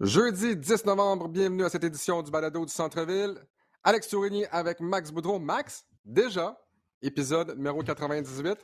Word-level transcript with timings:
Jeudi 0.00 0.56
10 0.56 0.86
novembre, 0.86 1.28
bienvenue 1.28 1.64
à 1.64 1.68
cette 1.68 1.84
édition 1.84 2.22
du 2.22 2.30
Balado 2.30 2.64
du 2.64 2.72
Centre-Ville. 2.72 3.34
Alex 3.84 4.08
Tourigny 4.08 4.46
avec 4.50 4.80
Max 4.80 5.10
Boudreau. 5.10 5.38
Max, 5.38 5.84
déjà, 6.04 6.58
épisode 7.02 7.54
numéro 7.56 7.82
98. 7.82 8.58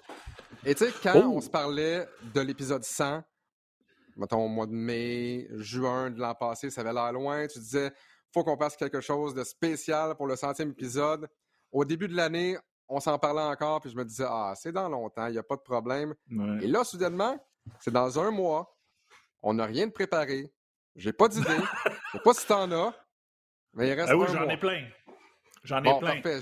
Et 0.65 0.75
tu 0.75 0.85
sais, 0.87 0.93
quand 1.03 1.13
Oh! 1.17 1.33
on 1.37 1.41
se 1.41 1.51
parlait 1.51 2.09
de 2.35 2.41
l'épisode 2.41 2.83
100, 2.85 3.23
mettons 4.17 4.45
au 4.45 4.49
mois 4.49 4.67
de 4.67 4.73
mai, 4.73 5.47
juin 5.57 6.11
de 6.11 6.19
l'an 6.19 6.35
passé, 6.35 6.71
ça 6.71 6.81
avait 6.81 6.93
l'air 6.95 7.13
loin, 7.13 7.47
tu 7.47 7.59
disais, 7.59 7.93
faut 8.33 8.43
qu'on 8.43 8.57
fasse 8.57 8.77
quelque 8.77 9.01
chose 9.01 9.35
de 9.35 9.45
spécial 9.45 10.17
pour 10.17 10.27
le 10.27 10.37
centième 10.37 10.71
épisode. 10.71 11.29
Au 11.71 11.85
début 11.85 12.09
de 12.09 12.17
l'année, 12.17 12.57
on 12.89 12.99
s'en 13.01 13.19
parlait 13.19 13.43
encore, 13.43 13.81
puis 13.83 13.91
je 13.91 13.97
me 13.97 14.05
disais, 14.05 14.25
ah, 14.27 14.55
c'est 14.57 14.73
dans 14.73 14.89
longtemps, 14.89 15.27
il 15.27 15.33
n'y 15.33 15.39
a 15.39 15.43
pas 15.43 15.57
de 15.57 15.63
problème. 15.63 16.15
Ouais. 16.31 16.59
Et 16.65 16.67
là, 16.67 16.83
soudainement, 16.83 17.37
c'est 17.81 17.91
dans 17.93 18.19
un 18.19 18.31
mois, 18.31 18.75
on 19.43 19.55
n'a 19.55 19.67
rien 19.67 19.87
de 19.87 19.93
préparé, 19.93 20.51
j'ai 20.97 21.13
pas 21.13 21.29
d'idée, 21.29 21.47
je 22.13 22.19
sais 22.19 22.23
pas 22.25 22.35
si 22.35 22.47
t'en 22.47 22.71
as, 22.73 22.95
mais 23.75 23.89
il 23.89 23.93
reste 23.93 24.09
Ah 24.11 24.17
oui, 24.17 24.27
j'en 24.33 24.49
ai 24.49 24.57
plein. 24.57 24.89
J'en 25.63 25.79
ai 25.79 25.83
Bon, 25.85 25.99
plein. 25.99 26.21
parfait. 26.21 26.41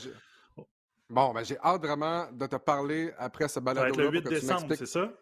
Bon, 1.11 1.33
ben, 1.35 1.45
j'ai 1.45 1.59
hâte 1.59 1.83
vraiment 1.83 2.31
de 2.33 2.47
te 2.47 2.57
parler 2.57 3.13
après 3.19 3.49
ce 3.49 3.55
Ça 3.55 3.61
va 3.61 3.75
balado 3.75 3.89
être 3.89 3.97
le 3.99 4.11
8 4.11 4.23
décembre, 4.23 4.75
c'est 4.75 4.87
ça? 4.87 5.13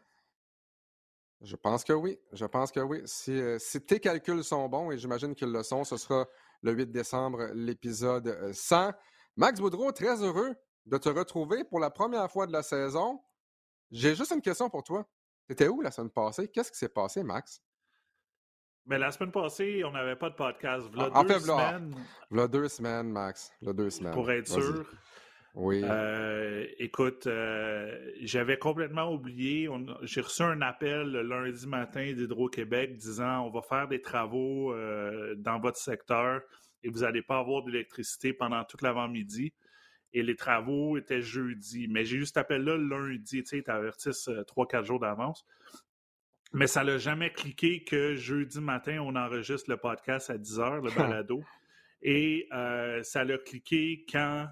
Je 1.40 1.56
pense 1.56 1.82
que 1.82 1.92
oui. 1.92 2.18
Je 2.32 2.46
pense 2.46 2.70
que 2.70 2.78
oui. 2.80 3.02
Si, 3.04 3.32
euh, 3.32 3.58
si 3.58 3.84
tes 3.84 3.98
calculs 3.98 4.44
sont 4.44 4.68
bons, 4.68 4.92
et 4.92 4.98
j'imagine 4.98 5.34
qu'ils 5.34 5.50
le 5.50 5.62
sont, 5.64 5.82
ce 5.82 5.96
sera 5.96 6.26
le 6.62 6.72
8 6.72 6.92
décembre, 6.92 7.48
l'épisode 7.52 8.28
euh, 8.28 8.52
100. 8.52 8.92
Max 9.36 9.58
Boudreau, 9.60 9.90
très 9.90 10.22
heureux 10.22 10.54
de 10.86 10.98
te 10.98 11.08
retrouver 11.08 11.64
pour 11.64 11.80
la 11.80 11.90
première 11.90 12.30
fois 12.30 12.46
de 12.46 12.52
la 12.52 12.62
saison. 12.62 13.20
J'ai 13.90 14.14
juste 14.14 14.30
une 14.30 14.40
question 14.40 14.70
pour 14.70 14.84
toi. 14.84 15.04
T'étais 15.48 15.66
où 15.68 15.80
la 15.80 15.90
semaine 15.90 16.10
passée? 16.10 16.48
Qu'est-ce 16.48 16.70
qui 16.70 16.78
s'est 16.78 16.88
passé, 16.88 17.24
Max? 17.24 17.60
Mais 18.86 18.98
la 18.98 19.10
semaine 19.12 19.30
passée, 19.30 19.82
on 19.84 19.92
n'avait 19.92 20.16
pas 20.16 20.30
de 20.30 20.34
podcast. 20.34 20.86
V'là 20.90 21.10
En 21.14 21.22
deux 21.22 21.28
fait, 21.34 21.38
v'là- 21.40 21.68
semaines, 21.78 21.94
V'là 22.30 22.48
deux 22.48 22.68
semaines, 22.68 23.10
Max. 23.12 23.52
V'là 23.62 23.72
deux 23.72 23.90
semaines. 23.90 24.12
pour 24.12 24.30
être 24.30 24.48
sûr. 24.48 24.84
Oui. 25.54 25.82
Euh, 25.84 26.66
écoute, 26.78 27.26
euh, 27.26 28.10
j'avais 28.22 28.56
complètement 28.58 29.12
oublié. 29.12 29.68
J'ai 30.02 30.22
reçu 30.22 30.42
un 30.42 30.62
appel 30.62 31.12
le 31.12 31.22
lundi 31.22 31.66
matin 31.66 32.12
d'Hydro-Québec 32.12 32.96
disant 32.96 33.42
on 33.46 33.50
va 33.50 33.60
faire 33.60 33.86
des 33.86 34.00
travaux 34.00 34.72
euh, 34.72 35.34
dans 35.36 35.60
votre 35.60 35.76
secteur 35.76 36.40
et 36.82 36.88
vous 36.88 37.00
n'allez 37.00 37.20
pas 37.22 37.38
avoir 37.38 37.62
d'électricité 37.64 38.32
pendant 38.32 38.64
toute 38.64 38.80
l'avant-midi. 38.82 39.52
Et 40.14 40.22
les 40.22 40.36
travaux 40.36 40.96
étaient 40.98 41.22
jeudi. 41.22 41.86
Mais 41.88 42.04
j'ai 42.04 42.16
eu 42.16 42.26
cet 42.26 42.38
appel-là 42.38 42.76
lundi. 42.78 43.42
Tu 43.42 43.46
sais, 43.46 43.58
ils 43.58 43.62
t'avertissent 43.62 44.28
trois, 44.46 44.66
quatre 44.66 44.84
jours 44.86 45.00
d'avance. 45.00 45.44
Mais 46.52 46.66
ça 46.66 46.84
l'a 46.84 46.98
jamais 46.98 47.30
cliqué 47.30 47.82
que 47.82 48.14
jeudi 48.14 48.60
matin, 48.60 48.98
on 49.00 49.16
enregistre 49.16 49.70
le 49.70 49.78
podcast 49.78 50.28
à 50.28 50.36
10 50.36 50.58
h, 50.58 50.84
le 50.84 50.90
balado. 50.94 51.42
Et 52.02 52.48
euh, 52.52 53.02
ça 53.02 53.24
l'a 53.24 53.38
cliqué 53.38 54.04
quand 54.10 54.48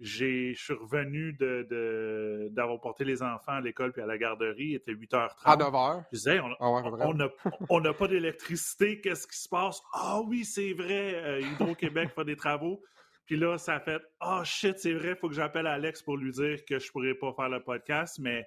j'ai, 0.00 0.54
je 0.54 0.64
suis 0.64 0.74
revenu 0.74 1.32
de, 1.34 2.48
d'avoir 2.50 2.80
porté 2.80 3.04
les 3.04 3.22
enfants 3.22 3.52
à 3.52 3.60
l'école 3.60 3.92
puis 3.92 4.02
à 4.02 4.06
la 4.06 4.18
garderie. 4.18 4.68
Il 4.70 4.74
était 4.74 4.92
8h30. 4.92 5.30
à 5.44 5.56
9 5.56 5.68
h. 5.68 6.04
Je 6.10 6.16
disais, 6.16 6.40
on, 6.40 6.50
Ah 6.58 6.70
ouais, 6.70 6.82
on 7.00 7.14
n'a 7.14 7.28
on 7.68 7.80
n'a 7.80 7.92
pas 7.92 8.08
d'électricité, 8.08 9.00
qu'est-ce 9.00 9.26
qui 9.26 9.38
se 9.38 9.48
passe? 9.48 9.80
Ah 9.92 10.20
oui, 10.26 10.44
c'est 10.44 10.72
vrai, 10.72 11.14
euh, 11.14 11.40
Hydro-Québec 11.40 12.10
fait 12.14 12.24
des 12.24 12.36
travaux. 12.36 12.82
Puis 13.26 13.36
là, 13.36 13.56
ça 13.58 13.74
a 13.74 13.80
fait 13.80 14.02
Ah 14.18 14.42
shit, 14.44 14.78
c'est 14.78 14.92
vrai, 14.94 15.10
il 15.10 15.16
faut 15.16 15.28
que 15.28 15.34
j'appelle 15.34 15.66
Alex 15.66 16.02
pour 16.02 16.16
lui 16.16 16.32
dire 16.32 16.64
que 16.64 16.78
je 16.78 16.90
pourrais 16.90 17.14
pas 17.14 17.32
faire 17.32 17.48
le 17.48 17.62
podcast, 17.62 18.18
mais 18.18 18.46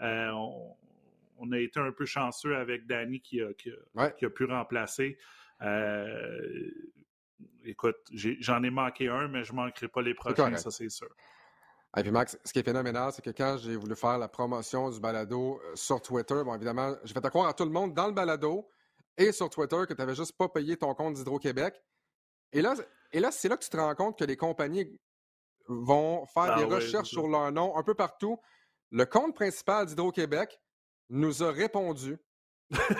euh, 0.00 0.30
on, 0.32 0.76
on 1.38 1.50
a 1.52 1.58
été 1.58 1.80
un 1.80 1.92
peu 1.92 2.04
chanceux 2.04 2.56
avec 2.56 2.86
Danny 2.86 3.20
qui 3.20 3.40
a, 3.42 3.52
qui 3.54 3.70
a- 3.70 3.74
Ouais. 3.94 4.14
qui 4.18 4.24
a 4.24 4.30
pu 4.30 4.44
remplacer. 4.44 5.18
Euh, 5.62 6.70
écoute, 7.64 7.96
j'en 8.12 8.62
ai, 8.62 8.70
manqué 8.70 9.08
un, 9.08 9.28
mais 9.28 9.44
je 9.44 9.52
manquerai 9.52 9.88
pas 9.88 10.02
les 10.02 10.14
prochains, 10.14 10.56
ça 10.56 10.70
c'est 10.70 10.88
sûr. 10.88 11.08
Et 11.96 12.02
puis 12.02 12.10
Max, 12.10 12.38
ce 12.44 12.52
qui 12.52 12.58
est 12.58 12.62
phénoménal, 12.62 13.12
c'est 13.12 13.22
que 13.24 13.30
quand 13.30 13.56
j'ai 13.58 13.74
voulu 13.76 13.96
faire 13.96 14.18
la 14.18 14.28
promotion 14.28 14.90
du 14.90 15.00
balado 15.00 15.58
euh, 15.64 15.74
sur 15.74 16.00
Twitter, 16.02 16.42
bon 16.44 16.54
évidemment, 16.54 16.94
j'ai 17.02 17.14
fait 17.14 17.28
croire 17.30 17.48
à 17.48 17.54
tout 17.54 17.64
le 17.64 17.70
monde 17.70 17.94
dans 17.94 18.06
le 18.06 18.12
balado 18.12 18.68
et 19.16 19.32
sur 19.32 19.48
Twitter 19.48 19.78
que 19.88 19.94
tu 19.94 19.98
n'avais 20.00 20.14
juste 20.14 20.36
pas 20.36 20.48
payé 20.48 20.76
ton 20.76 20.94
compte 20.94 21.14
d'Hydro-Québec. 21.14 21.74
Et 22.52 22.60
là, 22.60 22.74
et 23.10 23.20
là 23.20 23.30
c'est 23.32 23.48
là 23.48 23.56
que 23.56 23.64
tu 23.64 23.70
te 23.70 23.76
rends 23.76 23.94
compte 23.94 24.18
que 24.18 24.24
les 24.24 24.36
compagnies 24.36 25.00
vont 25.66 26.26
faire 26.26 26.52
Ah 26.54 26.58
des 26.58 26.64
ouais, 26.66 26.74
recherches 26.76 27.08
sur 27.08 27.26
leur 27.26 27.50
nom 27.52 27.74
un 27.76 27.82
peu 27.82 27.94
partout. 27.94 28.38
Le 28.90 29.04
compte 29.06 29.34
principal 29.34 29.86
d'Hydro-Québec 29.86 30.60
nous 31.10 31.42
a 31.42 31.50
répondu 31.52 32.16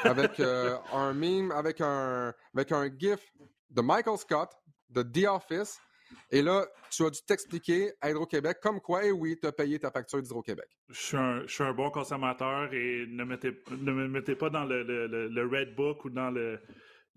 avec 0.05 0.41
euh, 0.41 0.77
un 0.93 1.13
meme, 1.13 1.51
avec 1.53 1.81
un, 1.81 2.33
avec 2.55 2.73
un 2.73 2.89
GIF 2.97 3.21
de 3.71 3.81
Michael 3.83 4.17
Scott 4.19 4.51
de 4.89 5.03
The 5.03 5.27
Office. 5.27 5.79
Et 6.31 6.41
là, 6.41 6.67
tu 6.91 7.05
as 7.05 7.11
dû 7.11 7.19
t'expliquer 7.27 7.93
à 8.01 8.09
Hydro-Québec 8.11 8.59
comme 8.63 8.81
quoi, 8.81 9.05
et 9.05 9.13
oui, 9.13 9.37
tu 9.39 9.47
as 9.47 9.53
payé 9.53 9.79
ta 9.79 9.91
facture 9.91 10.23
d'Hydro-Québec. 10.23 10.67
Je 10.89 11.45
suis, 11.47 11.63
un, 11.63 11.73
bon 11.75 11.91
consommateur 11.91 12.73
et 12.73 13.05
ne, 13.07 13.25
mettez, 13.25 13.63
ne 13.73 13.93
me 13.93 14.09
mettez 14.09 14.35
pas 14.35 14.49
dans 14.49 14.65
le- 14.65 14.83
le- 14.85 15.29
le 15.29 15.47
Red 15.47 15.75
Book 15.75 16.07
ou 16.07 16.11
dans 16.11 16.31
le- 16.31 16.59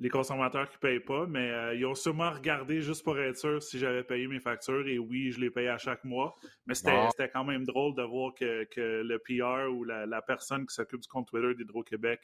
les 0.02 0.10
consommateurs 0.10 0.68
qui 0.68 0.78
ne 0.78 0.80
payent 0.80 1.00
pas, 1.00 1.28
mais 1.28 1.52
euh, 1.52 1.76
ils 1.76 1.86
ont 1.86 1.94
sûrement 1.94 2.32
regardé 2.32 2.82
juste 2.82 3.04
pour 3.04 3.18
être 3.20 3.38
sûr 3.38 3.62
si 3.62 3.78
j'avais 3.78 4.04
payé 4.04 4.26
mes 4.28 4.40
factures 4.40 4.88
et 4.88 4.98
oui, 4.98 5.32
je 5.32 5.40
les 5.40 5.52
paye 5.52 5.68
à 5.68 5.78
chaque 5.78 6.04
mois. 6.04 6.36
Mais 6.66 6.74
c'était 6.74 7.30
quand 7.32 7.44
même 7.44 7.66
drôle 7.66 7.94
de 7.96 8.02
voir 8.02 8.34
que, 8.34 8.64
que 8.66 9.04
le 9.04 9.20
PR 9.20 9.72
ou 9.72 9.84
la, 9.84 10.08
la 10.08 10.24
personne 10.24 10.66
qui 10.66 10.74
s'occupe 10.74 11.02
du 11.02 11.08
compte 11.08 11.28
Twitter 11.28 11.54
d'Hydro-Québec 11.54 12.20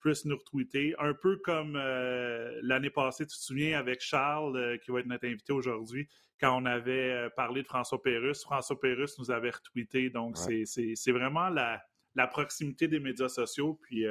puisse 0.00 0.24
nous 0.24 0.36
retweeter. 0.38 0.94
Un 0.98 1.12
peu 1.12 1.36
comme 1.44 1.76
euh, 1.76 2.58
l'année 2.62 2.88
passée, 2.90 3.26
tu 3.26 3.36
te 3.36 3.42
souviens, 3.42 3.78
avec 3.78 4.00
Charles, 4.00 4.56
euh, 4.56 4.76
qui 4.78 4.90
va 4.90 5.00
être 5.00 5.06
notre 5.06 5.26
invité 5.26 5.52
aujourd'hui, 5.52 6.08
quand 6.40 6.60
on 6.60 6.64
avait 6.64 7.28
parlé 7.36 7.62
de 7.62 7.68
François 7.68 8.00
Pérusse. 8.02 8.42
François 8.42 8.80
Pérusse 8.80 9.18
nous 9.18 9.30
avait 9.30 9.50
retweeté. 9.50 10.08
Donc, 10.08 10.36
Ouais. 10.48 10.64
c'est- 10.64 11.12
vraiment 11.12 11.50
la, 11.50 11.80
la 12.14 12.26
proximité 12.26 12.88
des 12.88 12.98
médias 13.00 13.28
sociaux. 13.28 13.78
Puis, 13.82 14.06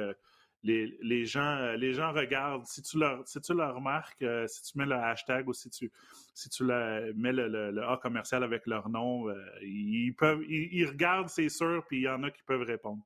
les, 0.62 1.24
gens, 1.24 1.56
euh, 1.56 1.76
les 1.76 1.92
gens 1.92 2.12
regardent. 2.12 2.66
Si 2.66 2.82
tu 2.82 2.98
leur, 2.98 3.26
si 3.26 3.38
remarques, 3.48 4.22
euh, 4.22 4.46
si 4.46 4.62
tu 4.62 4.78
mets 4.78 4.86
le 4.86 4.94
hashtag 4.94 5.48
ou 5.48 5.52
si 5.52 5.68
tu, 5.70 5.90
si 6.34 6.48
mets 6.62 7.32
le, 7.32 7.82
A 7.82 7.96
commercial 7.96 8.44
avec 8.44 8.66
leur 8.66 8.88
nom, 8.88 9.28
euh, 9.28 9.34
ils, 9.62 10.12
peuvent, 10.12 10.42
ils, 10.48 10.86
regardent, 10.86 11.28
c'est 11.28 11.48
sûr, 11.48 11.84
puis 11.86 11.98
il 11.98 12.02
y 12.02 12.08
en 12.08 12.22
a 12.22 12.30
qui 12.30 12.42
peuvent 12.44 12.62
répondre. 12.62 13.02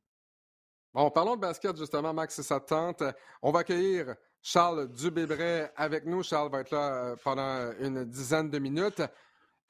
Bon, 0.92 1.10
parlons 1.10 1.36
de 1.36 1.40
basket, 1.40 1.76
justement, 1.76 2.12
Max, 2.12 2.34
si 2.34 2.42
ça 2.42 2.60
te 2.60 2.68
tente. 2.68 3.02
On 3.42 3.52
va 3.52 3.60
accueillir 3.60 4.14
Charles 4.42 4.90
Dubébret 4.92 5.72
avec 5.76 6.06
nous. 6.06 6.22
Charles 6.22 6.50
va 6.50 6.60
être 6.60 6.70
là 6.70 7.16
pendant 7.22 7.72
une 7.80 8.04
dizaine 8.04 8.48
de 8.48 8.58
minutes. 8.58 9.02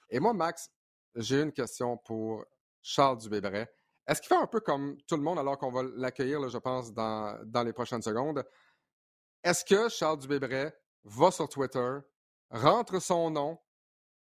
Et 0.09 0.21
moi, 0.21 0.33
Max, 0.33 0.71
j'ai 1.17 1.43
une 1.43 1.53
question 1.53 1.97
pour 1.97 2.45
Charles 2.81 3.19
Dubébret. 3.19 3.69
Est-ce 4.07 4.21
qu'il 4.21 4.29
fait 4.29 4.43
un 4.43 4.47
peu 4.47 4.61
comme 4.61 4.97
tout 5.09 5.17
le 5.17 5.23
monde 5.23 5.39
alors 5.39 5.59
qu'on 5.59 5.71
va 5.71 5.83
l'accueillir, 5.97 6.49
je 6.49 6.59
pense, 6.59 6.93
dans, 6.93 7.39
dans 7.45 7.63
les 7.63 7.73
prochaines 7.73 8.03
secondes? 8.03 8.45
Est-ce 9.43 9.65
que 9.65 9.89
Charles 9.89 10.19
Dubébret 10.19 10.77
va 11.05 11.31
sur 11.31 11.49
Twitter, 11.49 11.99
rentre 12.51 13.01
son 13.01 13.31
nom 13.31 13.59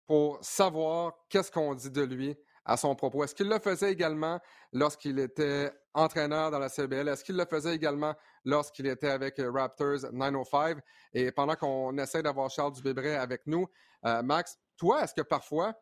pour 0.07 0.39
savoir 0.43 1.15
qu'est-ce 1.29 1.51
qu'on 1.51 1.75
dit 1.75 1.91
de 1.91 2.03
lui 2.03 2.37
à 2.65 2.77
son 2.77 2.95
propos? 2.95 3.25
Est-ce 3.25 3.35
qu'il 3.35 3.49
le 3.49 3.59
faisait 3.59 3.93
également 3.93 4.41
lorsqu'il 4.73 5.19
était 5.19 5.73
entraîneur 5.95 6.51
dans 6.51 6.59
la 6.59 6.69
CBL? 6.69 7.09
Est-ce 7.09 7.25
qu'il 7.25 7.37
le 7.37 7.45
faisait 7.45 7.75
également 7.75 8.15
lorsqu'il 8.45 8.87
était 8.87 9.11
avec 9.11 9.39
euh, 9.39 9.51
Raptors 9.51 10.13
905? 10.13 10.79
Et 11.13 11.33
pendant 11.33 11.57
qu'on 11.57 11.97
essaie 11.99 12.23
d'avoir 12.23 12.51
Charles 12.51 12.73
Dubébret 12.73 13.17
avec 13.17 13.43
nous, 13.47 13.67
euh, 14.05 14.23
Max, 14.23 14.59
toi, 14.77 15.03
est-ce 15.03 15.15
que 15.15 15.23
parfois, 15.23 15.75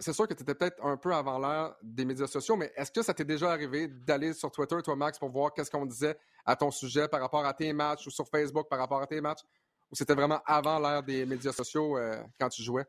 c'est 0.00 0.12
sûr 0.12 0.26
que 0.26 0.34
tu 0.34 0.42
étais 0.42 0.54
peut-être 0.54 0.84
un 0.84 0.96
peu 0.96 1.14
avant 1.14 1.38
l'heure 1.38 1.76
des 1.82 2.04
médias 2.04 2.26
sociaux, 2.26 2.56
mais 2.56 2.72
est-ce 2.76 2.90
que 2.90 3.02
ça 3.02 3.14
t'est 3.14 3.24
déjà 3.24 3.50
arrivé 3.52 3.88
d'aller 3.88 4.32
sur 4.32 4.50
Twitter, 4.50 4.76
toi, 4.82 4.96
Max, 4.96 5.18
pour 5.18 5.30
voir 5.30 5.52
qu'est-ce 5.52 5.70
qu'on 5.70 5.86
disait 5.86 6.16
à 6.44 6.56
ton 6.56 6.70
sujet 6.70 7.08
par 7.08 7.20
rapport 7.20 7.44
à 7.44 7.54
tes 7.54 7.72
matchs 7.72 8.06
ou 8.06 8.10
sur 8.10 8.26
Facebook 8.28 8.68
par 8.68 8.78
rapport 8.78 9.00
à 9.00 9.06
tes 9.06 9.20
matchs? 9.20 9.42
Ou 9.90 9.96
c'était 9.96 10.14
vraiment 10.14 10.40
avant 10.46 10.78
l'ère 10.78 11.02
des 11.02 11.24
médias 11.26 11.52
sociaux 11.52 11.98
euh, 11.98 12.22
quand 12.38 12.48
tu 12.48 12.62
jouais? 12.62 12.84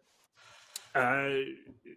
Euh, 0.96 1.46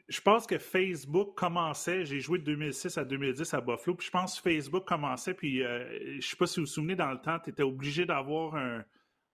je 0.08 0.20
pense 0.20 0.46
que 0.46 0.58
Facebook 0.58 1.34
commençait, 1.34 2.04
j'ai 2.04 2.20
joué 2.20 2.38
de 2.38 2.44
2006 2.44 2.96
à 2.96 3.04
2010 3.04 3.52
à 3.54 3.60
Buffalo, 3.60 3.96
puis 3.96 4.06
je 4.06 4.10
pense 4.10 4.36
que 4.36 4.50
Facebook 4.50 4.86
commençait, 4.86 5.34
puis 5.34 5.64
euh, 5.64 6.20
je 6.20 6.26
sais 6.26 6.36
pas 6.36 6.46
si 6.46 6.60
vous 6.60 6.66
vous 6.66 6.72
souvenez, 6.72 6.94
dans 6.94 7.10
le 7.10 7.20
temps, 7.20 7.38
tu 7.40 7.50
étais 7.50 7.64
obligé 7.64 8.06
d'avoir 8.06 8.54
un, 8.54 8.84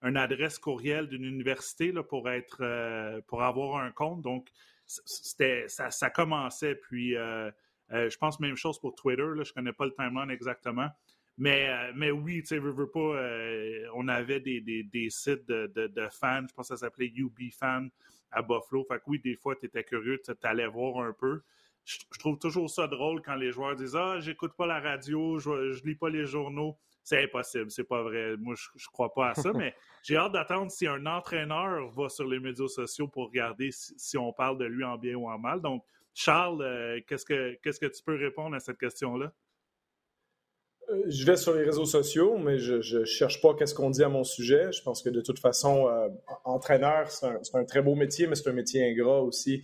une 0.02 0.16
adresse 0.16 0.58
courriel 0.58 1.08
d'une 1.08 1.24
université 1.24 1.92
pour 2.08 2.30
être 2.30 2.58
euh, 2.60 3.20
pour 3.26 3.42
avoir 3.42 3.82
un 3.82 3.90
compte. 3.90 4.22
Donc, 4.22 4.48
c'était 5.04 5.68
ça, 5.68 5.90
ça 5.90 6.10
commençait. 6.10 6.74
Puis 6.74 7.16
euh, 7.16 7.50
euh, 7.92 8.10
je 8.10 8.18
pense 8.18 8.40
même 8.40 8.56
chose 8.56 8.78
pour 8.78 8.94
Twitter. 8.94 9.22
Là, 9.34 9.42
je 9.44 9.52
connais 9.52 9.72
pas 9.72 9.86
le 9.86 9.92
timeline 9.92 10.30
exactement. 10.30 10.88
Mais, 11.38 11.68
euh, 11.70 11.92
mais 11.94 12.10
oui, 12.10 12.42
tu 12.42 12.48
sais, 12.48 12.58
veux, 12.58 12.90
pas, 12.90 13.22
on 13.94 14.08
avait 14.08 14.40
des, 14.40 14.60
des, 14.60 14.82
des 14.82 15.08
sites 15.08 15.46
de, 15.48 15.72
de, 15.74 15.86
de 15.86 16.08
fans, 16.10 16.44
je 16.46 16.52
pense 16.52 16.68
que 16.68 16.76
ça 16.76 16.76
s'appelait 16.76 17.10
UB 17.14 17.50
Fan 17.50 17.90
à 18.30 18.42
Buffalo. 18.42 18.84
Fait 18.84 18.98
que 18.98 19.04
oui, 19.06 19.20
des 19.20 19.36
fois, 19.36 19.56
tu 19.56 19.66
étais 19.66 19.84
curieux, 19.84 20.20
tu 20.22 20.32
allais 20.42 20.66
voir 20.66 21.02
un 21.02 21.12
peu. 21.12 21.40
je, 21.84 21.98
trouve 22.18 22.38
toujours 22.38 22.68
ça 22.68 22.86
drôle 22.86 23.22
quand 23.22 23.36
les 23.36 23.52
joueurs 23.52 23.74
disent 23.74 23.96
Ah, 23.96 24.20
j'écoute 24.20 24.52
pas 24.54 24.66
la 24.66 24.80
radio, 24.80 25.38
je, 25.38 25.72
je 25.72 25.82
lis 25.84 25.94
pas 25.94 26.10
les 26.10 26.26
journaux. 26.26 26.76
C'est 27.02 27.24
impossible, 27.24 27.70
c'est 27.70 27.84
pas 27.84 28.02
vrai. 28.02 28.36
Moi, 28.36 28.54
je, 28.56 28.68
je 28.76 28.86
crois 28.88 29.12
pas 29.12 29.30
à 29.30 29.34
ça, 29.34 29.52
mais 29.52 29.74
j'ai 30.02 30.16
hâte 30.16 30.32
d'attendre 30.32 30.70
si 30.70 30.86
un 30.86 31.06
entraîneur 31.06 31.88
va 31.90 32.08
sur 32.08 32.26
les 32.26 32.40
médias 32.40 32.68
sociaux 32.68 33.08
pour 33.08 33.26
regarder 33.26 33.70
si, 33.72 34.16
on 34.16 34.32
parle 34.32 34.58
de 34.58 34.64
lui 34.64 34.84
en 34.84 34.96
bien 34.96 35.14
ou 35.14 35.28
en 35.28 35.38
mal. 35.38 35.60
Donc, 35.60 35.84
Charles, 36.14 36.62
euh, 36.62 37.00
qu'est-ce 37.06 37.24
que 37.24 37.54
qu'est-ce 37.62 37.80
que 37.80 37.86
tu 37.86 38.02
peux 38.02 38.16
répondre 38.16 38.54
à 38.54 38.60
cette 38.60 38.78
question-là? 38.78 39.32
Euh, 40.90 41.02
je 41.06 41.24
vais 41.24 41.36
sur 41.36 41.54
les 41.54 41.62
réseaux 41.62 41.84
sociaux, 41.84 42.36
mais 42.36 42.58
je 42.58 42.98
ne 42.98 43.04
cherche 43.04 43.40
pas 43.40 43.54
qu'est-ce 43.54 43.74
qu'on 43.74 43.90
dit 43.90 44.02
à 44.02 44.08
mon 44.08 44.24
sujet. 44.24 44.72
Je 44.72 44.82
pense 44.82 45.02
que 45.02 45.08
de 45.08 45.20
toute 45.20 45.38
façon, 45.38 45.88
euh, 45.88 46.08
entraîneur, 46.44 47.10
c'est 47.10 47.54
un, 47.54 47.64
très 47.64 47.80
beau 47.80 47.94
métier, 47.94 48.26
mais 48.26 48.34
c'est 48.34 48.48
un 48.50 48.54
métier 48.54 48.90
ingrat 48.90 49.20
aussi 49.22 49.62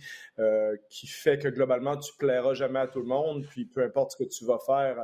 qui 0.89 1.07
fait 1.07 1.39
que 1.39 1.47
globalement, 1.49 1.97
tu 1.97 2.13
plairas 2.17 2.53
jamais 2.53 2.79
à 2.79 2.87
tout 2.87 2.99
le 2.99 3.07
monde. 3.07 3.45
Puis 3.49 3.65
peu 3.65 3.83
importe 3.83 4.11
ce 4.11 4.17
que 4.17 4.29
tu 4.29 4.45
vas 4.45 4.59
faire 4.59 4.97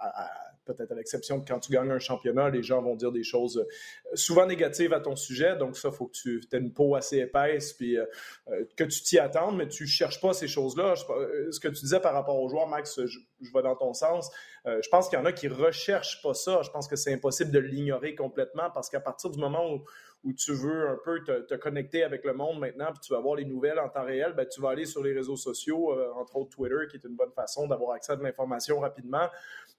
à 0.00 0.30
peut-être 0.68 0.92
à 0.92 0.94
l'exception 0.94 1.38
de 1.38 1.44
quand 1.46 1.58
tu 1.58 1.72
gagnes 1.72 1.90
un 1.90 1.98
championnat, 1.98 2.50
les 2.50 2.62
gens 2.62 2.82
vont 2.82 2.94
dire 2.94 3.12
des 3.12 3.24
choses 3.24 3.58
euh, 3.58 4.16
souvent 4.16 4.46
négatives 4.46 4.92
à 4.92 5.00
ton 5.00 5.16
sujet. 5.16 5.56
Donc, 5.56 5.76
ça, 5.76 5.88
il 5.88 5.94
faut 5.94 6.06
que 6.06 6.12
tu 6.12 6.40
aies 6.52 6.58
une 6.58 6.72
peau 6.72 6.94
assez 6.94 7.18
épaisse, 7.18 7.72
puis 7.72 7.96
euh, 7.96 8.04
euh, 8.48 8.64
que 8.76 8.84
tu 8.84 9.02
t'y 9.02 9.18
attendes, 9.18 9.56
mais 9.56 9.68
tu 9.68 9.84
ne 9.84 9.88
cherches 9.88 10.20
pas 10.20 10.32
ces 10.32 10.48
choses-là. 10.48 10.94
Ce 10.96 11.60
que 11.60 11.68
tu 11.68 11.80
disais 11.80 12.00
par 12.00 12.12
rapport 12.12 12.38
aux 12.40 12.48
joueurs, 12.48 12.68
Max, 12.68 13.00
je 13.04 13.52
vais 13.52 13.62
dans 13.62 13.76
ton 13.76 13.94
sens. 13.94 14.30
je 14.64 14.88
pense 14.90 15.08
qu'il 15.08 15.18
y 15.18 15.22
en 15.22 15.24
a 15.24 15.32
qui 15.32 15.48
ne 15.48 15.54
recherchent 15.54 16.22
pas 16.22 16.34
ça. 16.34 16.60
Je 16.62 16.70
pense 16.70 16.88
que 16.88 16.96
c'est 16.96 17.12
impossible 17.12 17.50
de 17.50 17.58
l'ignorer 17.58 18.14
complètement 18.14 18.70
parce 18.72 18.90
qu'à 18.90 19.00
partir 19.00 19.30
du 19.30 19.38
moment 19.38 19.72
où 19.72 19.84
où 20.24 20.32
tu 20.32 20.52
veux 20.52 20.88
un 20.88 20.98
peu 21.04 21.22
te, 21.22 21.54
connecter 21.54 22.02
avec 22.02 22.24
le 22.24 22.32
monde 22.32 22.58
maintenant, 22.58 22.86
puis 22.86 23.00
tu 23.00 23.12
vas 23.12 23.20
voir 23.20 23.36
les 23.36 23.44
nouvelles 23.44 23.78
en 23.78 23.88
temps 23.88 24.04
réel, 24.04 24.32
ben, 24.36 24.46
tu 24.46 24.60
vas 24.60 24.70
aller 24.70 24.84
sur 24.84 25.02
les 25.02 25.12
réseaux 25.12 25.36
sociaux, 25.36 25.92
euh, 25.92 26.12
entre 26.14 26.36
autres 26.36 26.50
Twitter, 26.50 26.86
qui 26.90 26.96
est 26.96 27.04
une 27.08 27.14
bonne 27.14 27.30
façon 27.30 27.68
d'avoir 27.68 27.92
accès 27.92 28.12
à 28.12 28.16
de 28.16 28.22
l'information 28.22 28.80
rapidement. 28.80 29.28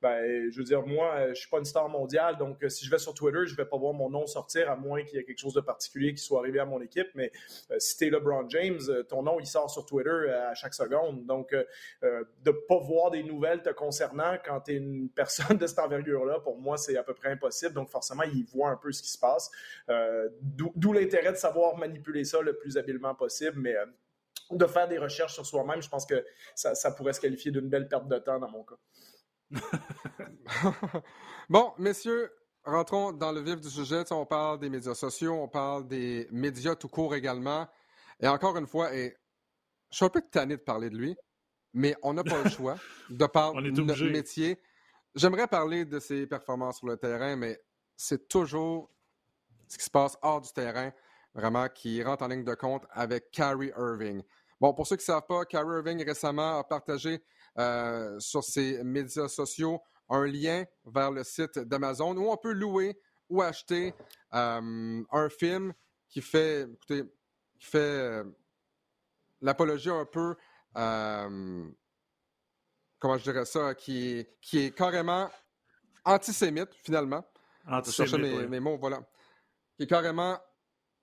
Ben, 0.01 0.49
je 0.49 0.57
veux 0.57 0.63
dire, 0.63 0.85
moi, 0.85 1.13
euh, 1.15 1.29
je 1.33 1.41
suis 1.41 1.49
pas 1.49 1.59
une 1.59 1.65
star 1.65 1.89
mondiale, 1.89 2.37
donc 2.37 2.63
euh, 2.63 2.69
si 2.69 2.85
je 2.85 2.91
vais 2.91 2.99
sur 2.99 3.13
Twitter, 3.13 3.45
je 3.45 3.55
vais 3.55 3.65
pas 3.65 3.77
voir 3.77 3.93
mon 3.93 4.09
nom 4.09 4.25
sortir, 4.27 4.71
à 4.71 4.77
moins 4.77 5.03
qu'il 5.03 5.17
y 5.17 5.21
ait 5.21 5.25
quelque 5.25 5.39
chose 5.39 5.53
de 5.53 5.61
particulier 5.61 6.13
qui 6.13 6.23
soit 6.23 6.39
arrivé 6.39 6.59
à 6.59 6.65
mon 6.65 6.81
équipe. 6.81 7.09
Mais 7.15 7.31
si 7.77 7.97
tu 7.97 8.07
es 8.07 8.09
LeBron 8.09 8.47
James, 8.49 8.79
ton 9.09 9.23
nom, 9.23 9.39
il 9.39 9.45
sort 9.45 9.69
sur 9.69 9.85
Twitter 9.85 10.29
à 10.29 10.53
chaque 10.53 10.73
seconde. 10.73 11.25
Donc, 11.25 11.53
de 12.01 12.51
pas 12.51 12.79
voir 12.79 13.11
des 13.11 13.23
nouvelles 13.23 13.61
te 13.61 13.69
concernant 13.69 14.37
quand 14.43 14.61
tu 14.61 14.71
es 14.71 14.75
une 14.75 15.09
personne 15.15 15.57
de 15.57 15.67
cette 15.67 15.79
envergure-là, 15.79 16.39
pour 16.39 16.57
moi, 16.57 16.77
c'est 16.77 16.97
à 16.97 17.03
peu 17.03 17.13
près 17.13 17.29
impossible. 17.29 17.73
Donc, 17.73 17.89
forcément, 17.89 18.23
il 18.23 18.45
voit 18.45 18.69
un 18.69 18.77
peu 18.77 18.91
ce 18.91 19.01
qui 19.01 19.09
se 19.09 19.19
passe. 19.19 19.51
D'où 20.41 20.93
l'intérêt 20.93 21.31
de 21.31 21.37
savoir 21.37 21.77
manipuler 21.77 22.23
ça 22.23 22.41
le 22.41 22.57
plus 22.57 22.77
habilement 22.77 23.15
possible, 23.15 23.59
mais 23.59 23.75
euh, 23.75 23.85
de 24.51 24.65
faire 24.65 24.87
des 24.87 24.97
recherches 24.97 25.33
sur 25.33 25.45
soi-même, 25.45 25.81
je 25.81 25.89
pense 25.89 26.05
que 26.05 26.25
ça, 26.55 26.91
pourrait 26.91 27.13
se 27.13 27.21
qualifier 27.21 27.51
d'une 27.51 27.69
belle 27.69 27.87
perte 27.87 28.07
de 28.07 28.17
temps 28.17 28.39
dans 28.39 28.49
mon 28.49 28.63
cas. 28.63 28.75
bon, 31.49 31.73
messieurs, 31.77 32.31
rentrons 32.63 33.11
dans 33.11 33.31
le 33.31 33.41
vif 33.41 33.59
du 33.59 33.69
sujet. 33.69 34.03
On 34.11 34.25
parle 34.25 34.59
des 34.59 34.69
médias 34.69 34.95
sociaux, 34.95 35.33
on 35.33 35.47
parle 35.47 35.87
des 35.87 36.27
médias 36.31 36.75
tout 36.75 36.89
court 36.89 37.15
également. 37.15 37.67
Et 38.19 38.27
encore 38.27 38.57
une 38.57 38.67
fois, 38.67 38.93
et 38.95 39.15
je 39.91 39.97
suis 39.97 40.05
un 40.05 40.09
peu 40.09 40.21
tanné 40.21 40.57
de 40.57 40.61
parler 40.61 40.89
de 40.89 40.97
lui, 40.97 41.15
mais 41.73 41.95
on 42.03 42.13
n'a 42.13 42.23
pas 42.23 42.43
le 42.43 42.49
choix 42.49 42.77
de 43.09 43.25
parler 43.27 43.71
de 43.71 43.81
notre 43.81 44.05
métier. 44.05 44.59
J'aimerais 45.15 45.47
parler 45.47 45.85
de 45.85 45.99
ses 45.99 46.27
performances 46.27 46.77
sur 46.77 46.87
le 46.87 46.97
terrain, 46.97 47.35
mais 47.35 47.59
c'est 47.95 48.27
toujours 48.27 48.91
ce 49.69 49.77
qui 49.77 49.85
se 49.85 49.89
passe 49.89 50.17
hors 50.21 50.41
du 50.41 50.51
terrain, 50.51 50.91
vraiment, 51.33 51.69
qui 51.69 52.03
rentre 52.03 52.23
en 52.23 52.27
ligne 52.27 52.43
de 52.43 52.55
compte 52.55 52.85
avec 52.91 53.31
Kyrie 53.31 53.71
Irving. 53.77 54.21
Bon, 54.59 54.73
pour 54.73 54.85
ceux 54.87 54.97
qui 54.97 55.03
ne 55.03 55.13
savent 55.13 55.27
pas, 55.27 55.45
Kyrie 55.45 55.77
Irving 55.77 56.03
récemment 56.03 56.59
a 56.59 56.63
partagé 56.63 57.23
euh, 57.57 58.19
sur 58.19 58.43
ses 58.43 58.83
médias 58.83 59.29
sociaux 59.29 59.81
un 60.09 60.25
lien 60.25 60.65
vers 60.85 61.11
le 61.11 61.23
site 61.23 61.59
d'Amazon 61.59 62.17
où 62.17 62.29
on 62.29 62.35
peut 62.35 62.51
louer 62.51 62.99
ou 63.29 63.41
acheter 63.41 63.93
euh, 64.33 65.01
un 65.11 65.29
film 65.29 65.73
qui 66.09 66.21
fait, 66.21 66.63
écoutez, 66.63 67.03
qui 67.59 67.67
fait 67.67 67.77
euh, 67.77 68.23
l'apologie 69.41 69.91
un 69.91 70.05
peu, 70.05 70.35
comment 70.73 71.71
je 73.17 73.23
dirais 73.23 73.45
ça, 73.45 73.75
qui, 73.75 74.25
qui 74.41 74.65
est 74.65 74.75
carrément 74.75 75.29
antisémite 76.03 76.73
finalement. 76.73 77.23
Antisémite, 77.67 78.11
je 78.11 78.17
mes, 78.17 78.47
mes 78.47 78.59
mots, 78.59 78.79
voilà 78.79 79.03
qui 79.79 79.83
est 79.83 79.87
carrément 79.87 80.37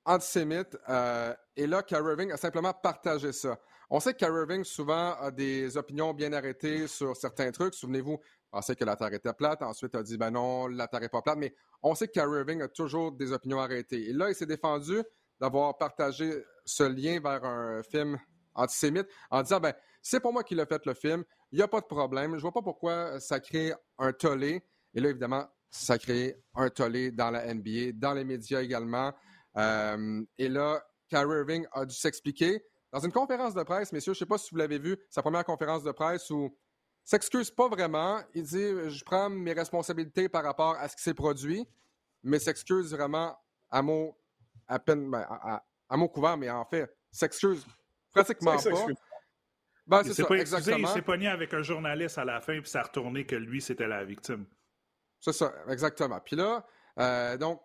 antisémite. 0.04 0.76
Euh, 0.90 1.34
et 1.56 1.66
là, 1.66 1.82
Irving 1.90 2.30
a 2.30 2.36
simplement 2.36 2.74
partagé 2.74 3.32
ça. 3.32 3.58
On 3.88 4.00
sait 4.00 4.12
que 4.12 4.18
Kyrie 4.18 4.40
Irving, 4.40 4.64
souvent, 4.64 5.14
a 5.14 5.30
des 5.30 5.78
opinions 5.78 6.12
bien 6.12 6.30
arrêtées 6.34 6.86
sur 6.86 7.16
certains 7.16 7.50
trucs. 7.52 7.72
Souvenez-vous, 7.72 8.20
on 8.52 8.60
sait 8.60 8.76
que 8.76 8.84
la 8.84 8.94
Terre 8.96 9.14
était 9.14 9.32
plate. 9.32 9.62
Ensuite, 9.62 9.94
a 9.94 10.02
dit, 10.02 10.18
ben 10.18 10.30
non, 10.30 10.66
la 10.66 10.88
Terre 10.88 11.00
n'est 11.00 11.08
pas 11.08 11.22
plate. 11.22 11.38
Mais 11.38 11.54
on 11.82 11.94
sait 11.94 12.06
que 12.06 12.12
Kyrie 12.12 12.40
Irving 12.40 12.60
a 12.60 12.68
toujours 12.68 13.12
des 13.12 13.32
opinions 13.32 13.60
arrêtées. 13.60 14.10
Et 14.10 14.12
là, 14.12 14.28
il 14.28 14.34
s'est 14.34 14.44
défendu 14.44 15.02
d'avoir 15.40 15.78
partagé 15.78 16.44
ce 16.66 16.82
lien 16.82 17.18
vers 17.18 17.42
un 17.44 17.82
film 17.82 18.18
antisémite 18.54 19.08
en 19.30 19.40
disant, 19.40 19.60
ben, 19.60 19.72
c'est 20.02 20.20
pour 20.20 20.34
moi 20.34 20.44
qui 20.44 20.54
l'a 20.54 20.66
fait 20.66 20.84
le 20.84 20.92
film. 20.92 21.24
Il 21.50 21.56
n'y 21.56 21.62
a 21.62 21.68
pas 21.68 21.80
de 21.80 21.86
problème. 21.86 22.32
Je 22.32 22.36
ne 22.36 22.42
vois 22.42 22.52
pas 22.52 22.62
pourquoi 22.62 23.20
ça 23.20 23.40
crée 23.40 23.72
un 23.96 24.12
tollé. 24.12 24.62
Et 24.92 25.00
là, 25.00 25.08
évidemment, 25.08 25.46
ça 25.70 25.94
a 25.94 25.98
créé 25.98 26.36
un 26.54 26.68
tollé 26.70 27.10
dans 27.10 27.30
la 27.30 27.52
NBA, 27.52 27.92
dans 27.94 28.14
les 28.14 28.24
médias 28.24 28.62
également. 28.62 29.12
Euh, 29.56 30.22
et 30.38 30.48
là, 30.48 30.82
Kyrie 31.08 31.38
Irving 31.38 31.66
a 31.72 31.84
dû 31.84 31.94
s'expliquer 31.94 32.62
dans 32.92 33.00
une 33.00 33.12
conférence 33.12 33.54
de 33.54 33.62
presse, 33.62 33.92
messieurs, 33.92 34.14
je 34.14 34.18
ne 34.18 34.20
sais 34.20 34.26
pas 34.26 34.38
si 34.38 34.50
vous 34.50 34.56
l'avez 34.56 34.78
vu, 34.78 34.96
sa 35.10 35.20
première 35.22 35.44
conférence 35.44 35.82
de 35.82 35.92
presse 35.92 36.30
où 36.30 36.56
s'excuse 37.04 37.50
pas 37.50 37.68
vraiment. 37.68 38.20
Il 38.34 38.44
dit 38.44 38.88
Je 38.88 39.04
prends 39.04 39.28
mes 39.28 39.52
responsabilités 39.52 40.28
par 40.28 40.44
rapport 40.44 40.76
à 40.76 40.88
ce 40.88 40.96
qui 40.96 41.02
s'est 41.02 41.14
produit, 41.14 41.66
mais 42.22 42.38
s'excuse 42.38 42.92
vraiment 42.92 43.36
à 43.70 43.82
mot 43.82 44.16
à 44.68 44.78
peine 44.78 45.10
ben, 45.10 45.26
à, 45.88 45.96
mot 45.96 46.08
couvert, 46.08 46.36
mais 46.36 46.50
en 46.50 46.64
fait, 46.64 46.90
s'excuse 47.10 47.66
pratiquement 48.12 48.56
pas. 48.56 48.86
Ben, 49.86 50.02
c'est 50.02 50.14
ça, 50.14 50.24
pas 50.24 50.34
exactement. 50.36 50.78
Il 50.78 50.88
s'est 50.88 51.02
pogné 51.02 51.28
avec 51.28 51.54
un 51.54 51.62
journaliste 51.62 52.18
à 52.18 52.24
la 52.24 52.40
fin, 52.40 52.60
puis 52.60 52.68
ça 52.68 52.80
a 52.80 52.82
retourné 52.84 53.24
que 53.24 53.36
lui, 53.36 53.60
c'était 53.60 53.86
la 53.86 54.04
victime. 54.04 54.46
C'est 55.20 55.32
ça, 55.32 55.52
exactement. 55.68 56.20
Puis 56.20 56.36
là, 56.36 56.64
euh, 56.98 57.36
donc, 57.36 57.60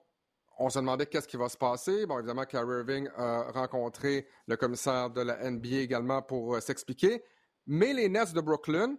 on 0.58 0.70
se 0.70 0.80
demandait 0.80 1.08
qu'est-ce 1.08 1.28
qui 1.28 1.38
va 1.38 1.50
se 1.50 1.58
passer. 1.58 2.06
Bon, 2.06 2.20
évidemment, 2.20 2.46
Kyrie 2.46 2.80
Irving 2.80 3.10
a 3.16 3.52
rencontré 3.52 4.28
le 4.48 4.56
commissaire 4.58 5.10
de 5.10 5.22
la 5.22 5.50
NBA 5.50 5.78
également 5.78 6.22
pour 6.22 6.56
euh, 6.56 6.60
s'expliquer. 6.60 7.24
Mais 7.68 7.94
les 7.94 8.10
Nets 8.10 8.34
de 8.34 8.42
Brooklyn, 8.42 8.96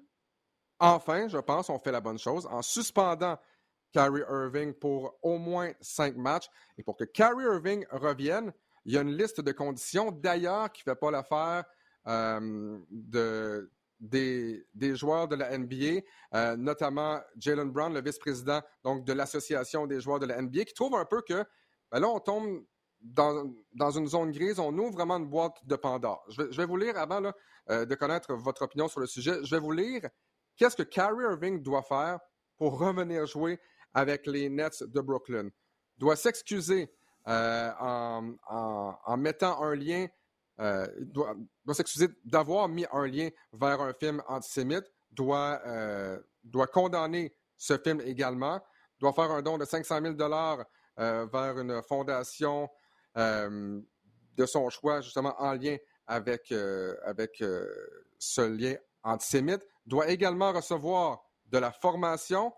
enfin, 0.79 1.29
je 1.29 1.39
pense, 1.39 1.71
ont 1.71 1.79
fait 1.79 1.93
la 1.93 2.01
bonne 2.01 2.19
chose 2.19 2.47
en 2.47 2.63
suspendant 2.63 3.39
Kyrie 3.93 4.23
Irving 4.29 4.73
pour 4.73 5.19
au 5.23 5.39
moins 5.39 5.73
cinq 5.81 6.17
matchs. 6.17 6.49
Et 6.79 6.83
pour 6.83 6.97
que 6.97 7.05
Kyrie 7.05 7.45
Irving 7.45 7.87
revienne, 7.91 8.53
il 8.85 8.95
y 8.95 8.99
a 8.99 9.03
une 9.03 9.17
liste 9.17 9.41
de 9.41 9.53
conditions, 9.53 10.11
d'ailleurs, 10.11 10.73
qui 10.73 10.83
ne 10.87 10.93
fait 10.93 10.99
pas 10.99 11.11
l'affaire 11.11 11.65
euh, 12.09 12.79
de 12.91 13.71
des, 14.03 14.67
joueurs 14.97 15.29
de 15.29 15.37
la 15.37 15.57
NBA, 15.57 16.03
euh, 16.35 16.57
notamment 16.57 17.21
Jalen 17.39 17.71
Brown, 17.71 17.95
le 17.95 18.03
vice-président 18.03 18.61
donc 18.83 19.05
de 19.05 19.13
l'association 19.13 19.87
des 19.87 20.01
joueurs 20.01 20.19
de 20.19 20.27
la 20.27 20.43
NBA, 20.43 20.65
qui 20.65 20.75
trouve 20.75 20.95
un 20.97 21.05
peu 21.05 21.23
que 21.23 21.45
ben 21.91 22.01
là, 22.01 22.09
on 22.09 22.21
tombe 22.21 22.65
dans, 23.01 23.91
une 23.91 24.07
zone 24.07 24.31
grise, 24.31 24.59
on 24.59 24.77
ouvre 24.79 24.93
vraiment 24.93 25.17
une 25.17 25.29
boîte 25.29 25.57
de 25.67 25.77
Pandore. 25.77 26.25
Je 26.29 26.43
vais, 26.43 26.67
vous 26.67 26.77
lire 26.77 26.97
avant 26.97 27.23
euh, 27.71 27.85
de 27.85 27.95
connaître 27.95 28.33
votre 28.35 28.63
opinion 28.63 28.89
sur 28.89 29.01
le 29.01 29.07
sujet. 29.07 29.45
Je 29.45 29.55
vais 29.55 29.61
vous 29.61 29.73
lire 29.73 30.03
qu'est-ce 30.57 30.77
que 30.77 30.83
Kyrie 30.83 31.25
Irving 31.25 31.63
doit 31.63 31.83
faire 31.83 32.21
pour 32.57 32.79
revenir 32.79 33.27
jouer 33.27 33.59
avec 33.93 34.27
les 34.27 34.49
Nets 34.49 34.85
de 34.85 35.01
Brooklyn. 35.01 35.49
Doit 35.99 36.17
s'excuser 36.17 36.91
euh, 37.29 37.71
en, 37.79 39.17
mettant 39.17 39.63
un 39.63 39.75
lien 39.75 40.07
euh, 40.61 40.87
doit, 41.01 41.35
s'excuser 41.73 42.09
d'avoir 42.25 42.69
mis 42.69 42.85
un 42.93 43.07
lien 43.07 43.31
vers 43.53 43.81
un 43.81 43.93
film 43.95 44.23
antisémite, 44.29 44.85
doit, 45.11 45.61
euh, 45.67 46.21
doit 46.45 46.67
condamner 46.67 47.35
ce 47.57 47.79
film 47.79 48.01
également, 48.03 48.61
doit 49.01 49.13
faire 49.13 49.31
un 49.31 49.43
don 49.43 49.57
de 49.57 49.65
500 49.65 50.01
000 50.03 50.15
dollars 50.15 50.65
euh, 50.99 51.27
vers 51.33 51.59
une 51.59 51.83
fondation 51.83 52.69
de 53.15 54.47
son 54.47 54.71
choix, 54.71 55.03
justement 55.03 55.35
en 55.39 55.53
lien 55.53 55.77
avec, 56.07 56.51
avec 57.05 57.45
ce 58.19 58.41
lien 58.41 58.75
antisémite, 59.03 59.61
doit 59.85 60.09
également 60.09 60.53
recevoir 60.53 61.23
de 61.47 61.59
la 61.59 61.73
formation, 61.73 62.55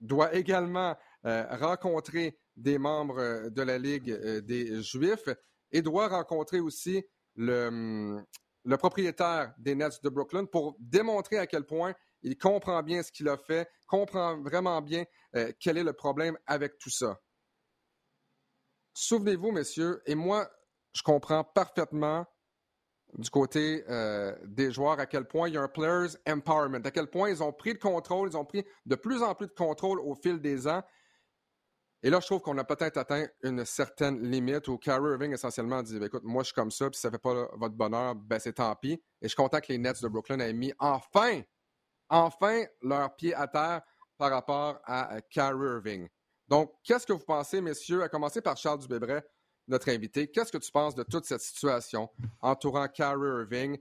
doit 0.00 0.34
également 0.34 0.94
rencontrer 1.24 2.38
des 2.54 2.76
membres 2.76 3.48
de 3.48 3.62
la 3.62 3.78
Ligue 3.78 4.12
des 4.40 4.82
Juifs 4.82 5.30
et 5.72 5.82
doit 5.82 6.08
rencontrer 6.08 6.60
aussi 6.60 7.04
hum, 7.38 8.24
le, 8.64 8.76
propriétaire 8.76 9.54
des 9.58 9.74
Nets 9.74 10.02
de 10.02 10.08
Brooklyn 10.08 10.44
pour 10.44 10.76
démontrer 10.78 11.38
à 11.38 11.46
quel 11.46 11.64
point 11.64 11.94
il 12.22 12.38
comprend 12.38 12.82
bien 12.82 13.02
ce 13.02 13.10
qu'il 13.10 13.28
a 13.28 13.36
fait, 13.36 13.68
comprend 13.86 14.40
vraiment 14.40 14.80
bien 14.80 15.04
euh, 15.34 15.50
quel 15.58 15.78
est 15.78 15.84
le 15.84 15.92
problème 15.92 16.38
avec 16.46 16.78
tout 16.78 16.90
ça. 16.90 17.20
Souvenez-vous, 18.94 19.50
messieurs, 19.50 20.02
et 20.06 20.14
moi, 20.14 20.48
je 20.92 21.02
comprends 21.02 21.42
parfaitement 21.42 22.26
du 23.14 23.28
côté 23.30 23.84
euh, 23.88 24.34
des 24.44 24.72
joueurs, 24.72 24.98
à 24.98 25.06
quel 25.06 25.26
point 25.26 25.48
il 25.48 25.54
y 25.54 25.56
a 25.56 25.62
un 25.62 25.68
players 25.68 26.16
empowerment, 26.26 26.80
à 26.84 26.90
quel 26.90 27.08
point 27.08 27.28
ils 27.28 27.42
ont 27.42 27.52
pris 27.52 27.72
le 27.72 27.78
contrôle, 27.78 28.30
ils 28.30 28.36
ont 28.36 28.44
pris 28.44 28.64
de 28.86 28.94
plus 28.94 29.22
en 29.22 29.34
plus 29.34 29.46
de 29.46 29.52
contrôle 29.52 30.00
au 30.00 30.14
fil 30.14 30.40
des 30.40 30.66
ans. 30.66 30.82
Et 32.04 32.10
là, 32.10 32.18
je 32.20 32.26
trouve 32.26 32.40
qu'on 32.40 32.58
a 32.58 32.64
peut-être 32.64 32.96
atteint 32.96 33.26
une 33.42 33.64
certaine 33.64 34.28
limite 34.28 34.66
où 34.66 34.76
Kyrie 34.76 35.12
Irving 35.12 35.32
essentiellement 35.32 35.82
dit 35.82 35.96
Écoute, 36.02 36.24
moi, 36.24 36.42
je 36.42 36.46
suis 36.46 36.54
comme 36.54 36.70
ça, 36.70 36.90
puis 36.90 36.96
si 36.96 37.02
ça 37.02 37.08
ne 37.08 37.12
fait 37.12 37.18
pas 37.18 37.48
votre 37.56 37.74
bonheur, 37.74 38.16
ben 38.16 38.40
c'est 38.40 38.54
tant 38.54 38.74
pis. 38.74 38.92
Et 38.92 39.00
je 39.22 39.28
suis 39.28 39.36
content 39.36 39.60
que 39.60 39.68
les 39.68 39.78
Nets 39.78 40.02
de 40.02 40.08
Brooklyn 40.08 40.40
aient 40.40 40.52
mis 40.52 40.72
enfin, 40.80 41.42
enfin, 42.08 42.64
leur 42.82 43.14
pied 43.14 43.34
à 43.34 43.46
terre 43.46 43.82
par 44.18 44.30
rapport 44.30 44.80
à 44.84 45.20
Kyrie 45.30 45.76
Irving. 45.76 46.08
Donc, 46.48 46.72
qu'est-ce 46.82 47.06
que 47.06 47.12
vous 47.12 47.24
pensez, 47.24 47.60
messieurs, 47.60 48.02
à 48.02 48.08
commencer 48.08 48.40
par 48.40 48.56
Charles 48.56 48.80
Dubébret, 48.80 49.24
notre 49.68 49.88
invité. 49.90 50.28
Qu'est-ce 50.28 50.50
que 50.50 50.58
tu 50.58 50.70
penses 50.72 50.94
de 50.94 51.04
toute 51.04 51.24
cette 51.24 51.40
situation 51.40 52.10
entourant 52.40 52.88
Kyrie 52.88 53.42
Irving? 53.42 53.78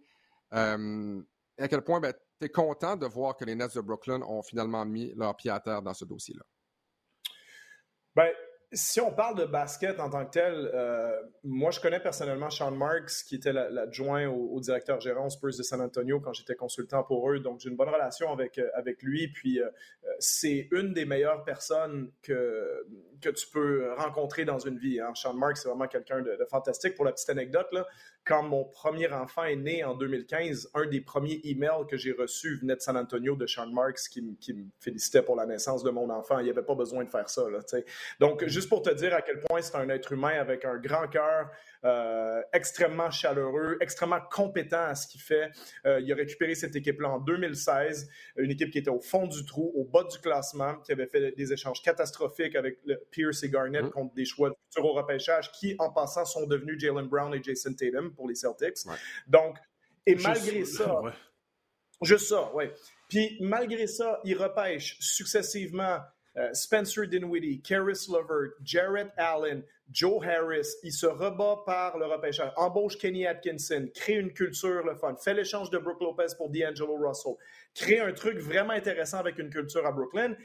Euh, 0.54 1.22
à 1.58 1.68
quel 1.68 1.82
point 1.82 2.00
ben, 2.00 2.14
tu 2.40 2.46
es 2.46 2.50
content 2.50 2.96
de 2.96 3.08
voir 3.08 3.36
que 3.36 3.46
les 3.46 3.56
Nets 3.56 3.76
de 3.76 3.82
Brooklyn 3.82 4.22
ont 4.22 4.44
finalement 4.44 4.86
mis 4.86 5.14
leur 5.16 5.36
pied 5.36 5.50
à 5.50 5.60
terre 5.60 5.82
dans 5.82 5.94
ce 5.94 6.06
dossier-là? 6.06 6.44
Ben, 8.16 8.32
si 8.74 9.02
on 9.02 9.12
parle 9.12 9.38
de 9.38 9.46
basket 9.46 10.00
en 10.00 10.10
tant 10.10 10.26
que 10.26 10.32
tel, 10.32 10.72
euh, 10.74 11.22
moi, 11.44 11.72
je 11.72 11.82
connais 11.82 12.00
personnellement 12.00 12.50
Sean 12.50 12.72
Marks, 12.72 13.26
qui 13.28 13.36
était 13.36 13.52
l'adjoint 13.52 14.28
au, 14.28 14.60
directeur 14.62 15.02
gérant 15.02 15.30
Spurs 15.30 15.58
de 15.58 15.64
San 15.64 15.82
Antonio 15.82 16.22
quand 16.22 16.32
j'étais 16.32 16.56
consultant 16.56 17.04
pour 17.04 17.30
eux. 17.30 17.40
Donc, 17.40 17.60
j'ai 17.60 17.70
une 17.70 17.76
bonne 17.76 17.90
relation 17.90 18.32
avec, 18.32 18.58
euh, 18.58 18.70
avec 18.74 19.04
lui. 19.04 19.28
Puis, 19.28 19.62
euh, 19.62 19.70
c'est 20.20 20.70
une 20.72 20.94
des 20.94 21.04
meilleures 21.04 21.44
personnes 21.44 22.12
que, 22.22 22.86
que 23.22 23.30
tu 23.30 23.46
peux 23.48 23.94
rencontrer 23.98 24.46
dans 24.46 24.60
une 24.60 24.78
vie. 24.78 25.02
Hein. 25.02 25.12
Sean 25.16 25.34
Marks, 25.34 25.58
c'est 25.58 25.68
vraiment 25.68 25.88
quelqu'un 25.88 26.22
de, 26.22 26.38
de, 26.38 26.46
fantastique. 26.50 26.96
Pour 26.96 27.04
la 27.04 27.12
petite 27.12 27.30
anecdote, 27.30 27.68
là, 27.74 27.86
quand 28.24 28.44
mon 28.44 28.66
premier 28.66 29.12
enfant 29.12 29.44
est 29.44 29.56
né 29.56 29.84
en 29.84 29.96
2015, 29.96 30.72
un 30.76 30.86
des 30.86 31.02
premiers 31.02 31.42
emails 31.44 31.88
que 31.90 31.98
j'ai 31.98 32.12
reçus 32.12 32.58
venait 32.58 32.76
de 32.76 32.82
San 32.82 32.96
Antonio 32.96 33.36
de 33.36 33.48
Sean 33.48 33.68
Marks 33.68 34.10
qui, 34.10 34.22
me 34.22 34.66
félicitait 34.80 35.24
pour 35.24 35.36
la 35.36 35.46
naissance 35.46 35.84
de 35.84 35.90
mon 35.90 36.10
enfant. 36.10 36.40
Il 36.40 36.44
n'y 36.44 36.50
avait 36.52 36.62
pas 36.62 36.76
besoin 36.76 37.04
de 37.04 37.10
faire 37.10 37.30
ça. 37.30 37.50
Là, 37.50 37.60
Donc, 38.20 38.46
juste 38.46 38.70
pour 38.70 38.84
te 38.84 38.94
dire 38.94 39.14
à 39.16 39.22
quel 39.22 39.40
point 39.40 39.62
c'est 39.62 39.76
un 39.76 39.90
être 39.90 40.12
humain 40.12 40.40
avec 40.40 40.66
un 40.66 40.78
grand 40.78 41.08
cœur, 41.08 41.50
euh, 41.84 42.42
extrêmement 42.54 43.10
chaleureux, 43.10 43.78
extrêmement 43.82 44.22
compétent 44.32 44.84
à 44.84 44.96
ce 44.96 45.08
qu'il 45.08 45.22
fait. 45.22 45.52
Euh, 45.86 46.00
il 46.00 46.12
a 46.12 46.16
récupéré 46.16 46.54
cette 46.54 46.76
équipe-là 46.76 47.10
en 47.10 47.20
2016, 47.20 48.10
une 48.38 48.52
équipe 48.52 48.72
qui 48.72 48.78
était 48.78 48.90
au 48.90 49.00
fond 49.00 49.26
du 49.26 49.46
trou, 49.46 49.72
au 49.76 49.86
bas 49.86 50.04
du 50.04 50.20
classement, 50.20 50.76
qui 50.78 50.92
avait 50.92 51.08
fait 51.08 51.32
des 51.36 51.54
échanges 51.54 51.82
catastrophiques 51.82 52.56
avec 52.56 52.78
le 52.86 53.02
Pierce 53.10 53.44
et 53.44 53.50
Garnett 53.50 53.86
mm. 53.86 53.90
contre 53.92 54.14
des 54.14 54.26
choix 54.26 54.50
de 54.50 54.56
au 54.80 54.94
repêchage 54.94 55.52
qui, 55.52 55.76
en 55.80 55.92
passant, 55.92 56.26
sont 56.26 56.48
devenus 56.48 56.80
Jalen 56.80 57.08
Brown 57.08 57.34
et 57.34 57.44
Jason 57.44 57.74
Tatum 57.74 58.14
pour 58.14 58.28
les 58.28 58.36
Celtics. 58.36 58.78
Donc, 59.28 59.58
et 60.06 60.16
malgré 60.16 60.66
ça, 60.66 61.02
juste 62.02 62.28
ça, 62.28 62.52
oui. 62.56 62.66
Puis 63.08 63.38
malgré 63.42 63.88
ça, 63.88 64.20
il 64.24 64.38
repêche 64.38 64.98
successivement 65.00 66.00
Spencer 66.54 67.08
Dinwiddie, 67.08 67.62
Karis 67.62 68.08
Lovert, 68.10 68.54
Jarrett 68.64 69.12
Allen, 69.18 69.64
Joe 69.92 70.24
Harris, 70.24 70.78
il 70.84 70.94
se 70.94 71.06
rebat 71.06 71.64
par 71.66 71.98
le 71.98 72.06
repêchage, 72.06 72.54
embauche 72.56 72.98
Kenny 72.98 73.26
Atkinson, 73.26 73.90
crée 73.94 74.16
une 74.16 74.32
culture 74.32 74.86
le 74.86 74.96
fun, 74.96 75.16
fait 75.18 75.34
l'échange 75.34 75.70
de 75.70 75.78
Brooke 75.78 76.02
Lopez 76.02 76.34
pour 76.38 76.50
D'Angelo 76.50 76.96
Russell, 76.96 77.34
crée 77.76 78.00
un 78.00 78.14
truc 78.14 78.38
vraiment 78.38 78.74
intéressant 78.74 79.18
avec 79.18 79.38
une 79.38 79.50
culture 79.50 79.86
à 79.86 79.92
Brooklyn 79.92 80.36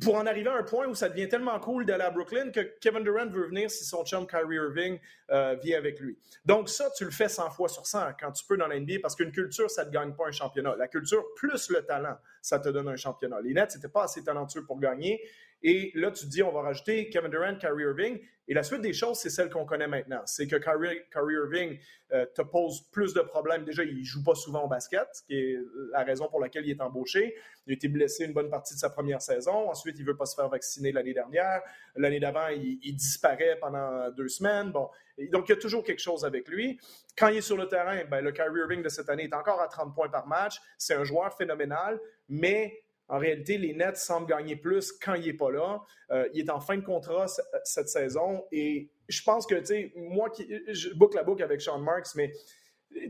pour 0.00 0.16
en 0.16 0.26
arriver 0.26 0.48
à 0.48 0.56
un 0.56 0.62
point 0.62 0.86
où 0.86 0.94
ça 0.94 1.08
devient 1.08 1.28
tellement 1.28 1.58
cool 1.60 1.84
d'aller 1.84 2.04
à 2.04 2.10
Brooklyn 2.10 2.50
que 2.50 2.60
Kevin 2.80 3.02
Durant 3.02 3.26
veut 3.26 3.46
venir 3.46 3.70
si 3.70 3.84
son 3.84 4.04
chum 4.04 4.26
Kyrie 4.26 4.56
Irving 4.56 4.98
euh, 5.30 5.56
vient 5.62 5.78
avec 5.78 6.00
lui. 6.00 6.16
Donc 6.44 6.68
ça, 6.68 6.90
tu 6.96 7.04
le 7.04 7.10
fais 7.10 7.28
100 7.28 7.50
fois 7.50 7.68
sur 7.68 7.86
100 7.86 8.12
quand 8.18 8.32
tu 8.32 8.44
peux 8.46 8.56
dans 8.56 8.66
l'NBA 8.66 8.94
parce 9.02 9.14
qu'une 9.14 9.32
culture, 9.32 9.70
ça 9.70 9.84
ne 9.84 9.90
te 9.90 9.94
gagne 9.94 10.14
pas 10.14 10.28
un 10.28 10.32
championnat. 10.32 10.74
La 10.76 10.88
culture 10.88 11.24
plus 11.36 11.70
le 11.70 11.82
talent, 11.82 12.16
ça 12.40 12.58
te 12.58 12.68
donne 12.68 12.88
un 12.88 12.96
championnat. 12.96 13.40
Les 13.40 13.52
Nets 13.52 13.74
n'étaient 13.74 13.88
pas 13.88 14.04
assez 14.04 14.24
talentueux 14.24 14.64
pour 14.64 14.78
gagner. 14.78 15.20
Et 15.62 15.92
là, 15.94 16.10
tu 16.10 16.24
te 16.24 16.30
dis, 16.30 16.42
on 16.42 16.52
va 16.52 16.62
rajouter 16.62 17.08
Kevin 17.10 17.30
Durant, 17.30 17.56
Kyrie 17.56 17.84
Irving. 17.84 18.20
Et 18.48 18.54
la 18.54 18.64
suite 18.64 18.80
des 18.80 18.92
choses, 18.92 19.18
c'est 19.18 19.30
celle 19.30 19.48
qu'on 19.48 19.64
connaît 19.64 19.86
maintenant. 19.86 20.22
C'est 20.24 20.48
que 20.48 20.56
Kyrie, 20.56 21.02
Irving 21.14 21.78
euh, 22.12 22.26
te 22.34 22.42
pose 22.42 22.80
plus 22.90 23.14
de 23.14 23.20
problèmes. 23.20 23.64
Déjà, 23.64 23.84
il 23.84 24.02
joue 24.02 24.24
pas 24.24 24.34
souvent 24.34 24.64
au 24.64 24.68
basket, 24.68 25.06
ce 25.12 25.22
qui 25.22 25.34
est 25.34 25.58
la 25.92 26.02
raison 26.02 26.28
pour 26.28 26.40
laquelle 26.40 26.66
il 26.66 26.72
est 26.72 26.80
embauché. 26.80 27.36
Il 27.66 27.72
a 27.72 27.74
été 27.74 27.86
blessé 27.86 28.24
une 28.24 28.32
bonne 28.32 28.50
partie 28.50 28.74
de 28.74 28.80
sa 28.80 28.90
première 28.90 29.22
saison. 29.22 29.70
Ensuite, 29.70 29.96
il 30.00 30.04
veut 30.04 30.16
pas 30.16 30.26
se 30.26 30.34
faire 30.34 30.48
vacciner 30.48 30.90
l'année 30.90 31.14
dernière. 31.14 31.62
L'année 31.94 32.18
d'avant, 32.18 32.48
il, 32.48 32.96
disparaît 32.96 33.56
pendant 33.60 34.10
deux 34.10 34.28
semaines. 34.28 34.72
Bon, 34.72 34.88
donc, 35.30 35.48
il 35.48 35.52
y 35.52 35.54
a 35.54 35.60
toujours 35.60 35.84
quelque 35.84 36.02
chose 36.02 36.24
avec 36.24 36.48
lui. 36.48 36.80
Quand 37.16 37.28
il 37.28 37.36
est 37.36 37.42
sur 37.42 37.56
le 37.56 37.68
terrain, 37.68 38.04
ben, 38.10 38.20
le 38.20 38.32
Kyrie 38.32 38.58
Irving 38.58 38.82
de 38.82 38.88
cette 38.88 39.10
année 39.10 39.24
est 39.24 39.34
encore 39.34 39.60
à 39.60 39.68
30 39.68 39.94
points 39.94 40.08
par 40.08 40.26
match. 40.26 40.56
C'est 40.76 40.94
un 40.94 41.04
joueur 41.04 41.36
phénoménal, 41.36 42.00
mais 42.28 42.82
en 43.10 43.18
réalité, 43.18 43.58
les 43.58 43.74
Nets 43.74 43.96
semblent 43.96 44.28
gagner 44.28 44.54
plus 44.54 44.92
quand 44.92 45.14
il 45.14 45.26
n'est 45.26 45.32
pas 45.32 45.50
là. 45.50 45.82
Euh, 46.12 46.28
il 46.32 46.46
est 46.46 46.50
en 46.50 46.60
fin 46.60 46.76
de 46.76 46.84
contrat 46.84 47.26
cette 47.64 47.88
saison 47.88 48.44
et 48.52 48.88
je 49.08 49.22
pense 49.22 49.46
que, 49.46 49.56
tu 49.56 49.66
sais, 49.66 49.92
moi, 49.96 50.30
qui, 50.30 50.48
je 50.68 50.94
boucle 50.94 51.16
la 51.16 51.24
boucle 51.24 51.42
avec 51.42 51.60
Sean 51.60 51.80
Marks, 51.80 52.14
mais 52.14 52.32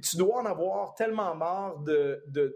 tu 0.03 0.17
dois 0.17 0.39
en 0.39 0.47
avoir 0.47 0.95
tellement 0.95 1.35
marre 1.35 1.79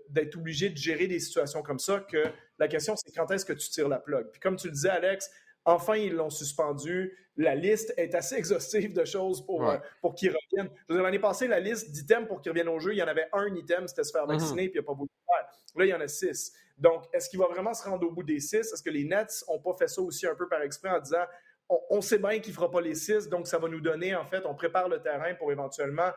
d'être 0.09 0.37
obligé 0.37 0.71
de 0.71 0.77
gérer 0.77 1.07
des 1.07 1.21
situations 1.21 1.63
comme 1.63 1.79
ça 1.79 2.01
que 2.01 2.25
la 2.59 2.67
question, 2.67 2.97
c'est 2.97 3.13
quand 3.13 3.31
est-ce 3.31 3.45
que 3.45 3.53
tu 3.53 3.69
tires 3.69 3.89
la 3.89 3.99
plug? 3.99 4.31
Puis 4.31 4.41
comme 4.41 4.57
tu 4.57 4.69
le 4.69 4.73
disais, 4.73 4.89
Alex, 4.89 5.31
enfin, 5.67 5.97
ils 5.97 6.15
l'ont 6.15 6.31
suspendu. 6.31 7.15
La 7.37 7.55
liste 7.55 7.93
est 7.99 8.15
assez 8.15 8.37
exhaustive 8.37 8.95
de 8.95 9.05
choses 9.05 9.45
pour, 9.45 9.69
euh, 9.69 9.77
pour 10.01 10.15
qu'ils 10.15 10.33
reviennent. 10.33 10.71
L'année 10.89 11.19
passée, 11.19 11.47
la 11.47 11.61
liste 11.61 11.91
d'items 11.91 12.27
pour 12.27 12.41
qu'ils 12.41 12.53
reviennent 12.53 12.69
au 12.69 12.79
jeu, 12.79 12.93
il 12.93 12.99
y 12.99 13.03
en 13.03 13.09
avait 13.09 13.29
un 13.33 13.55
item, 13.55 13.87
c'était 13.87 14.05
se 14.05 14.13
faire 14.13 14.27
mm-hmm. 14.27 14.39
vacciner, 14.39 14.69
puis 14.69 14.79
il 14.79 14.81
n'y 14.81 14.87
a 14.87 14.87
pas 14.87 14.95
beaucoup 14.95 15.07
de 15.07 15.35
faire. 15.35 15.51
Là, 15.77 15.85
il 15.85 15.89
y 15.89 15.95
en 15.95 16.01
a 16.01 16.09
six. 16.09 16.53
Donc, 16.76 17.04
est-ce 17.12 17.28
qu'il 17.28 17.38
va 17.38 17.47
vraiment 17.47 17.75
se 17.75 17.88
rendre 17.88 18.07
au 18.07 18.11
bout 18.11 18.23
des 18.23 18.40
six? 18.40 18.73
Est-ce 18.73 18.83
que 18.83 18.90
les 18.90 19.04
Nets 19.04 19.45
n'ont 19.49 19.61
pas 19.61 19.75
fait 19.75 19.88
ça 19.88 20.02
aussi 20.02 20.26
un 20.26 20.35
peu 20.35 20.49
par 20.49 20.62
exprès 20.62 20.90
en 20.90 21.00
disant 21.00 21.25
on, 21.69 22.00
sait 22.00 22.19
bien 22.19 22.38
qu'il 22.40 22.50
ne 22.50 22.57
fera 22.57 22.71
pas 22.71 22.81
les 22.81 22.95
six, 22.95 23.28
donc 23.28 23.47
ça 23.47 23.59
va 23.59 23.69
nous 23.69 23.81
donner, 23.81 24.14
en 24.14 24.26
fait, 24.26 24.45
on 24.45 24.54
prépare 24.54 24.88
le 24.88 25.00
terrain 25.00 25.35
pour 25.35 25.50
éventuellement. 25.50 26.11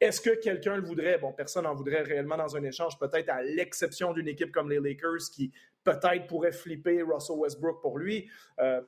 Est-ce 0.00 0.20
que 0.20 0.30
quelqu'un 0.30 0.76
le 0.76 0.82
voudrait? 0.82 1.18
Bon, 1.18 1.32
personne 1.32 1.64
n'en 1.64 1.74
voudrait 1.74 2.02
réellement 2.02 2.36
dans 2.36 2.56
un 2.56 2.62
échange, 2.62 2.98
peut-être 2.98 3.28
à 3.28 3.42
l'exception 3.42 4.12
d'une 4.12 4.28
équipe 4.28 4.52
comme 4.52 4.70
les 4.70 4.80
Lakers 4.80 5.30
qui 5.32 5.52
peut-être 5.84 6.26
pourrait 6.26 6.52
flipper 6.52 7.02
Russell 7.02 7.36
Westbrook 7.36 7.80
pour 7.80 7.98
lui. 7.98 8.30
Euh, 8.60 8.80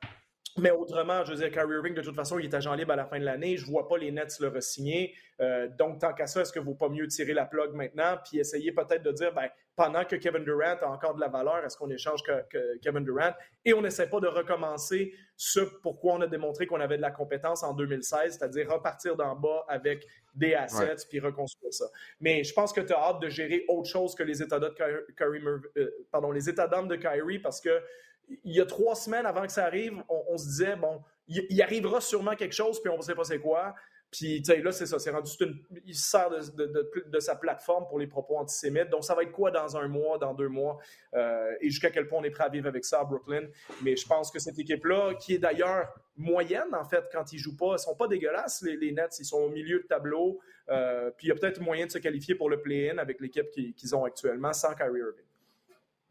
mais 0.57 0.71
autrement, 0.71 1.25
je 1.25 1.33
veux 1.33 1.38
dire, 1.38 1.50
Kyrie 1.50 1.75
Irving, 1.75 1.95
de 1.95 2.02
toute 2.02 2.14
façon, 2.14 2.38
il 2.38 2.45
est 2.45 2.54
agent 2.54 2.73
libre 2.75 2.93
à 2.93 2.97
la 2.97 3.07
fin 3.07 3.19
de 3.19 3.25
l'année. 3.25 3.57
Je 3.57 3.66
ne 3.66 3.71
vois 3.71 3.88
pas 3.88 3.99
les 3.99 4.12
Nets 4.12 4.38
le 4.38 4.49
re-signer. 4.49 5.14
Euh, 5.40 5.69
donc, 5.69 6.00
tant 6.00 6.12
qu'à 6.12 6.28
ça, 6.28 6.43
est-ce 6.43 6.52
qu'il 6.52 6.62
ne 6.62 6.66
vaut 6.66 6.76
pas 6.76 6.88
mieux 6.88 7.09
tirer 7.09 7.33
la 7.33 7.45
plug 7.45 7.73
maintenant 7.75 8.19
puis 8.25 8.38
essayer 8.38 8.71
peut-être 8.71 9.02
de 9.02 9.11
dire, 9.11 9.35
ben, 9.35 9.49
pendant 9.76 10.04
que 10.04 10.16
Kevin 10.16 10.45
Durant 10.45 10.76
a 10.83 10.87
encore 10.87 11.14
de 11.14 11.21
la 11.21 11.28
valeur, 11.28 11.64
est-ce 11.64 11.76
qu'on 11.76 11.90
échange 11.90 12.23
que, 12.23 12.78
Kevin 12.78 13.04
Durant? 13.04 13.33
Et 13.64 13.75
on 13.75 13.83
n'essaie 13.83 14.09
pas 14.09 14.21
de 14.21 14.28
recommencer 14.28 15.12
ce 15.37 15.61
pourquoi 15.61 16.14
on 16.14 16.21
a 16.21 16.26
démontré 16.26 16.66
qu'on 16.66 16.81
avait 16.81 16.97
de 16.97 17.02
la 17.02 17.11
compétence 17.11 17.62
en 17.62 17.75
2016, 17.75 18.38
c'est-à-dire 18.38 18.71
repartir 18.71 19.16
d'en 19.16 19.35
bas 19.35 19.64
avec 19.69 20.07
des 20.35 20.54
assets 20.54 21.07
puis 21.09 21.19
reconstruire 21.21 21.73
ça. 21.73 21.87
Mais 22.21 22.45
je 22.45 22.52
pense 22.52 22.73
que 22.73 22.81
tu 22.81 22.93
as 22.93 22.99
hâte 22.99 23.21
de 23.21 23.28
gérer 23.28 23.64
autre 23.69 23.88
chose 23.88 24.14
que 24.14 24.23
les 24.23 24.43
états 24.43 24.61
d'âme 24.61 24.75
de 24.75 25.12
Kyrie, 25.16 25.43
euh, 25.76 26.07
pardon, 26.11 26.31
les 26.31 26.49
états 26.49 26.69
de 26.69 26.97
Kyrie 26.97 27.38
parce 27.40 27.61
que 27.61 27.83
il 28.28 28.54
y 28.54 28.61
a 28.61 28.66
trois 28.66 28.95
semaines 28.95 29.26
avant 29.26 29.43
que 29.43 29.52
ça 29.52 29.64
arrive, 29.64 30.02
on, 30.09 30.38
se 30.38 30.47
disait, 30.47 30.76
bon, 30.76 31.02
il, 31.28 31.61
arrivera 31.62 32.00
sûrement 32.00 32.35
quelque 32.35 32.54
chose, 32.54 32.81
puis 32.81 32.90
on 32.90 32.97
ne 32.97 33.02
sait 33.02 33.14
pas 33.14 33.25
c'est 33.25 33.38
quoi. 33.38 33.75
Puis, 34.14 34.42
tu 34.42 34.52
sais, 34.52 34.62
là, 34.62 34.71
c'est 34.71 34.87
ça, 34.87 35.00
c'est 35.00 35.11
rendu, 35.11 35.28
une, 35.40 35.59
il 35.85 35.97
sert 35.97 36.30
de, 36.30 37.18
sa 37.18 37.35
plateforme 37.35 37.88
pour 37.88 37.99
les 37.99 38.06
propos 38.06 38.37
antisémites. 38.37 38.88
Donc, 38.88 39.02
ça 39.02 39.12
va 39.12 39.25
être 39.25 39.33
quoi 39.33 39.50
dans 39.50 39.76
un 39.76 39.88
mois, 39.88 40.18
dans 40.18 40.35
deux 40.35 40.47
mois, 40.47 40.78
euh, 41.14 41.50
et 41.61 41.68
jusqu'à 41.68 41.90
quel 41.90 42.06
point 42.06 42.21
on 42.21 42.23
est 42.23 42.30
prêt 42.30 42.44
à 42.44 42.49
vivre 42.49 42.68
avec 42.68 42.85
ça 42.85 43.00
à 43.00 43.04
Brooklyn? 43.04 43.49
Mais 43.83 43.97
je 43.97 44.06
pense 44.06 44.30
que 44.30 44.38
cette 44.38 44.56
équipe-là, 44.56 45.14
qui 45.14 45.35
est 45.35 45.38
d'ailleurs 45.38 45.92
moyenne, 46.16 46.73
en 46.75 46.85
fait, 46.85 47.06
quand 47.11 47.33
ils 47.33 47.38
jouent 47.38 47.56
pas, 47.56 47.71
ils 47.71 47.73
ne 47.73 47.78
sont 47.78 47.97
pas 47.97 48.06
dégueulasses, 48.06 48.62
les, 48.62 48.92
Nets, 48.92 49.18
ils 49.18 49.25
sont 49.25 49.38
au 49.38 49.49
milieu 49.49 49.80
de 49.80 49.87
tableau. 49.88 50.38
Euh, 50.68 51.11
puis, 51.16 51.26
il 51.26 51.30
y 51.30 51.33
a 51.33 51.35
peut-être 51.35 51.61
moyen 51.61 51.87
de 51.87 51.90
se 51.90 51.99
qualifier 51.99 52.37
pour 52.37 52.49
le 52.49 52.62
play-in 52.62 52.99
avec 52.99 53.21
l'équipe 53.21 53.50
qu'ils 53.50 53.97
ont 53.97 54.04
actuellement 54.04 54.52
sans 54.52 54.76
Kyrie 54.76 55.00
Irving. 55.00 55.26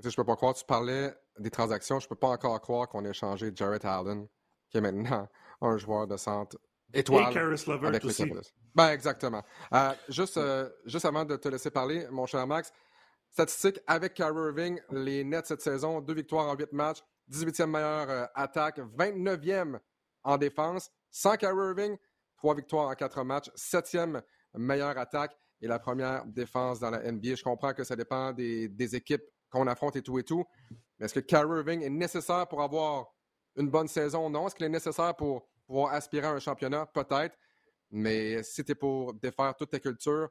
Je 0.04 0.14
peux 0.14 0.26
pas 0.26 0.36
croire, 0.36 0.56
tu 0.56 0.66
parlais 0.66 1.14
des 1.40 1.50
transactions, 1.50 2.02
je 2.02 2.10
peux 2.10 2.16
pas 2.16 2.28
encore 2.28 2.60
croire 2.60 2.90
qu'on 2.90 3.06
ait 3.06 3.12
échangé 3.12 3.54
Jarrett 3.56 3.86
Allen, 3.86 4.28
qui 4.70 4.78
est 4.78 4.82
maintenant 4.82 5.30
un 5.62 5.78
joueur 5.78 6.06
de 6.06 6.18
centre 6.18 6.58
étoile. 6.94 7.32
Et 7.32 7.34
Karis 7.34 7.66
avec 7.68 8.06
aussi. 8.06 8.32
Ben, 8.76 8.92
exactement. 8.92 9.44
Euh, 9.74 9.94
juste, 10.10 10.38
euh, 10.38 10.70
juste 10.86 11.06
avant 11.06 11.26
de 11.26 11.36
te 11.36 11.48
laisser 11.48 11.72
parler, 11.72 12.08
mon 12.12 12.26
cher 12.26 12.46
Max, 12.48 12.72
statistique 13.32 13.80
avec 13.88 14.14
Kyrie 14.14 14.48
Irving, 14.48 14.80
les 14.92 15.24
Nets 15.24 15.48
cette 15.48 15.62
saison, 15.62 16.02
deux 16.02 16.14
victoires 16.14 16.48
en 16.48 16.56
huit 16.56 16.72
matchs, 16.72 17.00
18e 17.32 17.66
meilleure 17.68 18.10
euh, 18.10 18.26
attaque, 18.36 18.80
29e 18.80 19.80
en 20.24 20.38
défense. 20.38 20.92
Sans 21.10 21.36
Kyrie 21.36 21.70
Irving, 21.70 21.98
trois 22.38 22.56
victoires 22.56 22.90
en 22.90 22.94
quatre 22.96 23.24
matchs, 23.24 23.50
septième 23.56 24.22
meilleure 24.56 24.98
attaque 24.98 25.36
et 25.62 25.68
la 25.68 25.80
première 25.80 26.26
défense 26.26 26.80
dans 26.80 26.90
la 26.90 27.12
NBA. 27.12 27.36
Je 27.36 27.44
comprends 27.44 27.74
que 27.74 27.84
ça 27.84 27.96
dépend 27.96 28.34
des, 28.34 28.68
des 28.68 28.96
équipes 28.96 29.24
qu'on 29.50 29.68
affronte 29.68 29.96
et 29.96 30.02
tout 30.02 30.20
et 30.20 30.24
tout. 30.24 30.44
Mais 30.98 31.06
est-ce 31.06 31.14
que 31.14 31.20
Kyrie 31.20 31.60
Irving 31.60 31.82
est 31.84 31.90
nécessaire 31.90 32.48
pour 32.48 32.62
avoir 32.62 33.08
une 33.56 33.70
bonne 33.70 33.88
saison? 33.88 34.30
Non. 34.30 34.48
Est-ce 34.48 34.56
qu'il 34.56 34.66
est 34.66 34.70
nécessaire 34.70 35.16
pour 35.16 35.48
pouvoir 35.66 35.94
aspirer 35.94 36.28
à 36.28 36.32
un 36.32 36.40
championnat? 36.40 36.86
Peut-être. 36.88 37.38
Mais 37.92 38.42
si 38.44 38.64
tu 38.64 38.72
es 38.72 38.76
pour 38.76 39.14
défaire 39.14 39.56
toute 39.56 39.70
ta 39.70 39.80
culture, 39.80 40.30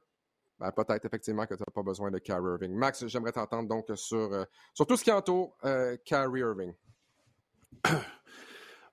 ben, 0.58 0.70
peut-être 0.72 1.04
effectivement 1.04 1.46
que 1.46 1.54
tu 1.54 1.60
n'as 1.60 1.72
pas 1.72 1.82
besoin 1.82 2.10
de 2.10 2.18
Kyrie 2.18 2.52
Irving. 2.52 2.74
Max, 2.74 3.06
j'aimerais 3.06 3.32
t'entendre 3.32 3.68
donc 3.68 3.86
sur, 3.94 4.32
euh, 4.32 4.44
sur 4.74 4.86
tout 4.86 4.96
ce 4.96 5.04
qui 5.04 5.12
entoure 5.12 5.56
euh, 5.64 5.96
Kyrie 6.04 6.40
Irving. 6.40 6.74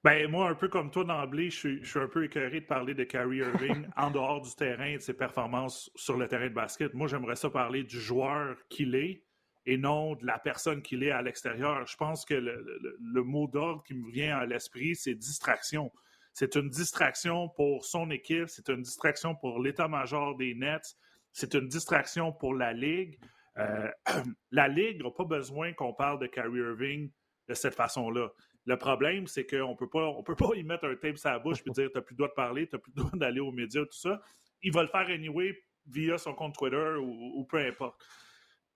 Ben, 0.01 0.31
moi, 0.31 0.48
un 0.48 0.55
peu 0.55 0.69
comme 0.69 0.91
toi 0.91 1.03
d'emblée, 1.03 1.50
je 1.50 1.81
suis, 1.84 2.00
un 2.00 2.08
peu 2.08 2.24
écœuré 2.24 2.62
de 2.62 2.65
parler 2.65 2.93
de 2.93 3.03
Kyrie 3.03 3.39
Irving 3.39 3.86
en 3.98 4.10
dehors 4.10 4.39
du 4.39 4.55
terrain 4.55 4.86
et 4.86 4.96
de 4.96 5.01
ses 5.01 5.13
performances 5.13 5.91
sur 5.96 6.15
le 6.15 6.25
terrain 6.29 6.48
de 6.48 6.53
basket. 6.53 6.93
Moi, 6.93 7.10
j'aimerais 7.10 7.36
ça 7.36 7.50
parler 7.50 7.84
du 7.84 8.00
joueur 8.00 8.55
qu'il 8.69 8.96
est 8.96 9.25
et 9.65 9.77
non 9.77 10.15
de 10.15 10.25
la 10.25 10.39
personne 10.39 10.81
qu'il 10.81 11.03
est 11.03 11.12
à 11.12 11.22
l'extérieur. 11.22 11.86
Je 11.86 11.98
pense 11.98 12.24
que 12.24 12.34
le, 12.34 13.24
mot 13.24 13.48
d'ordre 13.48 13.84
qui 13.84 13.93
me 13.93 14.10
vient 14.10 14.38
à 14.38 14.46
l'esprit, 14.46 14.96
c'est 14.96 15.15
distraction. 15.15 15.91
C'est 16.39 16.55
une 16.55 16.69
distraction 16.69 17.50
pour 17.50 17.84
son 17.84 18.10
équipe, 18.12 18.48
c'est 18.48 18.69
une 18.69 18.81
distraction 18.81 19.36
pour 19.36 19.62
l'état-major 19.62 20.38
des 20.38 20.55
Nets, 20.55 20.96
c'est 21.34 21.53
une 21.53 21.67
distraction 21.67 22.31
pour 22.31 22.55
la 22.55 22.72
Ligue. 22.72 23.19
Euh, 23.58 23.91
la 24.51 24.69
Ligue 24.69 25.03
n'a 25.03 25.12
pas 25.12 25.25
besoin 25.25 25.74
qu'on 25.74 25.93
parle 25.93 26.17
de 26.17 26.27
Kyrie 26.27 26.60
Irving 26.60 27.12
de 27.50 27.53
cette 27.53 27.75
façon-là. 27.75 28.29
Le 28.63 28.77
problème, 28.77 29.27
c'est 29.27 29.46
qu'on 29.46 29.75
on 29.75 30.24
peut 30.24 30.36
pas 30.36 30.55
y 30.55 30.63
mettre 30.63 30.86
un 30.86 30.96
tape 30.96 31.17
sur 31.17 31.29
la 31.29 31.39
bouche 31.39 31.60
et 31.67 31.72
dire 31.72 31.89
t'as 31.93 32.00
plus 32.00 32.13
le 32.13 32.19
droit 32.19 32.29
de 32.29 32.34
parler, 32.36 32.69
t'as 32.69 32.77
plus 32.77 32.93
le 32.96 33.01
droit 33.03 33.19
d'aller 33.19 33.41
aux 33.41 33.51
médias, 33.51 33.84
tout 33.84 34.00
ça. 34.00 34.22
Il 34.62 34.72
va 34.72 34.84
le 34.84 34.88
faire 34.88 35.10
anyway 35.10 35.62
via 35.88 36.17
son 36.17 36.34
compte 36.36 36.55
Twitter 36.55 36.96
ou, 37.01 37.46
peu 37.50 37.58
importe. 37.58 38.01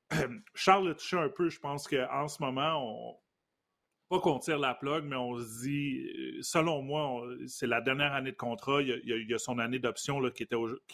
Charles 0.54 0.90
l'a 0.90 0.96
touché 0.96 1.16
un 1.16 1.30
peu, 1.30 1.48
je 1.48 1.62
pense 1.62 1.88
qu'en 1.88 2.28
ce 2.28 2.44
moment, 2.44 2.76
on, 2.84 3.18
pas 4.14 4.20
qu'on 4.20 4.38
tire 4.38 4.60
la 4.60 4.76
plug, 4.76 5.06
mais 5.06 5.16
on 5.16 5.40
se 5.40 5.64
dit, 5.64 6.06
euh, 6.06 6.38
selon 6.44 6.84
moi, 6.84 7.26
c'est 7.48 7.66
la 7.66 7.82
dernière 7.82 8.14
année 8.14 8.32
de 8.32 8.38
contrat. 8.38 8.80
Il 8.84 9.02
y 9.04 9.34
a, 9.34 9.40
son 9.40 9.58
année 9.58 9.80
d'option 9.80 10.22
qui 10.30 10.44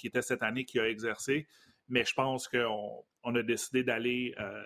était, 0.07 0.21
cette 0.21 0.41
année 0.41 0.63
qui 0.63 0.79
a 0.79 0.87
exercé. 0.87 1.45
Mais 1.89 2.05
je 2.05 2.13
pense 2.13 2.47
qu'on 2.47 3.03
on 3.23 3.35
a 3.35 3.43
décidé 3.43 3.83
d'aller 3.83 4.33
euh, 4.39 4.63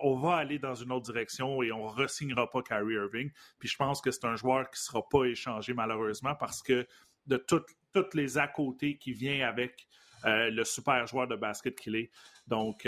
on 0.00 0.14
va 0.14 0.36
aller 0.36 0.60
dans 0.60 0.76
une 0.76 0.92
autre 0.92 1.10
direction 1.12 1.60
et 1.62 1.72
on 1.72 1.86
ne 1.86 2.04
re-signera 2.04 2.48
pas 2.48 2.62
Kyrie 2.62 2.94
Irving. 2.94 3.32
Puis 3.58 3.68
je 3.68 3.76
pense 3.76 4.00
que 4.00 4.12
c'est 4.12 4.26
un 4.26 4.36
joueur 4.36 4.70
qui 4.70 4.78
ne 4.78 4.84
sera 4.84 5.02
pas 5.08 5.24
échangé 5.24 5.74
malheureusement 5.74 6.36
parce 6.36 6.62
que 6.62 6.86
de 7.26 7.36
toutes 7.36 8.14
les 8.14 8.38
à 8.38 8.46
côté 8.46 8.96
qui 8.96 9.12
vient 9.12 9.48
avec 9.48 9.88
euh, 10.24 10.50
le 10.50 10.62
super 10.62 11.04
joueur 11.08 11.26
de 11.26 11.34
basket 11.34 11.80
qu'il 11.80 11.96
est. 11.96 12.10
Donc, 12.46 12.86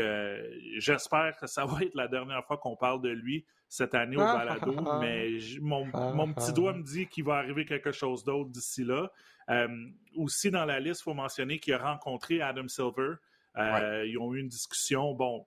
j'espère 0.79 1.37
que 1.41 1.49
ça 1.49 1.65
va 1.67 1.83
être 1.83 1.95
la 1.97 2.07
dernière 2.07 2.45
fois 2.45 2.59
qu'on 2.59 2.77
parle 2.77 3.01
de 3.03 3.09
lui 3.09 3.45
cette 3.69 3.95
année 3.95 4.17
au 4.17 4.21
balado, 4.21 4.75
mais 5.01 5.31
mon, 5.61 6.33
petit 6.33 6.53
doigt 6.53 6.73
me 6.73 6.83
dit 6.83 7.07
qu'il 7.07 7.25
va 7.25 7.35
arriver 7.35 7.65
quelque 7.65 7.93
chose 7.93 8.25
d'autre 8.25 8.51
d'ici 8.51 8.85
là. 8.85 9.11
Euh, 9.51 9.69
aussi, 10.17 10.51
dans 10.51 10.65
la 10.65 10.81
liste, 10.81 11.01
il 11.01 11.05
faut 11.05 11.15
mentionner 11.15 11.59
qu'il 11.59 11.75
a 11.75 11.79
rencontré 11.79 12.41
Adam 12.41 12.69
Silver. 12.69 13.15
Ils 13.57 14.17
ont 14.21 14.35
eu 14.35 14.41
une 14.41 14.49
discussion. 14.49 15.15
Bon, 15.15 15.47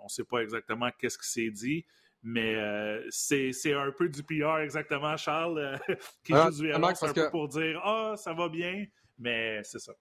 on 0.00 0.04
ne 0.04 0.08
sait 0.08 0.24
pas 0.24 0.38
exactement 0.38 0.90
qu'est-ce 0.98 1.18
qui 1.18 1.28
s'est 1.28 1.50
dit, 1.50 1.84
mais 2.22 2.54
euh, 2.54 3.06
c'est 3.10 3.72
un 3.72 3.92
peu 3.92 4.08
du 4.08 4.22
PR 4.22 4.58
exactement, 4.58 5.16
Charles, 5.16 5.58
euh, 5.58 5.76
qui 6.24 6.32
ah, 6.34 6.50
joue 6.50 6.62
du 6.62 6.72
un 6.72 6.80
peu 6.80 7.30
pour 7.30 7.48
dire 7.48 7.80
«Ah, 7.84 8.14
ça 8.16 8.32
va 8.32 8.48
bien», 8.48 8.86
mais 9.18 9.62
c'est 9.64 9.78
ça. 9.78 9.92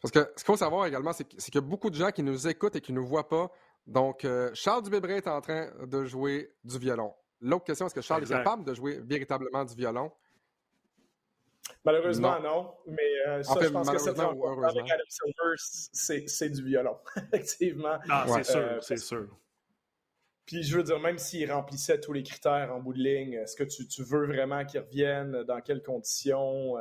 Parce 0.00 0.12
que 0.12 0.20
ce 0.20 0.44
qu'il 0.44 0.46
faut 0.46 0.56
savoir 0.56 0.86
également, 0.86 1.12
c'est 1.12 1.26
qu'il 1.26 1.54
y 1.54 1.58
a 1.58 1.62
beaucoup 1.62 1.90
de 1.90 1.94
gens 1.94 2.10
qui 2.10 2.22
nous 2.22 2.48
écoutent 2.48 2.76
et 2.76 2.80
qui 2.80 2.92
ne 2.92 3.00
nous 3.00 3.06
voient 3.06 3.28
pas. 3.28 3.50
Donc, 3.90 4.24
euh, 4.24 4.50
Charles 4.54 4.84
Dubébret 4.84 5.16
est 5.16 5.26
en 5.26 5.40
train 5.40 5.68
de 5.84 6.04
jouer 6.04 6.54
du 6.62 6.78
violon. 6.78 7.12
L'autre 7.40 7.64
question, 7.64 7.86
est-ce 7.86 7.94
que 7.94 8.00
Charles 8.00 8.22
est 8.22 8.28
capable 8.28 8.64
de 8.64 8.72
jouer 8.72 9.00
véritablement 9.02 9.64
du 9.64 9.74
violon? 9.74 10.12
Malheureusement, 11.84 12.38
non. 12.40 12.74
Mais 12.86 13.42
ça, 13.42 13.54
je 13.60 13.68
pense 13.68 13.90
que 13.90 13.98
cette 13.98 14.18
rencontre 14.18 14.64
avec 14.64 14.90
Adam 14.90 15.04
Silver, 15.08 16.26
c'est 16.26 16.50
du 16.50 16.64
violon, 16.64 16.98
effectivement. 17.32 17.98
Non, 18.08 18.32
c'est 18.34 18.44
sûr, 18.44 18.78
c'est 18.80 18.96
sûr. 18.96 19.28
Puis 20.46 20.64
je 20.64 20.76
veux 20.76 20.82
dire, 20.82 20.98
même 20.98 21.18
s'il 21.18 21.50
remplissait 21.52 22.00
tous 22.00 22.12
les 22.12 22.24
critères 22.24 22.72
en 22.74 22.80
bout 22.80 22.92
de 22.92 22.98
ligne, 22.98 23.34
est-ce 23.34 23.54
que 23.54 23.62
tu, 23.62 24.02
veux 24.02 24.26
vraiment 24.26 24.64
qu'il 24.64 24.80
revienne? 24.80 25.44
Dans 25.44 25.60
quelles 25.60 25.82
conditions? 25.82 26.76
Euh, 26.76 26.80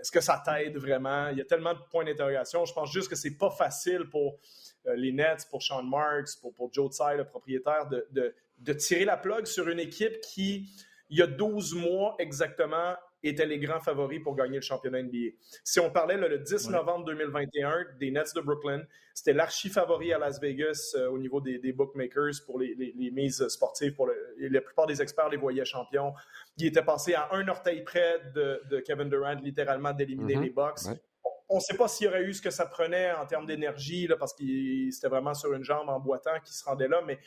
est-ce 0.00 0.12
que 0.12 0.20
ça 0.20 0.40
t'aide 0.44 0.76
vraiment? 0.76 1.28
Il 1.30 1.38
y 1.38 1.40
a 1.40 1.44
tellement 1.44 1.74
de 1.74 1.80
points 1.90 2.04
d'interrogation. 2.04 2.64
Je 2.64 2.72
pense 2.72 2.92
juste 2.92 3.08
que 3.08 3.16
c'est 3.16 3.36
pas 3.36 3.50
facile 3.50 4.08
pour 4.08 4.34
euh, 4.34 4.69
les 4.94 5.12
Nets, 5.12 5.46
pour 5.50 5.62
Sean 5.62 5.82
Marks, 5.82 6.40
pour, 6.40 6.54
pour 6.54 6.72
Joe 6.72 6.90
Tsai, 6.90 7.16
le 7.16 7.24
propriétaire, 7.24 7.88
de, 7.88 8.06
de, 8.10 8.34
de 8.58 8.72
tirer 8.72 9.04
la 9.04 9.16
plug 9.16 9.46
sur 9.46 9.68
une 9.68 9.80
équipe 9.80 10.20
qui, 10.20 10.70
il 11.08 11.18
y 11.18 11.22
a 11.22 11.26
12 11.26 11.74
mois 11.74 12.14
exactement, 12.18 12.94
étaient 13.22 13.46
les 13.46 13.58
grands 13.58 13.80
favoris 13.80 14.22
pour 14.22 14.34
gagner 14.34 14.56
le 14.56 14.62
championnat 14.62 15.02
NBA. 15.02 15.36
Si 15.64 15.80
on 15.80 15.90
parlait 15.90 16.16
le 16.16 16.38
10 16.38 16.70
novembre 16.70 17.04
2021 17.06 17.86
des 17.98 18.10
Nets 18.10 18.34
de 18.34 18.40
Brooklyn, 18.40 18.82
c'était 19.14 19.32
l'archi-favori 19.32 20.12
à 20.12 20.18
Las 20.18 20.40
Vegas 20.40 20.94
euh, 20.94 21.10
au 21.10 21.18
niveau 21.18 21.40
des, 21.40 21.58
bookmakers 21.72 22.32
pour 22.46 22.58
les, 22.58 22.74
mises 23.12 23.46
sportives. 23.48 23.94
Pour 23.94 24.08
la 24.38 24.60
plupart 24.60 24.86
des 24.86 25.02
experts 25.02 25.28
les 25.28 25.36
voyaient 25.36 25.64
champions. 25.64 26.14
Il 26.56 26.66
était 26.66 26.82
passé 26.82 27.14
à 27.14 27.28
un 27.32 27.46
orteil 27.48 27.82
près 27.82 28.20
de, 28.34 28.80
Kevin 28.86 29.08
Durant, 29.08 29.34
littéralement, 29.34 29.92
d'éliminer 29.92 30.36
mm-hmm. 30.36 30.42
les 30.42 30.50
Bucks. 30.50 31.00
On 31.50 31.56
ne 31.56 31.60
sait 31.60 31.76
pas 31.76 31.88
s'il 31.88 32.06
y 32.06 32.08
aurait 32.08 32.22
eu 32.22 32.32
ce 32.32 32.40
que 32.40 32.50
ça 32.50 32.64
prenait 32.64 33.12
en 33.12 33.26
termes 33.26 33.44
d'énergie, 33.44 34.08
parce 34.18 34.32
qu'il 34.32 34.92
c'était 34.92 35.08
vraiment 35.08 35.34
sur 35.34 35.52
une 35.52 35.64
jambe 35.64 35.88
en 35.88 36.00
boitant 36.00 36.38
qui 36.44 36.54
se 36.54 36.64
rendait 36.64 36.88
là. 36.88 37.02
Mais 37.06 37.18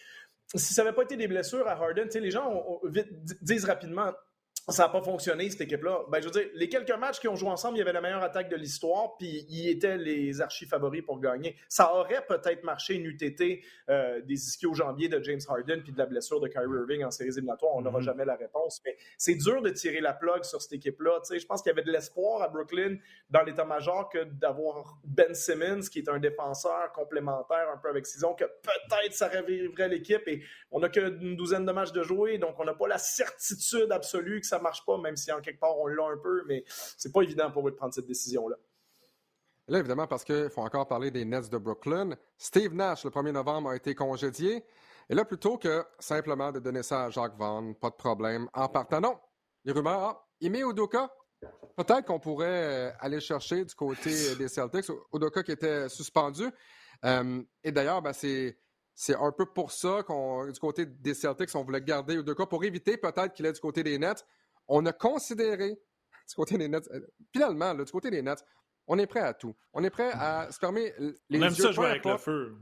si 0.56 0.74
ça 0.74 0.84
n'avait 0.84 0.96
pas 0.96 1.04
été 1.04 1.18
des 1.18 1.28
blessures 1.28 1.68
à 1.68 1.74
Harden, 1.74 2.08
les 2.14 2.32
gens 2.32 2.82
disent 3.42 3.66
rapidement 3.66 4.12
ça 4.70 4.84
n'a 4.84 4.90
pas 4.90 5.02
fonctionné, 5.02 5.50
cette 5.50 5.62
équipe-là. 5.62 6.06
Ben, 6.10 6.22
je 6.22 6.26
veux 6.26 6.32
dire, 6.32 6.48
les 6.54 6.70
quelques 6.70 6.98
matchs 6.98 7.20
qu'ils 7.20 7.30
ont 7.30 7.36
joué 7.36 7.50
ensemble, 7.50 7.76
il 7.76 7.80
y 7.80 7.82
avait 7.82 7.92
la 7.92 8.00
meilleure 8.00 8.24
attaque 8.24 8.50
de 8.50 8.56
l'histoire, 8.56 9.18
puis 9.18 9.46
ils 9.50 9.70
étaient 9.70 9.98
les 9.98 10.40
archi-favoris 10.40 11.02
pour 11.02 11.20
gagner. 11.20 11.58
Ça 11.68 11.94
aurait 11.94 12.26
peut-être 12.26 12.64
marché 12.64 12.94
une 12.96 13.06
UTT 13.06 13.62
euh, 13.90 14.22
des 14.22 14.36
ischio-jambiers 14.36 15.10
de 15.10 15.22
James 15.22 15.42
Harden 15.50 15.82
puis 15.84 15.92
de 15.92 15.98
la 15.98 16.06
blessure 16.06 16.40
de 16.40 16.48
Kyrie 16.48 16.80
Irving 16.80 17.04
en 17.04 17.12
séries 17.12 17.32
éliminatoires. 17.32 17.74
On 17.76 17.82
n'aura 17.82 18.00
mm-hmm. 18.00 18.04
jamais 18.04 18.26
la 18.26 18.36
réponse, 18.36 18.82
mais 18.86 18.96
c'est 19.18 19.36
dur 19.36 19.62
de 19.62 19.70
tirer 19.70 20.00
la 20.00 20.14
plug 20.14 20.46
sur 20.46 20.62
cette 20.62 20.74
équipe-là. 20.74 21.20
je 21.30 21.46
pense 21.46 21.62
qu'il 21.62 21.70
y 21.70 21.74
avait 21.74 21.84
de 21.84 21.92
l'espoir 21.92 22.42
à 22.42 22.48
Brooklyn 22.48 22.96
dans 23.30 23.44
l'état-major 23.44 24.10
que 24.10 24.24
d'avoir 24.24 24.98
Ben 25.04 25.34
Simmons, 25.36 25.82
qui 25.92 26.00
est 26.00 26.10
un 26.10 26.20
défenseur 26.20 26.94
complémentaire 26.94 27.68
un 27.74 27.78
peu 27.78 27.90
avec 27.90 28.08
Sison, 28.08 28.34
que 28.34 28.46
peut-être 28.46 29.14
ça 29.14 29.28
réveillerait 29.28 29.90
l'équipe. 29.90 30.26
Et 30.28 30.42
on 30.72 30.80
n'a 30.80 30.88
qu'une 30.88 31.36
douzaine 31.36 31.66
de 31.66 31.72
matchs 31.74 31.92
de 31.92 32.04
jouer, 32.04 32.38
donc 32.38 32.58
on 32.60 32.64
n'a 32.64 32.74
pas 32.74 32.88
la 32.88 32.98
certitude 32.98 33.92
absolue 33.92 34.40
que 34.40 34.48
ça 34.48 34.53
marche 34.60 34.86
pas, 34.86 34.98
même 34.98 35.16
si 35.16 35.32
en 35.32 35.42
quelque 35.42 35.60
part 35.60 35.78
on 35.78 35.88
l'a 35.88 36.06
un 36.06 36.18
peu, 36.18 36.44
mais 36.48 36.64
c'est 36.98 37.12
pas 37.12 37.22
évident 37.22 37.52
pour 37.52 37.68
eux 37.68 37.72
de 37.72 37.76
prendre 37.76 37.94
cette 37.94 38.08
décision-là. 38.08 38.58
Là, 39.68 39.80
évidemment, 39.80 40.08
parce 40.08 40.24
qu'il 40.24 40.50
faut 40.50 40.62
encore 40.62 40.88
parler 40.88 41.10
des 41.10 41.24
Nets 41.24 41.50
de 41.50 41.58
Brooklyn. 41.58 42.18
Steve 42.38 42.74
Nash, 42.74 43.06
le 43.06 43.12
1er 43.12 43.32
novembre, 43.32 43.70
a 43.70 43.76
été 43.76 43.96
congédié. 43.96 44.66
Et 45.10 45.16
là, 45.16 45.24
plutôt 45.24 45.58
que 45.58 45.86
simplement 46.00 46.52
de 46.52 46.60
donner 46.60 46.84
ça 46.84 47.06
à 47.06 47.10
Jacques 47.10 47.38
Vaughn, 47.38 47.74
pas 47.76 47.90
de 47.90 47.96
problème, 47.96 48.50
en 48.54 48.68
partant, 48.68 49.00
non, 49.00 49.18
les 49.64 49.72
rumeurs, 49.72 50.02
ah, 50.02 50.28
Ime 50.42 50.56
Udoka, 50.56 51.10
peut-être 51.78 52.06
qu'on 52.06 52.20
pourrait 52.20 52.90
euh, 52.90 52.92
aller 53.00 53.22
chercher 53.22 53.64
du 53.64 53.74
côté 53.74 54.36
des 54.36 54.50
Celtics, 54.50 54.86
Udoka 55.14 55.44
qui 55.44 55.52
était 55.52 55.88
suspendu. 55.88 56.44
Euh, 57.06 57.42
et 57.64 57.72
d'ailleurs, 57.72 58.02
ben, 58.02 58.14
c'est 58.14 58.58
c'est 58.96 59.16
un 59.16 59.32
peu 59.32 59.46
pour 59.48 59.72
ça 59.72 60.04
qu'on, 60.04 60.46
du 60.46 60.60
côté 60.60 60.86
des 60.86 61.16
Celtics, 61.16 61.50
on 61.56 61.64
voulait 61.64 61.82
garder 61.82 62.16
Udoka 62.16 62.46
pour 62.46 62.64
éviter 62.64 62.98
peut-être 62.98 63.34
qu'il 63.34 63.46
est 63.46 63.54
du 63.54 63.60
côté 63.60 63.84
des 63.84 63.98
Nets 63.98 64.24
on 64.68 64.86
a 64.86 64.94
considéré 64.94 65.70
du 65.70 66.36
côté 66.36 66.58
des 66.58 66.68
Nets, 66.68 66.88
euh, 66.92 67.02
finalement, 67.32 67.74
du 67.74 67.92
côté 67.92 68.10
des 68.10 68.22
Nets, 68.22 68.44
on 68.88 68.98
est 68.98 69.08
prêt 69.08 69.22
à 69.22 69.34
tout. 69.34 69.56
On 69.74 69.84
est 69.84 69.90
prêt 69.90 70.12
à 70.14 70.52
se 70.52 70.60
permettre 70.60 71.00
les 71.30 71.40
on 71.40 71.44
aime 71.44 71.56
ça 71.56 71.72
jouer 71.72 71.88
avec 71.88 72.06
le 72.06 72.18
feu. 72.18 72.58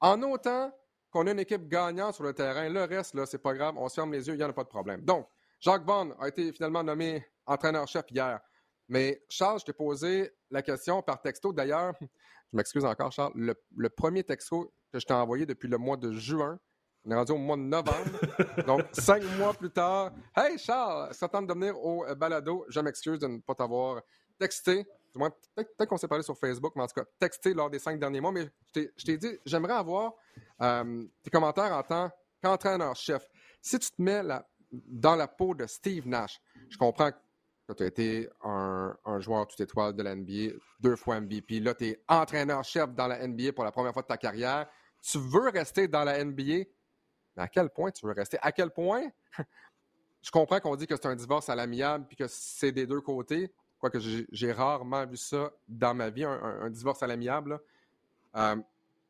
En 0.00 0.22
autant 0.22 0.72
qu'on 1.10 1.26
a 1.26 1.30
une 1.30 1.38
équipe 1.38 1.68
gagnante 1.68 2.14
sur 2.14 2.24
le 2.24 2.32
terrain, 2.32 2.68
le 2.68 2.84
reste, 2.84 3.14
là, 3.14 3.24
c'est 3.26 3.38
pas 3.38 3.54
grave, 3.54 3.74
on 3.78 3.88
se 3.88 3.94
ferme 3.94 4.12
les 4.12 4.26
yeux, 4.26 4.34
il 4.34 4.38
n'y 4.38 4.44
en 4.44 4.50
a 4.50 4.52
pas 4.52 4.64
de 4.64 4.68
problème. 4.68 5.02
Donc, 5.02 5.28
Jacques 5.60 5.84
Vaughn 5.84 6.14
a 6.20 6.28
été 6.28 6.52
finalement 6.52 6.82
nommé 6.82 7.24
entraîneur-chef 7.46 8.04
hier. 8.10 8.40
Mais 8.88 9.22
Charles, 9.30 9.60
je 9.60 9.66
t'ai 9.66 9.72
posé 9.72 10.30
la 10.50 10.62
question 10.62 11.02
par 11.02 11.22
texto. 11.22 11.52
D'ailleurs, 11.52 11.94
je 12.00 12.56
m'excuse 12.56 12.84
encore, 12.84 13.12
Charles, 13.12 13.32
le 13.34 13.88
premier 13.88 14.24
texto 14.24 14.74
que 14.92 14.98
je 14.98 15.06
t'ai 15.06 15.14
envoyé 15.14 15.46
depuis 15.46 15.68
le 15.68 15.78
mois 15.78 15.96
de 15.96 16.12
juin, 16.12 16.58
on 17.04 17.10
est 17.10 17.14
rendu 17.14 17.32
au 17.32 17.38
mois 17.38 17.56
de 17.56 17.62
novembre. 17.62 18.66
donc, 18.66 18.82
cinq 18.92 19.22
mois 19.38 19.52
plus 19.52 19.70
tard. 19.70 20.12
Hey 20.36 20.58
Charles, 20.58 21.12
ça 21.12 21.28
tente 21.28 21.46
de 21.46 21.52
venir 21.52 21.78
au 21.78 22.04
euh, 22.06 22.14
balado. 22.14 22.64
Je 22.68 22.80
m'excuse 22.80 23.18
de 23.18 23.26
ne 23.26 23.38
pas 23.38 23.54
t'avoir 23.54 24.02
texté. 24.38 24.84
Du 25.12 25.18
moins, 25.18 25.30
peut-être 25.54 25.86
qu'on 25.86 25.96
s'est 25.96 26.08
parlé 26.08 26.24
sur 26.24 26.36
Facebook, 26.36 26.72
mais 26.74 26.82
en 26.82 26.86
tout 26.86 26.94
cas, 26.94 27.06
texté 27.18 27.54
lors 27.54 27.70
des 27.70 27.78
cinq 27.78 28.00
derniers 28.00 28.20
mois. 28.20 28.32
Mais 28.32 28.50
je 28.74 29.04
t'ai 29.04 29.18
dit, 29.18 29.38
j'aimerais 29.44 29.74
avoir 29.74 30.14
euh, 30.62 31.04
tes 31.22 31.30
commentaires 31.30 31.72
en 31.72 31.82
tant 31.82 32.10
qu'entraîneur-chef. 32.42 33.28
Si 33.60 33.78
tu 33.78 33.90
te 33.90 34.02
mets 34.02 34.22
dans 34.72 35.14
la 35.14 35.28
peau 35.28 35.54
de 35.54 35.66
Steve 35.66 36.08
Nash, 36.08 36.40
je 36.68 36.76
comprends 36.76 37.10
que 37.12 37.72
tu 37.74 37.82
as 37.82 37.86
été 37.86 38.28
un, 38.42 38.94
un, 39.04 39.20
joueur 39.20 39.46
tout 39.46 39.62
étoile 39.62 39.94
de 39.94 40.02
la 40.02 40.14
NBA, 40.14 40.56
deux 40.80 40.96
fois 40.96 41.20
MVP. 41.20 41.60
Là, 41.60 41.74
tu 41.74 41.86
es 41.86 42.02
entraîneur-chef 42.08 42.90
dans 42.94 43.06
la 43.06 43.26
NBA 43.26 43.52
pour 43.52 43.64
la 43.64 43.72
première 43.72 43.92
fois 43.92 44.02
de 44.02 44.08
ta 44.08 44.16
carrière. 44.16 44.66
Tu 45.00 45.18
veux 45.18 45.48
rester 45.50 45.86
dans 45.86 46.04
la 46.04 46.22
NBA 46.24 46.64
mais 47.36 47.42
à 47.42 47.48
quel 47.48 47.70
point 47.70 47.90
tu 47.90 48.06
veux 48.06 48.12
rester? 48.12 48.38
À 48.40 48.52
quel 48.52 48.70
point? 48.70 49.08
je 50.22 50.30
comprends 50.30 50.60
qu'on 50.60 50.76
dit 50.76 50.86
que 50.86 50.96
c'est 50.96 51.06
un 51.06 51.16
divorce 51.16 51.48
à 51.48 51.54
l'amiable 51.54 52.06
puis 52.06 52.16
que 52.16 52.26
c'est 52.28 52.72
des 52.72 52.86
deux 52.86 53.00
côtés, 53.00 53.52
quoique 53.78 53.98
j'ai 53.98 54.52
rarement 54.52 55.04
vu 55.06 55.16
ça 55.16 55.52
dans 55.68 55.94
ma 55.94 56.10
vie, 56.10 56.24
un, 56.24 56.70
divorce 56.70 57.02
à 57.02 57.06
l'amiable. 57.06 57.60
Euh, 58.36 58.56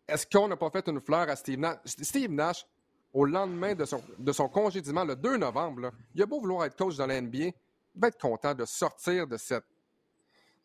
est-ce 0.09 0.27
qu'on 0.27 0.49
n'a 0.49 0.57
pas 0.57 0.71
fait 0.71 0.87
une 0.89 1.01
fleur 1.01 1.29
à 1.29 1.37
Steve 1.37 1.59
Nash? 1.59 1.79
Steve 1.85 2.31
Nash, 2.31 2.67
au 3.13 3.25
lendemain 3.25 3.75
de 3.75 3.85
son, 3.85 4.03
de 4.19 4.33
son 4.33 4.49
congédiement, 4.49 5.05
le 5.05 5.15
2 5.15 5.37
novembre, 5.37 5.93
il 6.15 6.23
a 6.23 6.27
beau 6.27 6.41
vouloir 6.41 6.65
être 6.65 6.77
coach 6.77 6.97
dans 6.97 7.07
la 7.07 7.21
NBA, 7.21 7.39
il 7.39 7.53
va 7.95 8.09
être 8.09 8.21
content 8.21 8.55
de 8.55 8.65
sortir 8.65 9.27
de 9.27 9.37
cette, 9.37 9.65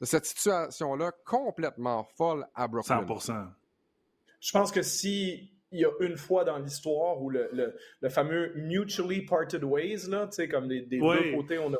de 0.01 0.05
cette 0.05 0.25
situation-là 0.25 1.11
complètement 1.25 2.03
folle 2.17 2.47
à 2.55 2.67
Brooklyn. 2.67 3.05
100% 3.05 3.47
Je 4.39 4.51
pense 4.51 4.71
que 4.71 4.81
si 4.81 5.53
il 5.71 5.81
y 5.81 5.85
a 5.85 5.91
une 5.99 6.17
fois 6.17 6.43
dans 6.43 6.57
l'histoire 6.57 7.21
où 7.21 7.29
le, 7.29 7.49
le, 8.01 8.09
fameux 8.09 8.53
mutually 8.55 9.21
parted 9.25 9.63
ways, 9.63 10.07
là, 10.09 10.29
comme 10.49 10.67
des, 10.67 10.81
des 10.81 10.99
deux 10.99 11.35
côtés, 11.35 11.59
on 11.59 11.73
a 11.73 11.77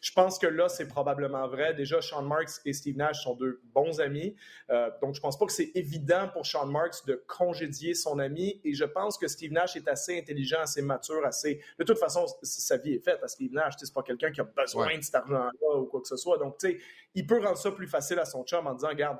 je 0.00 0.12
pense 0.12 0.38
que 0.38 0.46
là, 0.46 0.68
c'est 0.68 0.88
probablement 0.88 1.46
vrai. 1.48 1.74
Déjà, 1.74 2.00
Sean 2.00 2.22
Marks 2.22 2.60
et 2.64 2.72
Steve 2.72 2.96
Nash 2.96 3.22
sont 3.22 3.34
deux 3.34 3.60
bons 3.72 4.00
amis. 4.00 4.34
Euh, 4.70 4.90
donc, 5.00 5.14
je 5.14 5.20
pense 5.20 5.38
pas 5.38 5.46
que 5.46 5.52
c'est 5.52 5.70
évident 5.74 6.28
pour 6.32 6.46
Sean 6.46 6.66
Marks 6.66 7.06
de 7.06 7.22
congédier 7.26 7.94
son 7.94 8.18
ami. 8.18 8.60
Et 8.64 8.74
je 8.74 8.84
pense 8.84 9.18
que 9.18 9.28
Steve 9.28 9.52
Nash 9.52 9.76
est 9.76 9.88
assez 9.88 10.18
intelligent, 10.18 10.60
assez 10.60 10.82
mature, 10.82 11.24
assez. 11.24 11.62
De 11.78 11.84
toute 11.84 11.98
façon, 11.98 12.26
sa 12.42 12.76
vie 12.78 12.94
est 12.94 13.04
faite 13.04 13.22
à 13.22 13.28
Steve 13.28 13.52
Nash. 13.52 13.74
C'est 13.78 13.92
pas 13.92 14.02
quelqu'un 14.02 14.30
qui 14.30 14.40
a 14.40 14.44
besoin 14.44 14.96
de 14.96 15.02
cet 15.02 15.14
argent-là 15.14 15.76
ou 15.76 15.86
quoi 15.86 16.00
que 16.00 16.08
ce 16.08 16.16
soit. 16.16 16.38
Donc, 16.38 16.58
tu 16.58 16.70
sais, 16.70 16.78
il 17.14 17.26
peut 17.26 17.40
rendre 17.40 17.58
ça 17.58 17.70
plus 17.70 17.88
facile 17.88 18.18
à 18.18 18.24
son 18.24 18.44
chum 18.44 18.66
en 18.66 18.74
disant, 18.74 18.88
regarde, 18.88 19.18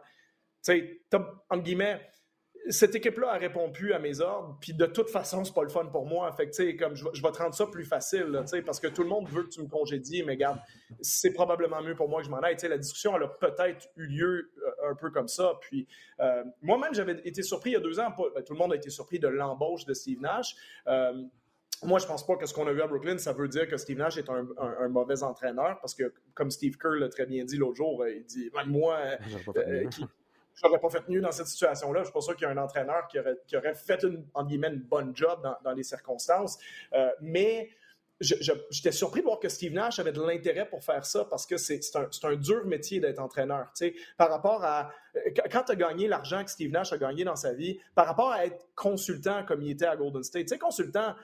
tu 0.64 0.72
sais, 0.72 1.00
entre 1.50 1.62
guillemets, 1.62 2.00
cette 2.68 2.94
équipe-là 2.94 3.32
a 3.32 3.38
répondu 3.38 3.92
à 3.92 3.98
mes 3.98 4.20
ordres, 4.20 4.56
puis 4.60 4.72
de 4.72 4.86
toute 4.86 5.08
façon, 5.08 5.44
c'est 5.44 5.54
pas 5.54 5.62
le 5.62 5.68
fun 5.68 5.86
pour 5.86 6.06
moi. 6.06 6.30
Fait 6.32 6.48
que, 6.48 6.78
comme 6.78 6.94
je, 6.94 7.04
je, 7.12 7.22
vais 7.22 7.32
te 7.32 7.38
rendre 7.38 7.54
ça 7.54 7.66
plus 7.66 7.84
facile, 7.84 8.42
parce 8.64 8.80
que 8.80 8.88
tout 8.88 9.02
le 9.02 9.08
monde 9.08 9.28
veut 9.28 9.44
que 9.44 9.48
tu 9.48 9.62
me 9.62 9.68
congédies, 9.68 10.22
mais 10.22 10.32
regarde, 10.32 10.58
c'est 11.00 11.32
probablement 11.32 11.82
mieux 11.82 11.94
pour 11.94 12.08
moi 12.08 12.20
que 12.20 12.26
je 12.26 12.30
m'en 12.30 12.38
aille. 12.38 12.56
la 12.62 12.78
discussion, 12.78 13.16
elle 13.16 13.24
a 13.24 13.28
peut-être 13.28 13.88
eu 13.96 14.06
lieu 14.06 14.50
euh, 14.58 14.90
un 14.90 14.94
peu 14.94 15.10
comme 15.10 15.28
ça. 15.28 15.58
Puis 15.60 15.86
euh, 16.20 16.44
moi-même, 16.62 16.94
j'avais 16.94 17.20
été 17.24 17.42
surpris 17.42 17.70
il 17.70 17.74
y 17.74 17.76
a 17.76 17.80
deux 17.80 17.98
ans, 18.00 18.14
ben, 18.16 18.42
tout 18.42 18.52
le 18.52 18.58
monde 18.58 18.72
a 18.72 18.76
été 18.76 18.90
surpris 18.90 19.18
de 19.18 19.28
l'embauche 19.28 19.84
de 19.84 19.94
Steve 19.94 20.20
Nash. 20.20 20.54
Euh, 20.86 21.22
moi, 21.84 22.00
je 22.00 22.06
pense 22.06 22.26
pas 22.26 22.36
que 22.36 22.44
ce 22.44 22.52
qu'on 22.52 22.66
a 22.66 22.72
vu 22.72 22.82
à 22.82 22.88
Brooklyn, 22.88 23.18
ça 23.18 23.32
veut 23.32 23.46
dire 23.46 23.68
que 23.68 23.76
Steve 23.76 23.98
Nash 23.98 24.16
est 24.16 24.28
un, 24.28 24.88
mauvais 24.88 25.22
entraîneur, 25.22 25.78
parce 25.80 25.94
que, 25.94 26.12
comme 26.34 26.50
Steve 26.50 26.76
Kerr 26.76 26.98
l'a 26.98 27.08
très 27.08 27.24
bien 27.24 27.44
dit 27.44 27.56
l'autre 27.56 27.76
jour, 27.76 28.04
il 28.08 28.24
dit, 28.24 28.50
moi, 28.66 28.98
je 29.28 30.02
n'aurais 30.64 30.80
pas 30.80 30.90
fait 30.90 31.08
mieux 31.08 31.20
dans 31.20 31.32
cette 31.32 31.46
situation-là. 31.46 32.00
Je 32.00 32.04
suis 32.06 32.12
pas 32.12 32.20
sûr 32.20 32.36
qu'il 32.36 32.46
y 32.46 32.50
a 32.50 32.52
un 32.52 32.56
entraîneur 32.56 33.06
qui 33.08 33.18
aurait, 33.18 33.74
fait 33.74 34.02
une, 34.02 34.26
en 34.34 34.44
guillemets, 34.44 34.68
une 34.68 34.80
bonne 34.80 35.14
job 35.14 35.40
dans, 35.62 35.72
les 35.72 35.82
circonstances. 35.82 36.58
Euh, 36.92 37.10
mais 37.20 37.70
j'étais 38.20 38.90
surpris 38.90 39.20
de 39.20 39.26
voir 39.26 39.38
que 39.38 39.48
Steve 39.48 39.72
Nash 39.72 39.98
avait 39.98 40.12
de 40.12 40.20
l'intérêt 40.20 40.68
pour 40.68 40.82
faire 40.82 41.06
ça 41.06 41.24
parce 41.24 41.46
que 41.46 41.56
c'est 41.56 41.80
un, 41.94 42.34
dur 42.36 42.66
métier 42.66 43.00
d'être 43.00 43.20
entraîneur. 43.20 43.72
Par 44.16 44.28
rapport 44.28 44.64
à 44.64 44.90
quand 45.50 45.64
tu 45.64 45.72
as 45.72 45.76
gagné 45.76 46.08
l'argent 46.08 46.44
que 46.44 46.50
Steve 46.50 46.70
Nash 46.70 46.92
a 46.92 46.98
gagné 46.98 47.24
dans 47.24 47.36
sa 47.36 47.52
vie, 47.52 47.78
par 47.94 48.06
rapport 48.06 48.32
à 48.32 48.46
être 48.46 48.66
consultant 48.74 49.44
comme 49.44 49.62
il 49.62 49.70
était 49.70 49.86
à 49.86 49.96
Golden 49.96 50.22
State. 50.22 50.44
Tu 50.44 50.48
sais, 50.48 50.58
consultant, 50.58 51.14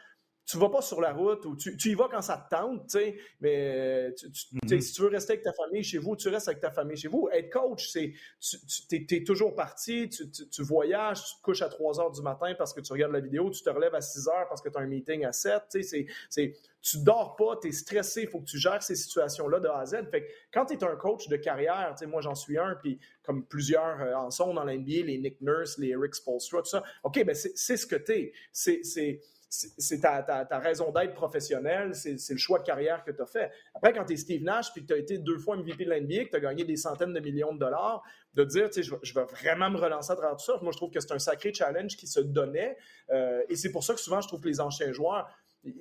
tu 0.47 0.59
vas 0.59 0.69
pas 0.69 0.83
sur 0.83 1.01
la 1.01 1.13
route 1.13 1.45
ou 1.47 1.57
tu, 1.57 1.75
y 1.85 1.95
vas 1.95 2.09
quand 2.11 2.21
ça 2.21 2.37
te 2.37 2.55
tente, 2.55 2.83
tu 2.83 2.99
sais, 2.99 3.17
mais 3.41 4.11
mm-hmm. 4.11 4.81
si 4.81 4.93
tu 4.93 5.03
veux 5.03 5.09
rester 5.09 5.35
avec 5.35 5.45
ta 5.45 5.53
famille 5.53 5.83
chez 5.83 5.99
vous, 5.99 6.17
tu 6.17 6.29
restes 6.29 6.49
avec 6.49 6.61
ta 6.61 6.71
famille 6.71 6.97
chez 6.97 7.09
vous. 7.09 7.29
Être 7.33 7.51
coach, 7.51 7.89
c'est 7.89 8.13
tu 8.89 9.07
es, 9.11 9.25
toujours 9.25 9.55
parti, 9.55 10.09
tu, 10.09 10.63
voyages, 10.63 11.25
tu 11.25 11.37
te 11.37 11.43
couches 11.43 11.63
à 11.63 11.69
3 11.69 12.01
heures 12.01 12.11
du 12.11 12.21
matin 12.23 12.55
parce 12.59 12.75
que 12.75 12.81
tu 12.81 12.93
regardes 12.93 13.13
la 13.13 13.21
vidéo, 13.21 13.51
tu 13.51 13.63
te 13.63 13.71
relèves 13.71 13.95
à 13.95 14.01
6 14.01 14.29
heures 14.29 14.49
parce 14.49 14.61
que 14.61 14.69
tu 14.69 14.79
as 14.79 14.83
un 14.83 14.87
meeting 14.87 15.25
à 15.25 15.33
7, 15.33 15.63
tu 15.71 15.83
sais, 15.83 16.07
c'est 16.29 16.55
tu 16.85 16.99
dors 16.99 17.35
pas, 17.37 17.57
tu 17.63 17.69
es 17.69 17.73
stressé, 17.73 18.23
il 18.23 18.29
faut 18.29 18.41
que 18.41 18.45
tu 18.45 18.59
gères 18.59 18.83
ces 18.83 18.95
situations-là 18.95 19.59
de 19.59 19.69
A 19.69 19.79
à 19.79 19.87
Z. 19.87 20.11
Fait 20.11 20.27
que 20.27 20.31
quand 20.53 20.67
tu 20.67 20.75
es 20.75 20.85
un 20.85 20.97
coach 20.97 21.29
de 21.29 21.37
carrière, 21.37 21.95
moi 22.07 22.21
j'en 22.21 22.35
suis 22.35 22.59
un, 22.59 22.75
puis 22.75 23.01
comme 23.23 23.47
plusieurs 23.47 24.03
euh, 24.03 24.15
en 24.15 24.31
sont 24.31 24.53
dans 24.53 24.65
l'NBA, 24.65 25.07
les 25.07 25.17
Nick 25.17 25.41
Nurse, 25.41 25.79
les 25.79 25.89
Eric 25.89 26.15
Spolstra, 26.15 26.61
tout 26.61 26.69
ça, 26.69 26.85
OK, 27.03 27.25
ben 27.25 27.35
c'est 27.35 27.77
ce 27.79 27.87
que 27.87 27.97
tu 27.97 28.13
es. 28.13 28.33
C'est 28.53 29.21
c'est 29.79 30.01
ta, 30.01 30.59
raison 30.59 30.91
d'être 30.91 31.15
professionnelle, 31.15 31.95
c'est 31.95 32.31
le 32.31 32.39
choix 32.39 32.59
de 32.59 32.65
carrière 32.65 33.05
que 33.05 33.11
tu 33.11 33.23
as 33.23 33.27
fait. 33.27 33.51
Après, 33.75 33.93
quand 33.93 34.05
tu 34.05 34.15
es 34.15 34.17
Steve 34.17 34.43
Nash 34.43 34.73
puis 34.73 34.83
que 34.83 34.89
tu 34.89 34.93
as 34.95 34.99
été 34.99 35.19
deux 35.19 35.39
fois 35.39 35.57
MVP 35.57 35.85
de 35.85 35.91
l'NBA, 35.91 36.25
que 36.25 36.31
tu 36.31 36.37
as 36.37 36.41
gagné 36.41 36.65
des 36.65 36.77
centaines 36.77 37.13
de 37.13 37.21
millions 37.21 37.53
de 37.53 37.59
dollars, 37.59 38.03
de 38.35 38.45
dire, 38.45 38.69
tu 38.71 38.83
sais, 38.83 38.97
je, 39.03 39.15
vais 39.15 39.25
vraiment 39.25 39.71
me 39.71 39.79
relancer 39.79 40.13
à 40.13 40.17
travers 40.17 40.37
tout 40.37 40.45
ça, 40.45 40.59
moi, 40.63 40.73
je 40.73 40.77
trouve 40.77 40.91
que 40.91 41.01
c'est 41.01 41.13
un 41.13 41.19
sacré 41.19 41.53
challenge 41.53 41.97
qui 41.97 42.07
se 42.07 42.21
donnait. 42.21 42.77
Euh, 43.11 43.43
et 43.49 43.57
c'est 43.57 43.71
pour 43.71 43.85
ça 43.85 43.95
que 43.95 44.01
souvent, 44.01 44.21
je 44.21 44.29
trouve 44.29 44.41
que 44.41 44.49
les 44.49 44.61
anciens 44.61 44.93
joueurs, 44.93 45.29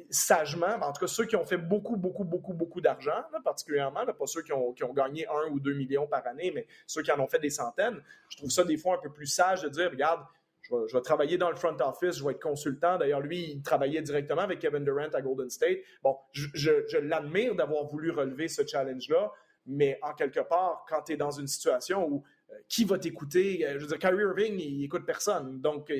sagement, 0.09 0.77
en 0.81 0.93
tout 0.93 1.01
cas 1.01 1.07
ceux 1.07 1.25
qui 1.25 1.35
ont 1.35 1.45
fait 1.45 1.57
beaucoup, 1.57 1.97
beaucoup, 1.97 2.23
beaucoup, 2.23 2.53
beaucoup 2.53 2.79
d'argent, 2.79 3.21
particulièrement, 3.43 4.05
pas 4.05 4.27
ceux 4.27 4.41
qui 4.41 4.53
ont, 4.53 4.71
qui 4.73 4.83
ont, 4.83 4.93
gagné 4.93 5.27
un 5.27 5.49
ou 5.51 5.59
deux 5.59 5.73
millions 5.73 6.07
par 6.07 6.25
année, 6.25 6.51
mais 6.55 6.67
ceux 6.87 7.01
qui 7.01 7.11
en 7.11 7.19
ont 7.19 7.27
fait 7.27 7.39
des 7.39 7.49
centaines, 7.49 8.01
je 8.29 8.37
trouve 8.37 8.49
ça 8.49 8.63
des 8.63 8.77
fois 8.77 8.95
un 8.95 8.99
peu 8.99 9.11
plus 9.11 9.25
sage 9.25 9.61
de 9.61 9.69
dire, 9.69 9.91
regarde, 9.91 10.21
je 10.63 10.95
vais, 10.95 11.01
travailler 11.01 11.37
dans 11.37 11.49
le 11.49 11.55
front 11.55 11.75
office, 11.81 12.17
je 12.17 12.23
vais 12.23 12.31
être 12.31 12.41
consultant. 12.41 12.97
D'ailleurs, 12.97 13.19
lui, 13.19 13.51
il 13.51 13.61
travaillait 13.61 14.01
directement 14.01 14.41
avec 14.41 14.59
Kevin 14.59 14.83
Durant 14.83 15.09
à 15.13 15.21
Golden 15.21 15.49
State. 15.49 15.79
Bon, 16.01 16.17
je, 16.31 16.97
l'admire 16.99 17.55
d'avoir 17.55 17.85
voulu 17.85 18.11
relever 18.11 18.47
ce 18.47 18.65
challenge-là, 18.65 19.31
mais 19.65 19.99
en 20.01 20.13
quelque 20.13 20.39
part, 20.39 20.85
quand 20.87 21.01
tu 21.03 21.13
es 21.13 21.17
dans 21.17 21.31
une 21.31 21.47
situation 21.47 22.07
où 22.07 22.23
euh, 22.51 22.55
qui 22.69 22.85
va 22.85 22.97
t'écouter? 22.97 23.65
Euh, 23.65 23.73
je 23.73 23.79
veux 23.79 23.87
dire, 23.87 23.99
Kyrie 23.99 24.23
Irving, 24.23 24.59
il, 24.59 24.83
écoute 24.85 25.05
personne. 25.05 25.59
Donc, 25.59 25.91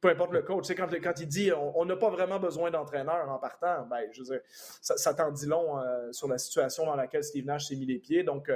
peu 0.00 0.08
importe 0.08 0.32
le 0.32 0.42
coach, 0.42 0.70
quand, 0.74 0.88
quand 1.02 1.20
il 1.20 1.26
dit 1.26 1.50
on 1.52 1.84
n'a 1.84 1.96
pas 1.96 2.10
vraiment 2.10 2.38
besoin 2.38 2.70
d'entraîneur 2.70 3.28
en 3.28 3.38
partant, 3.38 3.86
ben, 3.86 4.02
je 4.12 4.20
veux 4.20 4.26
dire, 4.26 4.40
ça, 4.80 5.14
t'en 5.14 5.30
dit 5.30 5.46
long 5.46 5.78
euh, 5.78 6.12
sur 6.12 6.28
la 6.28 6.38
situation 6.38 6.86
dans 6.86 6.96
laquelle 6.96 7.24
Steve 7.24 7.46
Nash 7.46 7.66
s'est 7.66 7.76
mis 7.76 7.86
les 7.86 7.98
pieds. 7.98 8.22
Donc, 8.22 8.50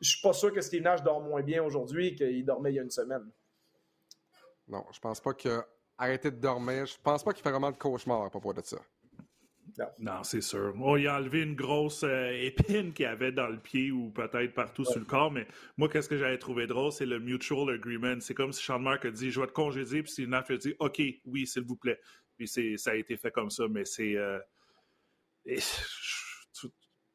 je 0.00 0.08
suis 0.08 0.22
pas 0.22 0.32
sûr 0.32 0.52
que 0.52 0.60
Steve 0.60 0.82
Nash 0.82 1.02
dort 1.02 1.20
moins 1.20 1.42
bien 1.42 1.62
aujourd'hui 1.62 2.14
qu'il 2.14 2.44
dormait 2.44 2.72
il 2.72 2.76
y 2.76 2.78
a 2.78 2.82
une 2.82 2.90
semaine. 2.90 3.24
Non, 4.68 4.84
je 4.92 5.00
pense 5.00 5.20
pas 5.20 5.34
qu'il 5.34 5.50
a 5.50 5.66
arrêté 5.98 6.30
de 6.30 6.36
dormir. 6.36 6.86
Je 6.86 6.96
pense 7.02 7.22
pas 7.22 7.32
qu'il 7.32 7.42
fait 7.42 7.50
vraiment 7.50 7.70
de 7.70 7.76
cauchemar 7.76 8.24
à 8.24 8.30
propos 8.30 8.52
de 8.52 8.62
ça. 8.62 8.78
Non, 9.98 10.22
c'est 10.22 10.40
sûr. 10.40 10.74
On 10.80 10.96
il 10.96 11.06
a 11.06 11.16
enlevé 11.16 11.42
une 11.42 11.54
grosse 11.54 12.02
euh, 12.04 12.30
épine 12.30 12.92
qu'il 12.92 13.06
avait 13.06 13.32
dans 13.32 13.48
le 13.48 13.58
pied 13.58 13.90
ou 13.90 14.10
peut-être 14.10 14.52
partout 14.52 14.84
sur 14.84 14.98
le 14.98 15.06
corps, 15.06 15.30
mais 15.30 15.46
moi, 15.78 15.88
qu'est-ce 15.88 16.08
que 16.08 16.18
j'avais 16.18 16.38
trouvé 16.38 16.66
drôle, 16.66 16.92
c'est 16.92 17.06
le 17.06 17.18
mutual 17.18 17.70
agreement. 17.70 18.16
C'est 18.20 18.34
comme 18.34 18.52
si 18.52 18.62
Sean 18.62 18.80
Mark 18.80 19.04
a 19.04 19.10
dit 19.10 19.30
Je 19.30 19.40
vais 19.40 19.46
te 19.46 19.52
congédier, 19.52 20.02
puis 20.02 20.12
Steve 20.12 20.32
a 20.32 20.42
dit 20.56 20.74
OK, 20.78 21.00
oui, 21.24 21.46
s'il 21.46 21.62
vous 21.62 21.76
plaît. 21.76 21.98
Puis 22.36 22.48
ça 22.48 22.90
a 22.90 22.94
été 22.94 23.16
fait 23.16 23.30
comme 23.30 23.50
ça, 23.50 23.64
mais 23.70 23.84
c'est. 23.84 24.16
Euh, 24.16 24.38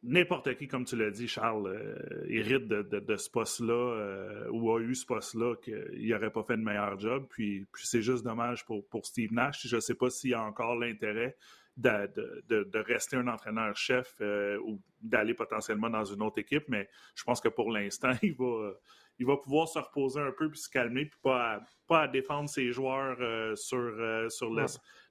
n'importe 0.03 0.55
qui, 0.57 0.67
comme 0.67 0.85
tu 0.85 0.95
l'as 0.95 1.11
dit, 1.11 1.27
Charles, 1.27 1.67
euh, 1.67 2.25
hérite 2.27 2.67
de, 2.67 3.17
ce 3.17 3.29
poste-là 3.29 3.73
euh, 3.73 4.49
ou 4.51 4.71
a 4.71 4.79
eu 4.79 4.95
ce 4.95 5.05
poste-là 5.05 5.55
qu'il 5.57 6.07
n'aurait 6.09 6.31
pas 6.31 6.43
fait 6.43 6.57
de 6.57 6.63
meilleur 6.63 6.99
job. 6.99 7.25
Puis, 7.29 7.67
c'est 7.75 8.01
juste 8.01 8.23
dommage 8.23 8.65
pour, 8.65 8.83
Steve 9.03 9.33
Nash. 9.33 9.65
Je 9.67 9.75
ne 9.75 9.81
sais 9.81 9.95
pas 9.95 10.09
s'il 10.09 10.33
a 10.33 10.43
encore 10.43 10.75
l'intérêt 10.75 11.35
de, 11.77 12.77
rester 12.79 13.17
un 13.17 13.27
entraîneur-chef 13.27 14.15
euh, 14.21 14.57
ou 14.65 14.81
d'aller 15.01 15.33
potentiellement 15.33 15.89
dans 15.89 16.05
une 16.05 16.23
autre 16.23 16.39
équipe, 16.39 16.63
mais 16.67 16.89
je 17.15 17.23
pense 17.23 17.39
que 17.39 17.49
pour 17.49 17.71
l'instant, 17.71 18.11
il 18.23 18.35
va, 18.35 18.73
il 19.19 19.25
va 19.25 19.37
pouvoir 19.37 19.67
se 19.67 19.77
reposer 19.77 20.19
un 20.19 20.31
peu 20.31 20.49
puis 20.49 20.59
se 20.59 20.69
calmer, 20.69 21.05
puis 21.05 21.19
pas 21.21 21.61
pas 21.87 22.01
à 22.03 22.07
défendre 22.07 22.49
ses 22.49 22.71
joueurs 22.71 23.17
sur, 23.57 24.29
sur 24.29 24.53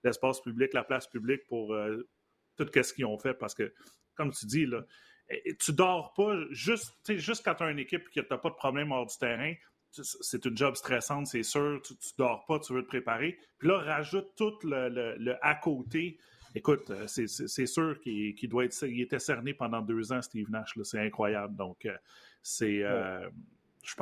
l'espace 0.02 0.40
public, 0.40 0.74
la 0.74 0.84
place 0.84 1.06
publique 1.06 1.46
pour 1.48 1.74
tout 2.56 2.68
ce 2.74 2.92
qu'ils 2.92 3.06
ont 3.06 3.18
fait 3.18 3.34
parce 3.34 3.54
que 3.54 3.72
comme 4.16 4.32
tu 4.32 4.46
dis, 4.46 4.66
là, 4.66 4.82
tu 5.58 5.72
dors 5.72 6.12
pas 6.14 6.34
juste, 6.50 6.94
juste 7.08 7.44
quand 7.44 7.54
tu 7.54 7.62
as 7.64 7.70
une 7.70 7.78
équipe 7.78 8.08
qui 8.10 8.20
n'a 8.20 8.38
pas 8.38 8.50
de 8.50 8.54
problème 8.54 8.92
hors 8.92 9.06
du 9.06 9.16
terrain. 9.16 9.54
C'est 9.90 10.44
une 10.44 10.56
job 10.56 10.74
stressante, 10.74 11.26
c'est 11.26 11.42
sûr. 11.42 11.80
Tu, 11.82 11.94
dors 12.18 12.44
pas, 12.46 12.58
tu 12.58 12.74
veux 12.74 12.82
te 12.82 12.88
préparer. 12.88 13.38
Puis 13.58 13.68
là, 13.68 13.78
rajoute 13.78 14.28
tout 14.36 14.58
le, 14.62 15.36
à 15.42 15.54
côté. 15.54 16.18
Écoute, 16.54 16.90
euh, 16.90 17.06
c'est 17.06 17.66
sûr 17.66 17.98
qu'il 18.00 18.48
doit 18.48 18.64
être. 18.64 18.82
Il 18.86 19.00
était 19.00 19.18
cerné 19.18 19.54
pendant 19.54 19.80
deux 19.80 20.12
ans, 20.12 20.22
Steve 20.22 20.50
Nash. 20.50 20.74
C'est 20.82 21.00
incroyable. 21.00 21.56
Donc, 21.56 21.86
euh, 21.86 21.96
c'est. 22.42 22.82
Euh, 22.82 23.26
je, 23.82 23.94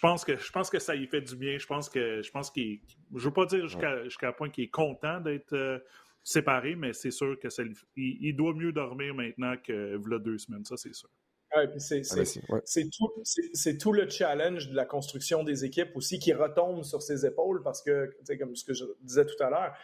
pense 0.00 0.24
que, 0.24 0.36
je 0.36 0.52
pense 0.52 0.70
que 0.70 0.78
ça 0.78 0.94
y 0.94 1.06
fait 1.06 1.20
du 1.20 1.36
bien. 1.36 1.58
Je 1.58 1.66
pense 1.66 1.88
que 1.90 2.22
je 2.22 2.30
pense 2.30 2.50
qu'il. 2.50 2.80
Je 3.14 3.24
veux 3.24 3.32
pas 3.32 3.46
dire 3.46 3.66
jusqu'à 3.66 4.04
jusqu'à 4.04 4.32
point 4.32 4.48
qu'il 4.48 4.64
est 4.64 4.68
content 4.68 5.20
d'être 5.20 5.82
séparé, 6.24 6.74
mais 6.74 6.92
c'est 6.94 7.10
sûr 7.10 7.38
que 7.38 7.48
il, 7.96 8.34
doit 8.34 8.54
mieux 8.54 8.72
dormir 8.72 9.14
maintenant 9.14 9.54
que 9.62 9.94
a 9.94 10.18
deux 10.18 10.38
semaines, 10.38 10.64
ça 10.64 10.76
c'est 10.76 10.94
sûr. 10.94 11.10
c'est 12.64 13.78
tout, 13.78 13.92
le 13.92 14.08
challenge 14.08 14.70
de 14.70 14.74
la 14.74 14.86
construction 14.86 15.44
des 15.44 15.64
équipes 15.64 15.94
aussi 15.94 16.18
qui 16.18 16.32
retombe 16.32 16.82
sur 16.82 17.02
ses 17.02 17.26
épaules 17.26 17.62
parce 17.62 17.82
que, 17.82 18.10
comme 18.38 18.56
ce 18.56 18.64
que 18.64 18.72
je 18.72 18.84
disais 19.02 19.26
tout 19.26 19.40
à 19.42 19.50
l'heure, 19.50 19.74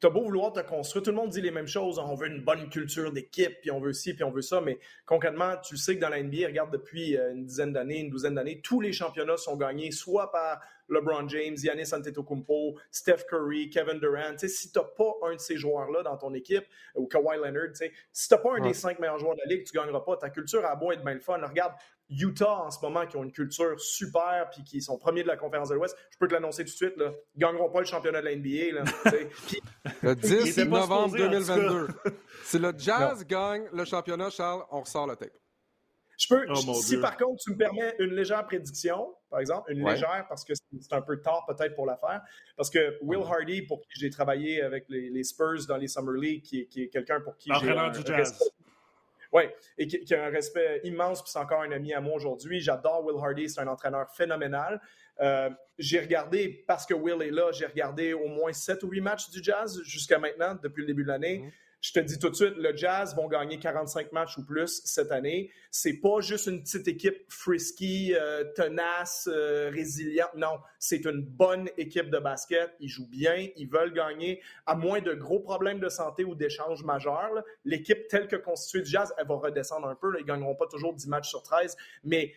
tu 0.00 0.06
as 0.06 0.10
beau 0.10 0.22
vouloir 0.22 0.52
te 0.54 0.60
construire, 0.60 1.02
tout 1.02 1.10
le 1.10 1.16
monde 1.16 1.28
dit 1.28 1.42
les 1.42 1.50
mêmes 1.50 1.66
choses. 1.66 1.98
On 1.98 2.14
veut 2.14 2.28
une 2.28 2.42
bonne 2.42 2.70
culture 2.70 3.12
d'équipe, 3.12 3.60
puis 3.60 3.70
on 3.70 3.80
veut 3.80 3.92
ci, 3.92 4.14
puis 4.14 4.24
on 4.24 4.30
veut 4.30 4.40
ça. 4.40 4.62
Mais 4.62 4.78
concrètement, 5.04 5.56
tu 5.62 5.76
sais 5.76 5.96
que 5.96 6.00
dans 6.00 6.08
la 6.08 6.22
NBA, 6.22 6.46
regarde 6.46 6.72
depuis 6.72 7.18
euh, 7.18 7.34
une 7.34 7.44
dizaine 7.44 7.74
d'années, 7.74 8.00
une 8.00 8.08
douzaine 8.08 8.34
d'années, 8.34 8.62
tous 8.62 8.80
les 8.80 8.92
championnats 8.92 9.36
sont 9.36 9.56
gagnés 9.56 9.90
soit 9.90 10.32
par 10.32 10.60
LeBron 10.90 11.28
James, 11.28 11.56
Giannis 11.56 11.92
Antetokounmpo, 11.92 12.78
Steph 12.90 13.24
Curry, 13.28 13.70
Kevin 13.70 13.98
Durant. 13.98 14.36
si 14.38 14.72
tu 14.72 14.78
n'as 14.78 14.84
pas 14.84 15.12
un 15.28 15.34
de 15.34 15.40
ces 15.40 15.56
joueurs-là 15.56 16.02
dans 16.02 16.16
ton 16.16 16.34
équipe, 16.34 16.64
ou 16.94 17.06
Kawhi 17.06 17.36
Leonard, 17.36 17.74
si 18.12 18.28
tu 18.28 18.34
n'as 18.34 18.40
pas 18.40 18.56
un 18.56 18.60
des 18.60 18.74
cinq 18.74 18.98
meilleurs 18.98 19.18
joueurs 19.18 19.34
de 19.34 19.40
la 19.44 19.54
ligue, 19.54 19.64
tu 19.64 19.76
ne 19.76 19.82
gagneras 19.82 20.00
pas. 20.00 20.16
Ta 20.16 20.30
culture 20.30 20.64
a 20.64 20.74
beau 20.76 20.92
être 20.92 21.04
bien 21.04 21.14
le 21.14 21.20
fun. 21.20 21.38
Regarde, 21.40 21.74
Utah 22.10 22.62
en 22.62 22.70
ce 22.70 22.78
moment 22.82 23.06
qui 23.06 23.16
ont 23.16 23.22
une 23.22 23.32
culture 23.32 23.80
super 23.80 24.50
puis 24.50 24.64
qui 24.64 24.82
sont 24.82 24.98
premiers 24.98 25.22
de 25.22 25.28
la 25.28 25.36
conférence 25.36 25.68
de 25.68 25.74
l'Ouest, 25.74 25.96
je 26.10 26.18
peux 26.18 26.26
te 26.26 26.34
l'annoncer 26.34 26.64
tout 26.64 26.72
de 26.72 26.76
suite, 26.76 26.96
là, 26.96 27.12
ils 27.34 27.40
gagneront 27.40 27.70
pas 27.70 27.80
le 27.80 27.86
championnat 27.86 28.20
de 28.20 28.26
la 28.26 28.36
NBA. 28.36 28.82
le 30.02 30.14
10 30.16 30.58
novembre 30.66 31.16
2022. 31.16 31.88
si 32.44 32.58
le 32.58 32.72
Jazz 32.78 33.24
gagne 33.26 33.68
le 33.72 33.84
championnat, 33.84 34.30
Charles, 34.30 34.64
on 34.70 34.80
ressort 34.80 35.06
le 35.06 35.16
tape. 35.16 35.30
Je 36.20 36.28
peux, 36.28 36.44
oh, 36.50 36.74
si 36.74 36.98
par 36.98 37.16
contre 37.16 37.42
tu 37.42 37.50
me 37.50 37.56
permets 37.56 37.94
une 37.98 38.14
légère 38.14 38.44
prédiction, 38.44 39.14
par 39.30 39.40
exemple, 39.40 39.72
une 39.72 39.88
légère 39.88 40.26
parce 40.28 40.44
que 40.44 40.52
c'est 40.54 40.92
un 40.92 41.00
peu 41.00 41.18
tard 41.22 41.46
peut-être 41.48 41.74
pour 41.74 41.86
la 41.86 41.96
faire, 41.96 42.20
parce 42.58 42.68
que 42.68 42.98
Will 43.00 43.22
Hardy, 43.22 43.62
pour 43.62 43.80
qui 43.80 43.98
j'ai 43.98 44.10
travaillé 44.10 44.60
avec 44.60 44.84
les, 44.90 45.24
Spurs 45.24 45.66
dans 45.66 45.78
les 45.78 45.88
Summer 45.88 46.14
League, 46.14 46.42
qui, 46.42 46.60
est 46.60 46.88
quelqu'un 46.88 47.20
pour 47.20 47.38
qui 47.38 47.50
j'ai 47.62 47.70
un, 47.70 47.88
du 47.88 48.00
jazz. 48.04 48.38
Oui, 49.32 49.44
et 49.78 49.86
qui, 49.86 50.14
a 50.14 50.26
un 50.26 50.30
respect 50.30 50.82
immense, 50.84 51.22
puis 51.22 51.30
c'est 51.30 51.38
encore 51.38 51.62
un 51.62 51.72
ami 51.72 51.94
à 51.94 52.02
moi 52.02 52.16
aujourd'hui. 52.16 52.60
J'adore 52.60 53.02
Will 53.04 53.16
Hardy, 53.16 53.48
c'est 53.48 53.60
un 53.60 53.68
entraîneur 53.68 54.10
phénoménal. 54.10 54.78
Euh, 55.20 55.48
j'ai 55.78 56.00
regardé, 56.00 56.64
parce 56.66 56.84
que 56.84 56.92
Will 56.92 57.22
est 57.22 57.30
là, 57.30 57.50
j'ai 57.52 57.66
regardé 57.66 58.12
au 58.12 58.26
moins 58.26 58.52
7 58.52 58.82
ou 58.82 58.88
8 58.88 59.00
matchs 59.00 59.30
du 59.30 59.42
Jazz 59.42 59.80
jusqu'à 59.84 60.18
maintenant, 60.18 60.58
depuis 60.62 60.80
le 60.80 60.86
début 60.86 61.04
de 61.04 61.08
l'année. 61.08 61.38
Mhm. 61.38 61.50
Je 61.80 61.92
te 61.92 62.00
dis 62.00 62.18
tout 62.18 62.28
de 62.28 62.34
suite, 62.34 62.56
le 62.58 62.76
Jazz 62.76 63.16
vont 63.16 63.26
gagner 63.26 63.58
45 63.58 64.12
matchs 64.12 64.36
ou 64.36 64.44
plus 64.44 64.82
cette 64.84 65.10
année. 65.12 65.50
C'est 65.70 65.94
pas 65.94 66.20
juste 66.20 66.46
une 66.46 66.62
petite 66.62 66.86
équipe 66.88 67.24
frisky, 67.28 68.14
euh, 68.14 68.44
tenace, 68.54 69.28
euh, 69.32 69.70
résiliente. 69.72 70.34
Non, 70.36 70.58
c'est 70.78 71.06
une 71.06 71.22
bonne 71.22 71.70
équipe 71.78 72.10
de 72.10 72.18
basket. 72.18 72.70
Ils 72.80 72.88
jouent 72.88 73.08
bien, 73.08 73.48
ils 73.56 73.68
veulent 73.68 73.94
gagner. 73.94 74.42
À 74.66 74.74
moins 74.74 75.00
de 75.00 75.14
gros 75.14 75.40
problèmes 75.40 75.80
de 75.80 75.88
santé 75.88 76.22
ou 76.22 76.34
d'échanges 76.34 76.84
majeurs, 76.84 77.42
l'équipe 77.64 78.08
telle 78.08 78.28
que 78.28 78.36
constituée 78.36 78.82
du 78.82 78.90
Jazz, 78.90 79.14
elle 79.16 79.26
va 79.26 79.36
redescendre 79.36 79.88
un 79.88 79.94
peu. 79.94 80.12
Ils 80.18 80.20
Ils 80.20 80.26
gagneront 80.26 80.54
pas 80.54 80.66
toujours 80.66 80.92
10 80.92 81.08
matchs 81.08 81.30
sur 81.30 81.42
13, 81.42 81.76
mais 82.04 82.34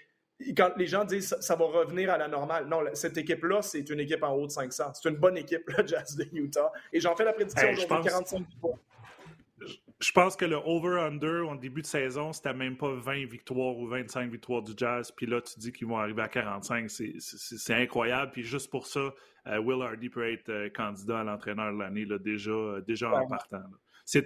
quand 0.56 0.72
les 0.78 0.88
gens 0.88 1.04
disent 1.04 1.28
ça, 1.28 1.42
ça 1.42 1.56
va 1.56 1.66
revenir 1.66 2.10
à 2.10 2.18
la 2.18 2.28
normale, 2.28 2.68
non, 2.68 2.80
cette 2.94 3.18
équipe-là, 3.18 3.62
c'est 3.62 3.90
une 3.90 4.00
équipe 4.00 4.24
en 4.24 4.34
haut 4.34 4.48
de 4.48 4.52
500. 4.52 4.94
C'est 4.94 5.10
une 5.10 5.18
bonne 5.18 5.38
équipe, 5.38 5.70
le 5.78 5.86
Jazz 5.86 6.16
de 6.16 6.28
Utah. 6.32 6.72
Et 6.94 7.02
j'en 7.02 7.16
fais 7.16 7.26
la 7.26 7.34
prédiction 7.34 7.70
aujourd'hui, 7.70 8.10
45 8.10 8.46
points 8.62 8.80
je 10.04 10.12
pense 10.12 10.36
que 10.36 10.44
le 10.44 10.58
over-under 10.58 11.48
en 11.48 11.56
début 11.56 11.82
de 11.82 11.88
saison, 11.88 12.34
c'était 12.34 12.54
même 12.54 12.76
pas 12.76 12.92
20 12.94 13.26
victoires 13.26 13.78
ou 13.78 13.88
25 13.88 14.30
victoires 14.30 14.62
du 14.62 14.74
Jazz. 14.76 15.12
Puis 15.16 15.26
là, 15.26 15.42
tu 15.42 15.58
dis 15.60 15.72
qu'ils 15.72 15.88
vont 15.88 15.98
arriver 15.98 16.22
à 16.22 16.28
45. 16.28 16.90
C'est 16.90 17.74
incroyable. 17.74 18.32
Puis 18.32 18.44
juste 18.44 18.70
pour 18.70 18.86
ça, 18.86 19.14
euh, 19.48 19.60
Will 19.60 19.82
Hardy 19.82 20.10
peut 20.10 20.30
être 20.30 20.50
euh, 20.50 20.70
candidat 20.70 21.22
à 21.22 21.24
l'entraîneur 21.24 21.72
de 21.72 21.80
l'année 21.80 22.06
déjà, 22.20 22.52
euh, 22.52 22.82
déjà 22.82 23.12
en 23.12 23.28
partant. 23.28 23.64
C'est 24.06 24.26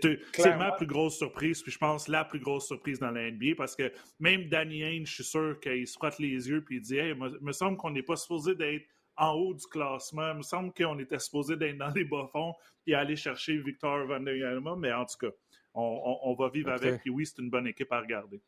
ma 0.58 0.72
plus 0.72 0.88
grosse 0.88 1.18
surprise, 1.18 1.62
puis 1.62 1.72
je 1.72 1.78
pense 1.78 2.08
la 2.08 2.26
plus 2.26 2.40
grosse 2.40 2.66
surprise 2.66 3.00
dans 3.00 3.12
la 3.12 3.30
NBA 3.30 3.54
parce 3.56 3.76
que 3.76 3.92
même 4.20 4.50
Danny 4.50 4.84
Ainge, 4.84 5.10
je 5.10 5.14
suis 5.14 5.24
sûr 5.24 5.60
qu'il 5.60 5.86
se 5.88 5.94
frotte 5.94 6.18
les 6.18 6.50
yeux 6.50 6.64
puis 6.64 6.78
il 6.78 6.82
dit 6.82 6.98
Hey, 6.98 7.12
il 7.12 7.38
me 7.42 7.52
semble 7.52 7.78
qu'on 7.78 7.92
n'est 7.92 8.02
pas 8.02 8.16
supposé 8.16 8.56
d'être 8.56 8.88
en 9.18 9.34
haut 9.34 9.54
du 9.54 9.66
classement. 9.68 10.32
Il 10.32 10.38
me 10.38 10.42
semble 10.42 10.74
qu'on 10.74 10.98
était 11.00 11.20
supposé 11.20 11.58
d'être 11.58 11.78
dans 11.78 11.90
les 11.90 12.06
bas-fonds 12.06 12.54
et 12.86 12.96
aller 12.96 13.16
chercher 13.16 13.58
Victor 13.58 14.06
Van 14.08 14.20
der 14.20 14.62
mais 14.78 14.94
en 14.94 15.06
tout 15.06 15.18
cas, 15.20 15.36
on, 15.78 16.36
va 16.36 16.50
vivre 16.50 16.72
avec. 16.72 17.02
Puis 17.02 17.10
oui, 17.10 17.26
c'est 17.26 17.42
une 17.42 17.50
bonne 17.50 17.68
équipe 17.68 17.92
à 17.92 18.00
regarder. 18.00 18.42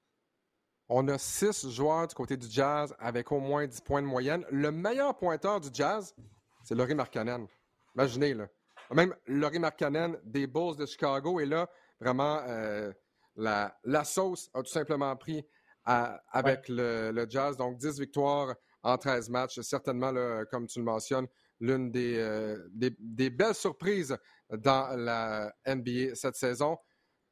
On 0.88 1.08
a 1.08 1.18
six 1.20 1.70
joueurs 1.70 2.08
du 2.08 2.16
côté 2.16 2.36
du 2.36 2.48
Jazz 2.50 2.96
avec 2.98 3.32
au 3.32 3.40
moins 3.40 3.68
10 3.68 3.82
points 3.82 4.02
de 4.02 4.08
moyenne. 4.08 4.44
Le 4.50 4.72
meilleur 4.72 5.16
pointeur 5.16 5.62
du 5.62 5.70
Jazz, 5.72 6.16
c'est 6.64 6.74
Laurie 6.74 6.96
Markkanen. 6.96 7.48
Imaginez, 7.96 8.34
là. 8.34 8.48
Même 8.92 9.16
Laurie 9.28 9.60
Markkanen 9.60 10.18
des 10.24 10.48
Bulls 10.48 10.76
de 10.76 10.88
Chicago. 10.88 11.40
Et 11.40 11.46
là, 11.46 11.70
vraiment, 12.00 12.42
euh, 12.48 12.92
la, 13.36 14.04
sauce 14.04 14.50
a 14.56 14.64
tout 14.64 14.72
simplement 14.72 15.16
pris 15.16 15.46
avec 15.86 16.68
le, 16.70 17.26
Jazz. 17.30 17.56
Donc, 17.56 17.78
10 17.78 18.00
victoires 18.00 18.56
en 18.82 18.98
13 18.98 19.30
matchs. 19.30 19.60
Certainement, 19.60 20.12
comme 20.50 20.66
tu 20.66 20.80
le 20.80 20.86
mentionnes, 20.86 21.28
l'une 21.60 21.92
des, 21.92 22.18
euh, 22.18 22.68
des, 22.72 23.30
belles 23.30 23.54
surprises 23.54 24.18
dans 24.50 24.98
la 24.98 25.54
NBA 25.68 26.16
cette 26.16 26.36
saison. 26.36 26.80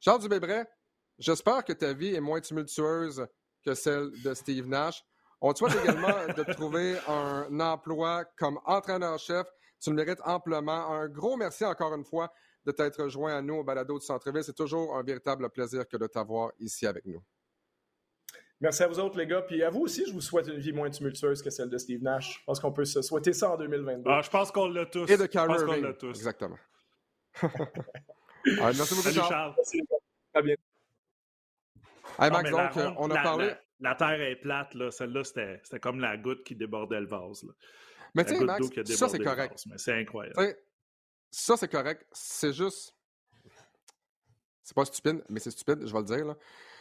Charles 0.00 0.20
Dubébret, 0.20 0.66
j'espère 1.18 1.64
que 1.64 1.72
ta 1.72 1.92
vie 1.92 2.14
est 2.14 2.20
moins 2.20 2.40
tumultueuse 2.40 3.26
que 3.64 3.74
celle 3.74 4.10
de 4.22 4.34
Steve 4.34 4.66
Nash. 4.66 5.04
On 5.40 5.52
te 5.52 5.58
souhaite 5.58 5.76
également 5.82 6.08
de 6.36 6.52
trouver 6.52 6.96
un 7.08 7.60
emploi 7.60 8.24
comme 8.36 8.60
entraîneur-chef. 8.64 9.46
Tu 9.80 9.90
le 9.90 9.96
mérites 9.96 10.20
amplement. 10.24 10.92
Un 10.92 11.08
gros 11.08 11.36
merci 11.36 11.64
encore 11.64 11.94
une 11.94 12.04
fois 12.04 12.32
de 12.64 12.72
t'être 12.72 13.08
joint 13.08 13.36
à 13.36 13.42
nous 13.42 13.56
au 13.56 13.64
balado 13.64 13.98
du 13.98 14.04
Centre-Ville. 14.04 14.44
C'est 14.44 14.56
toujours 14.56 14.96
un 14.96 15.02
véritable 15.02 15.48
plaisir 15.50 15.86
que 15.86 15.96
de 15.96 16.06
t'avoir 16.06 16.52
ici 16.58 16.86
avec 16.86 17.04
nous. 17.06 17.22
Merci 18.60 18.82
à 18.82 18.88
vous 18.88 18.98
autres, 18.98 19.16
les 19.16 19.26
gars. 19.26 19.42
Puis 19.42 19.62
à 19.62 19.70
vous 19.70 19.82
aussi, 19.82 20.04
je 20.06 20.12
vous 20.12 20.20
souhaite 20.20 20.48
une 20.48 20.58
vie 20.58 20.72
moins 20.72 20.90
tumultueuse 20.90 21.42
que 21.42 21.50
celle 21.50 21.70
de 21.70 21.78
Steve 21.78 22.02
Nash. 22.02 22.38
Je 22.40 22.44
pense 22.44 22.58
qu'on 22.58 22.72
peut 22.72 22.84
se 22.84 23.02
souhaiter 23.02 23.32
ça 23.32 23.50
en 23.50 23.56
2022. 23.56 24.10
Ah, 24.10 24.20
je 24.22 24.30
pense 24.30 24.50
qu'on 24.50 24.68
l'a 24.68 24.86
tous. 24.86 25.08
Et 25.08 25.16
de 25.16 25.26
Carrie 25.26 25.54
Exactement. 26.08 26.58
merci 28.56 28.94
beaucoup, 28.94 29.10
Charles. 29.10 29.54
Merci, 29.56 29.82
à 30.34 30.42
bientôt. 30.42 30.62
Max, 32.18 32.50
donc, 32.50 32.94
on 32.98 33.10
a 33.10 33.22
parlé. 33.22 33.54
La, 33.80 33.94
terre 33.94 34.20
est 34.20 34.36
plate, 34.36 34.74
là. 34.74 34.90
Celle-là, 34.90 35.22
c'était 35.24 35.80
comme 35.80 36.00
la 36.00 36.16
goutte 36.16 36.44
qui 36.44 36.56
débordait 36.56 37.00
le 37.00 37.06
vase. 37.06 37.44
Mais 38.14 38.24
tu 38.24 38.36
sais, 38.36 38.44
Max, 38.44 38.66
ça, 38.96 39.08
c'est 39.08 39.18
correct. 39.18 39.64
C'est 39.76 39.92
incroyable. 39.92 40.56
ça, 41.30 41.56
c'est 41.56 41.70
correct. 41.70 42.06
C'est 42.12 42.52
juste. 42.52 42.94
C'est 44.62 44.74
pas 44.74 44.84
stupide, 44.84 45.24
mais 45.30 45.40
c'est 45.40 45.50
stupide, 45.50 45.86
je 45.86 45.92
vais 45.92 46.00
le 46.00 46.04
dire. 46.04 46.26
Là. 46.26 46.36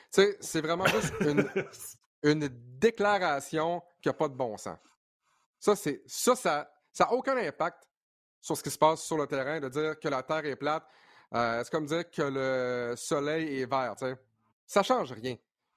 C'est 0.10 0.62
vraiment 0.62 0.86
juste 0.88 1.14
une, 1.22 1.50
une 2.24 2.50
déclaration 2.78 3.82
qui 4.02 4.10
n'a 4.10 4.14
pas 4.14 4.28
de 4.28 4.34
bon 4.34 4.58
sens. 4.58 4.78
Ça, 5.60 5.76
c'est 5.76 6.02
ça, 6.06 6.36
ça 6.36 6.70
n'a 7.00 7.12
aucun 7.14 7.38
impact 7.38 7.88
sur 8.42 8.58
ce 8.58 8.64
qui 8.64 8.70
se 8.70 8.78
passe 8.78 9.04
sur 9.04 9.18
le 9.18 9.28
terrain 9.28 9.60
de 9.60 9.70
dire 9.70 10.00
que 10.00 10.08
la 10.08 10.24
Terre 10.24 10.46
est 10.46 10.56
plate. 10.56 10.86
Euh, 11.34 11.62
c'est 11.64 11.72
comme 11.72 11.86
dire 11.86 12.10
que 12.10 12.22
le 12.22 12.96
soleil 12.96 13.62
est 13.62 13.66
vert. 13.66 13.96
Ça 14.66 14.80
ne 14.80 14.86
change 14.86 15.12
rien. 15.12 15.36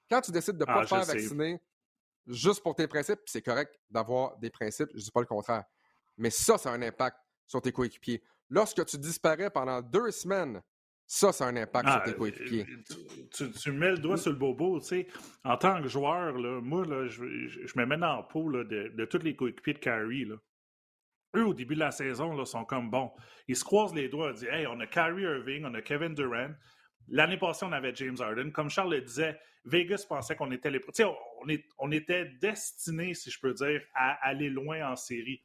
Quand 0.09 0.21
tu 0.21 0.31
décides 0.31 0.55
de 0.55 0.61
ne 0.61 0.65
pas 0.65 0.79
ah, 0.79 0.83
te 0.83 0.87
faire 0.87 1.03
vacciner 1.03 1.59
juste 2.27 2.61
pour 2.61 2.75
tes 2.75 2.87
principes, 2.87 3.21
c'est 3.25 3.41
correct 3.41 3.79
d'avoir 3.89 4.37
des 4.37 4.49
principes, 4.49 4.89
je 4.91 4.97
ne 4.97 5.01
dis 5.01 5.11
pas 5.11 5.21
le 5.21 5.25
contraire. 5.25 5.63
Mais 6.17 6.29
ça, 6.29 6.57
ça 6.57 6.71
a 6.71 6.73
un 6.73 6.81
impact 6.81 7.17
sur 7.47 7.61
tes 7.61 7.71
coéquipiers. 7.71 8.23
Lorsque 8.49 8.85
tu 8.85 8.97
disparais 8.97 9.49
pendant 9.49 9.81
deux 9.81 10.11
semaines 10.11 10.61
ça, 11.13 11.33
ça 11.33 11.45
a 11.45 11.49
un 11.49 11.57
impact 11.57 11.89
sur 11.89 11.97
ah, 11.97 12.03
tes 12.05 12.13
coéquipiers. 12.13 12.65
Euh, 13.41 13.49
tu, 13.61 13.71
mets 13.73 13.91
le 13.91 13.97
doigt 13.97 14.15
sur 14.15 14.31
le 14.31 14.37
bobo, 14.37 14.79
tu 14.79 14.85
sais. 14.85 15.07
En 15.43 15.57
tant 15.57 15.81
que 15.81 15.89
joueur, 15.89 16.37
là, 16.37 16.61
moi, 16.61 16.85
là, 16.85 17.05
je, 17.09 17.21
me 17.21 17.85
mets 17.85 17.97
dans 17.97 18.15
le 18.15 18.27
peau 18.29 18.49
de, 18.49 19.05
tous 19.05 19.17
les 19.17 19.35
coéquipiers 19.35 19.73
de 19.73 19.79
Kyrie. 19.79 20.29
Eux, 21.35 21.45
au 21.45 21.53
début 21.53 21.75
de 21.75 21.79
la 21.79 21.91
saison, 21.91 22.35
là, 22.35 22.45
sont 22.45 22.65
comme 22.65 22.89
bon. 22.89 23.11
Ils 23.47 23.55
se 23.55 23.63
croisent 23.63 23.95
les 23.95 24.09
doigts, 24.09 24.31
ils 24.31 24.39
disent 24.39 24.49
Hey, 24.51 24.67
on 24.67 24.79
a 24.79 24.87
Kyrie 24.87 25.23
Irving, 25.23 25.65
on 25.65 25.73
a 25.73 25.81
Kevin 25.81 26.13
Durant. 26.13 26.51
L'année 27.07 27.37
passée, 27.37 27.65
on 27.65 27.71
avait 27.71 27.93
James 27.95 28.17
Harden. 28.19 28.51
Comme 28.51 28.69
Charles 28.69 28.93
le 28.93 29.01
disait, 29.01 29.39
Vegas 29.65 30.05
pensait 30.07 30.35
qu'on 30.35 30.51
était 30.51 30.71
les. 30.71 30.81
Tu 30.93 31.03
on, 31.79 31.91
était 31.91 32.25
destinés, 32.41 33.13
si 33.13 33.29
je 33.29 33.39
peux 33.39 33.53
dire, 33.53 33.81
à 33.93 34.13
aller 34.27 34.49
loin 34.49 34.91
en 34.91 34.95
série. 34.95 35.43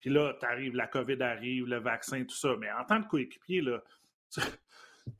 Puis 0.00 0.10
là, 0.10 0.34
t'arrives, 0.34 0.74
la 0.74 0.86
COVID 0.86 1.22
arrive, 1.22 1.66
le 1.66 1.78
vaccin, 1.78 2.24
tout 2.24 2.36
ça. 2.36 2.54
Mais 2.58 2.70
en 2.72 2.84
tant 2.84 3.02
que 3.02 3.08
coéquipier, 3.08 3.60
là, 3.60 3.82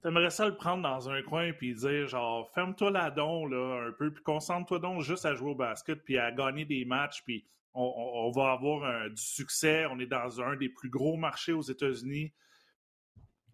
T'aimerais 0.02 0.30
ça 0.30 0.46
le 0.48 0.56
prendre 0.56 0.82
dans 0.82 1.10
un 1.10 1.22
coin 1.22 1.52
puis 1.52 1.74
dire 1.74 2.06
genre 2.08 2.50
ferme-toi 2.54 2.90
la 2.90 3.10
don 3.10 3.46
là 3.46 3.88
un 3.88 3.92
peu 3.92 4.10
puis 4.10 4.22
concentre-toi 4.22 4.78
donc 4.78 5.02
juste 5.02 5.26
à 5.26 5.34
jouer 5.34 5.50
au 5.50 5.54
basket 5.54 6.02
puis 6.04 6.18
à 6.18 6.32
gagner 6.32 6.64
des 6.64 6.86
matchs 6.86 7.22
puis 7.22 7.46
on, 7.74 8.30
va 8.30 8.52
avoir 8.52 9.10
du 9.10 9.22
succès. 9.22 9.86
On 9.86 9.98
est 9.98 10.06
dans 10.06 10.40
un 10.40 10.56
des 10.56 10.68
plus 10.68 10.90
gros 10.90 11.16
marchés 11.16 11.52
aux 11.52 11.62
États-Unis. 11.62 12.32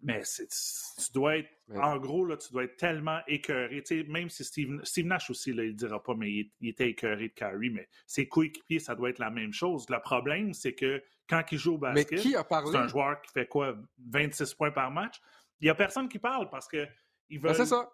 Mais 0.03 0.23
tu 0.23 1.11
dois 1.13 1.37
être, 1.37 1.49
en 1.75 1.97
gros, 1.97 2.25
là, 2.25 2.35
tu 2.35 2.51
dois 2.51 2.63
être 2.63 2.77
tellement 2.77 3.19
écœuré. 3.27 3.83
même 4.07 4.29
si 4.29 4.43
Steve, 4.43 4.81
Nash 5.05 5.29
aussi, 5.29 5.53
là, 5.53 5.63
il 5.63 5.71
ne 5.71 5.75
dira 5.75 6.01
pas, 6.01 6.15
mais 6.15 6.31
il, 6.59 6.67
était 6.67 6.89
écœuré 6.89 7.29
de 7.29 7.33
Kyrie, 7.33 7.69
mais 7.69 7.87
ses 8.07 8.27
coéquipiers, 8.27 8.79
ça 8.79 8.95
doit 8.95 9.11
être 9.11 9.19
la 9.19 9.29
même 9.29 9.53
chose. 9.53 9.87
Le 9.89 9.99
problème, 9.99 10.53
c'est 10.53 10.73
que 10.73 11.03
quand 11.29 11.43
il 11.51 11.57
joue 11.59 11.75
au 11.75 11.77
basket, 11.77 12.19
c'est 12.19 12.35
un 12.75 12.87
joueur 12.87 13.21
qui 13.21 13.31
fait 13.31 13.47
quoi, 13.47 13.75
26 14.09 14.55
points 14.55 14.71
par 14.71 14.89
match. 14.89 15.21
Il 15.59 15.65
n'y 15.65 15.69
a 15.69 15.75
personne 15.75 16.09
qui 16.09 16.17
parle 16.17 16.49
parce 16.49 16.67
que 16.67 16.87
ils 17.29 17.39
ben, 17.39 17.53
veulent. 17.53 17.67
ça. 17.67 17.91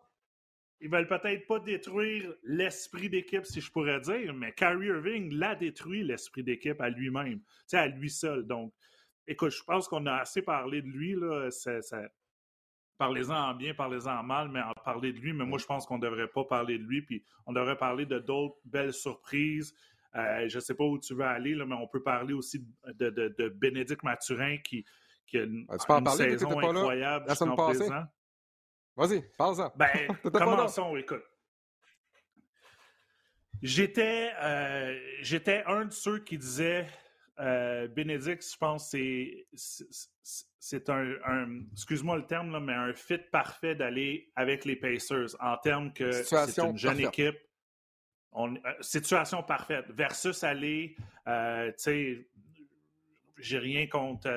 Ils 0.79 0.89
veulent 0.89 1.07
peut-être 1.07 1.47
pas 1.47 1.59
détruire 1.59 2.33
l'esprit 2.43 3.09
d'équipe, 3.09 3.45
si 3.45 3.61
je 3.61 3.71
pourrais 3.71 3.99
dire, 3.99 4.33
mais 4.33 4.53
Kyrie 4.53 4.87
Irving 4.87 5.33
l'a 5.33 5.55
détruit 5.55 6.03
l'esprit 6.03 6.43
d'équipe 6.43 6.79
à 6.81 6.89
lui-même, 6.89 7.41
à 7.73 7.87
lui 7.87 8.11
seul. 8.11 8.45
Donc, 8.45 8.73
écoute, 9.25 9.49
je 9.49 9.63
pense 9.63 9.87
qu'on 9.87 10.05
a 10.05 10.17
assez 10.17 10.41
parlé 10.41 10.81
de 10.81 10.87
lui. 10.87 11.15
Là, 11.15 11.49
Parlez-en 12.99 13.35
en 13.35 13.53
bien, 13.53 13.75
parlez-en 13.75 14.19
en 14.19 14.23
mal, 14.23 14.49
mais 14.49 14.61
en 14.61 14.73
parler 14.83 15.13
de 15.13 15.19
lui. 15.19 15.31
Mais 15.31 15.45
moi, 15.45 15.59
je 15.59 15.65
pense 15.65 15.85
qu'on 15.85 15.97
ne 15.97 16.01
devrait 16.01 16.27
pas 16.27 16.45
parler 16.45 16.79
de 16.79 16.83
lui. 16.83 17.03
Puis 17.03 17.23
on 17.45 17.53
devrait 17.53 17.77
parler 17.77 18.07
de 18.07 18.17
d'autres 18.17 18.57
belles 18.65 18.93
surprises. 18.93 19.75
je 20.15 20.55
ne 20.55 20.59
sais 20.59 20.73
pas 20.73 20.83
où 20.83 20.97
tu 20.99 21.13
veux 21.13 21.25
aller, 21.25 21.53
là, 21.53 21.65
mais 21.65 21.75
on 21.75 21.87
peut 21.87 22.01
parler 22.01 22.33
aussi 22.33 22.65
de, 22.95 23.09
de, 23.09 23.49
Bénédicte 23.49 24.03
Mathurin 24.03 24.57
qui, 24.57 24.83
qui 25.27 25.37
a 25.37 25.43
une, 25.43 25.67
ben, 25.67 26.09
saison 26.09 26.57
incroyable 26.59 27.29
jusqu'en 27.29 27.55
présent. 27.55 28.03
Vas-y, 28.97 29.21
parle-en. 29.37 29.71
Ben, 29.75 30.07
commençons, 30.33 30.97
écoute. 30.97 31.23
J'étais, 33.61 34.31
euh, 34.41 34.99
j'étais 35.21 35.63
un 35.65 35.85
de 35.85 35.93
ceux 35.93 36.19
qui 36.19 36.37
disaient 36.37 36.87
euh, 37.39 37.87
Bénédicte, 37.87 38.43
je 38.51 38.57
pense 38.57 38.89
c'est 38.89 39.47
c'est 40.59 40.89
un, 40.89 41.61
excuse-moi 41.71 42.17
le 42.17 42.25
terme 42.25 42.51
là, 42.51 42.59
mais 42.59 42.73
un 42.73 42.93
fit 42.93 43.19
parfait 43.31 43.75
d'aller 43.75 44.31
avec 44.35 44.65
les 44.65 44.75
Pacers 44.75 45.35
en 45.39 45.55
termes 45.57 45.93
que 45.93 46.11
c'est 46.11 46.59
une 46.59 46.77
jeune 46.77 46.99
équipe. 46.99 47.37
On, 48.31 48.55
euh, 48.55 48.59
situation 48.81 49.41
parfaite 49.43 49.85
versus 49.89 50.43
aller, 50.43 50.95
euh, 51.27 51.67
tu 51.69 51.75
sais, 51.77 52.29
j'ai 53.37 53.59
rien 53.59 53.87
contre, 53.87 54.29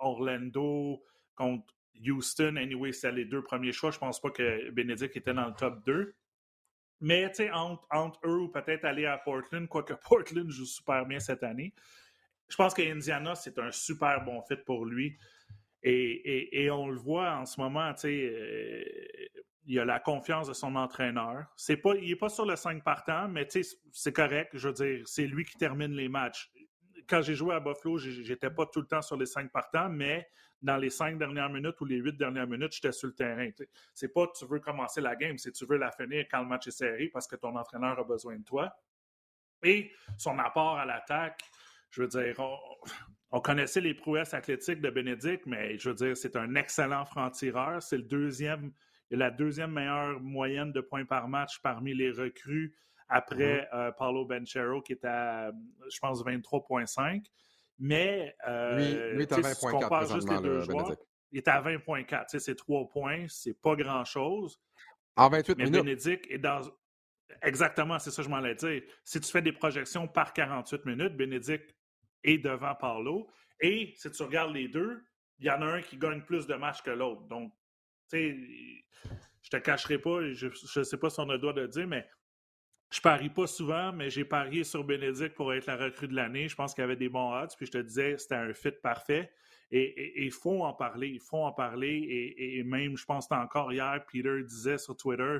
Orlando, 0.00 1.02
contre 1.34 1.74
Houston. 2.04 2.56
Anyway, 2.56 2.92
c'est 2.92 3.12
les 3.12 3.24
deux 3.24 3.42
premiers 3.42 3.72
choix. 3.72 3.90
Je 3.90 3.98
pense 3.98 4.20
pas 4.20 4.30
que 4.30 4.70
Bénédicte 4.70 5.16
était 5.16 5.34
dans 5.34 5.46
le 5.46 5.54
top 5.54 5.84
2. 5.84 6.14
Mais 7.00 7.28
tu 7.30 7.36
sais, 7.36 7.50
entre, 7.50 8.18
eux 8.24 8.40
ou 8.40 8.48
peut-être 8.48 8.84
aller 8.84 9.06
à 9.06 9.18
Portland, 9.18 9.66
quoique 9.68 9.94
Portland 10.08 10.50
joue 10.50 10.66
super 10.66 11.06
bien 11.06 11.18
cette 11.18 11.42
année, 11.42 11.74
je 12.48 12.56
pense 12.56 12.74
qu'Indiana, 12.74 13.34
c'est 13.34 13.58
un 13.58 13.70
super 13.70 14.24
bon 14.24 14.42
fit 14.42 14.56
pour 14.56 14.84
lui. 14.84 15.16
Et, 15.82 16.68
on 16.70 16.88
le 16.88 16.98
voit 16.98 17.32
en 17.36 17.46
ce 17.46 17.58
moment, 17.58 17.94
tu 17.94 18.00
sais, 18.00 18.30
euh, 18.34 18.84
il 19.66 19.78
a 19.78 19.84
la 19.84 20.00
confiance 20.00 20.48
de 20.48 20.52
son 20.52 20.74
entraîneur. 20.76 21.46
Pas, 21.82 21.94
il 21.96 22.08
n'est 22.08 22.16
pas 22.16 22.28
sur 22.28 22.44
le 22.44 22.56
5 22.56 22.82
partant, 22.82 23.28
mais 23.28 23.48
c'est 23.92 24.12
correct. 24.12 24.50
Je 24.54 24.68
veux 24.68 24.74
dire, 24.74 25.08
c'est 25.08 25.26
lui 25.26 25.44
qui 25.44 25.56
termine 25.56 25.92
les 25.92 26.08
matchs. 26.08 26.50
Quand 27.10 27.22
j'ai 27.22 27.34
joué 27.34 27.54
à 27.54 27.60
Buffalo, 27.60 27.98
j'étais 27.98 28.50
pas 28.50 28.66
tout 28.66 28.80
le 28.80 28.86
temps 28.86 29.02
sur 29.02 29.16
les 29.16 29.26
5 29.26 29.50
partants, 29.50 29.90
mais 29.90 30.28
dans 30.62 30.76
les 30.76 30.90
cinq 30.90 31.18
dernières 31.18 31.48
minutes 31.48 31.80
ou 31.80 31.84
les 31.84 31.96
huit 31.96 32.16
dernières 32.16 32.46
minutes, 32.46 32.72
j'étais 32.72 32.92
sur 32.92 33.08
le 33.08 33.14
terrain. 33.14 33.48
C'est 33.94 34.12
pas 34.12 34.26
tu 34.36 34.46
veux 34.46 34.60
commencer 34.60 35.00
la 35.00 35.16
game, 35.16 35.38
c'est 35.38 35.52
tu 35.52 35.64
veux 35.66 35.78
la 35.78 35.90
finir 35.90 36.26
quand 36.30 36.40
le 36.40 36.46
match 36.46 36.66
est 36.66 36.72
serré 36.72 37.08
parce 37.08 37.26
que 37.26 37.36
ton 37.36 37.56
entraîneur 37.56 37.98
a 37.98 38.04
besoin 38.04 38.36
de 38.36 38.44
toi. 38.44 38.72
Et 39.62 39.90
son 40.16 40.38
apport 40.38 40.78
à 40.78 40.84
l'attaque, 40.84 41.42
je 41.90 42.02
veux 42.02 42.08
dire, 42.08 42.36
on, 43.30 43.40
connaissait 43.40 43.80
les 43.80 43.94
prouesses 43.94 44.34
athlétiques 44.34 44.80
de 44.80 44.90
Bénédicte, 44.90 45.46
mais 45.46 45.78
je 45.78 45.90
veux 45.90 45.94
dire, 45.94 46.16
c'est 46.16 46.36
un 46.36 46.54
excellent 46.54 47.04
franc-tireur. 47.04 47.82
C'est 47.82 47.98
le 47.98 48.04
deuxième, 48.04 48.72
la 49.10 49.30
deuxième 49.30 49.72
meilleure 49.72 50.20
moyenne 50.20 50.72
de 50.72 50.80
points 50.80 51.04
par 51.04 51.28
match 51.28 51.58
parmi 51.62 51.94
les 51.94 52.10
recrues 52.10 52.74
après 53.10 53.62
mm-hmm. 53.62 53.74
euh, 53.74 53.92
Paulo 53.92 54.24
Benchero, 54.24 54.80
qui 54.80 54.92
est 54.92 55.04
à, 55.04 55.50
je 55.90 55.98
pense, 55.98 56.24
23,5. 56.24 57.26
Mais 57.80 58.34
euh, 58.46 58.76
lui, 58.76 59.14
il 59.14 59.20
est 59.22 59.32
à 59.32 59.40
20,4 59.40 60.14
juste 60.14 60.30
les 60.30 60.40
deux 60.40 60.60
joueurs, 60.60 60.96
il 61.32 61.38
est 61.38 61.48
à 61.48 61.60
20,4. 61.60 62.38
C'est 62.38 62.54
trois 62.54 62.88
points, 62.88 63.26
c'est 63.28 63.60
pas 63.60 63.74
grand-chose. 63.74 64.60
En 65.16 65.28
28 65.28 65.58
mais 65.58 65.64
minutes. 65.64 65.84
Bénédicte 65.84 66.26
est 66.30 66.38
dans. 66.38 66.60
Exactement, 67.42 67.98
c'est 67.98 68.10
ça 68.10 68.22
que 68.22 68.24
je 68.24 68.30
m'en 68.30 68.38
allais 68.38 68.54
dire. 68.54 68.82
Si 69.04 69.20
tu 69.20 69.30
fais 69.30 69.42
des 69.42 69.52
projections 69.52 70.06
par 70.08 70.32
48 70.32 70.84
minutes, 70.84 71.16
Bénédicte 71.16 71.74
est 72.22 72.38
devant 72.38 72.74
Paulo. 72.74 73.28
Et 73.60 73.94
si 73.96 74.10
tu 74.10 74.22
regardes 74.22 74.52
les 74.52 74.68
deux, 74.68 75.02
il 75.38 75.46
y 75.46 75.50
en 75.50 75.62
a 75.62 75.66
un 75.66 75.82
qui 75.82 75.96
gagne 75.96 76.22
plus 76.22 76.46
de 76.46 76.54
matchs 76.54 76.82
que 76.82 76.90
l'autre. 76.90 77.22
Donc, 77.28 77.52
tu 78.10 78.18
sais, 78.18 79.14
je 79.42 79.50
te 79.50 79.56
cacherai 79.56 79.98
pas, 79.98 80.32
je 80.32 80.48
ne 80.78 80.84
sais 80.84 80.98
pas 80.98 81.08
si 81.08 81.20
on 81.20 81.28
a 81.30 81.34
le 81.34 81.38
droit 81.38 81.52
de 81.52 81.62
le 81.62 81.68
dire, 81.68 81.86
mais 81.86 82.06
je 82.90 83.00
parie 83.00 83.30
pas 83.30 83.46
souvent, 83.46 83.92
mais 83.92 84.10
j'ai 84.10 84.24
parié 84.24 84.64
sur 84.64 84.82
Bénédicte 84.82 85.36
pour 85.36 85.54
être 85.54 85.66
la 85.66 85.76
recrue 85.76 86.08
de 86.08 86.14
l'année. 86.14 86.48
Je 86.48 86.56
pense 86.56 86.74
qu'il 86.74 86.82
avait 86.82 86.96
des 86.96 87.08
bons 87.08 87.32
odds, 87.32 87.54
puis 87.56 87.66
je 87.66 87.70
te 87.72 87.78
disais, 87.78 88.18
c'était 88.18 88.34
un 88.34 88.52
fit 88.52 88.72
parfait. 88.82 89.30
Et 89.70 90.24
il 90.24 90.32
faut 90.32 90.64
en 90.64 90.72
parler, 90.72 91.08
il 91.08 91.20
faut 91.20 91.44
en 91.44 91.52
parler. 91.52 92.34
Et, 92.36 92.64
même, 92.64 92.96
je 92.96 93.04
pense 93.04 93.30
encore 93.30 93.72
hier, 93.72 94.04
Peter 94.12 94.42
disait 94.42 94.78
sur 94.78 94.96
Twitter, 94.96 95.38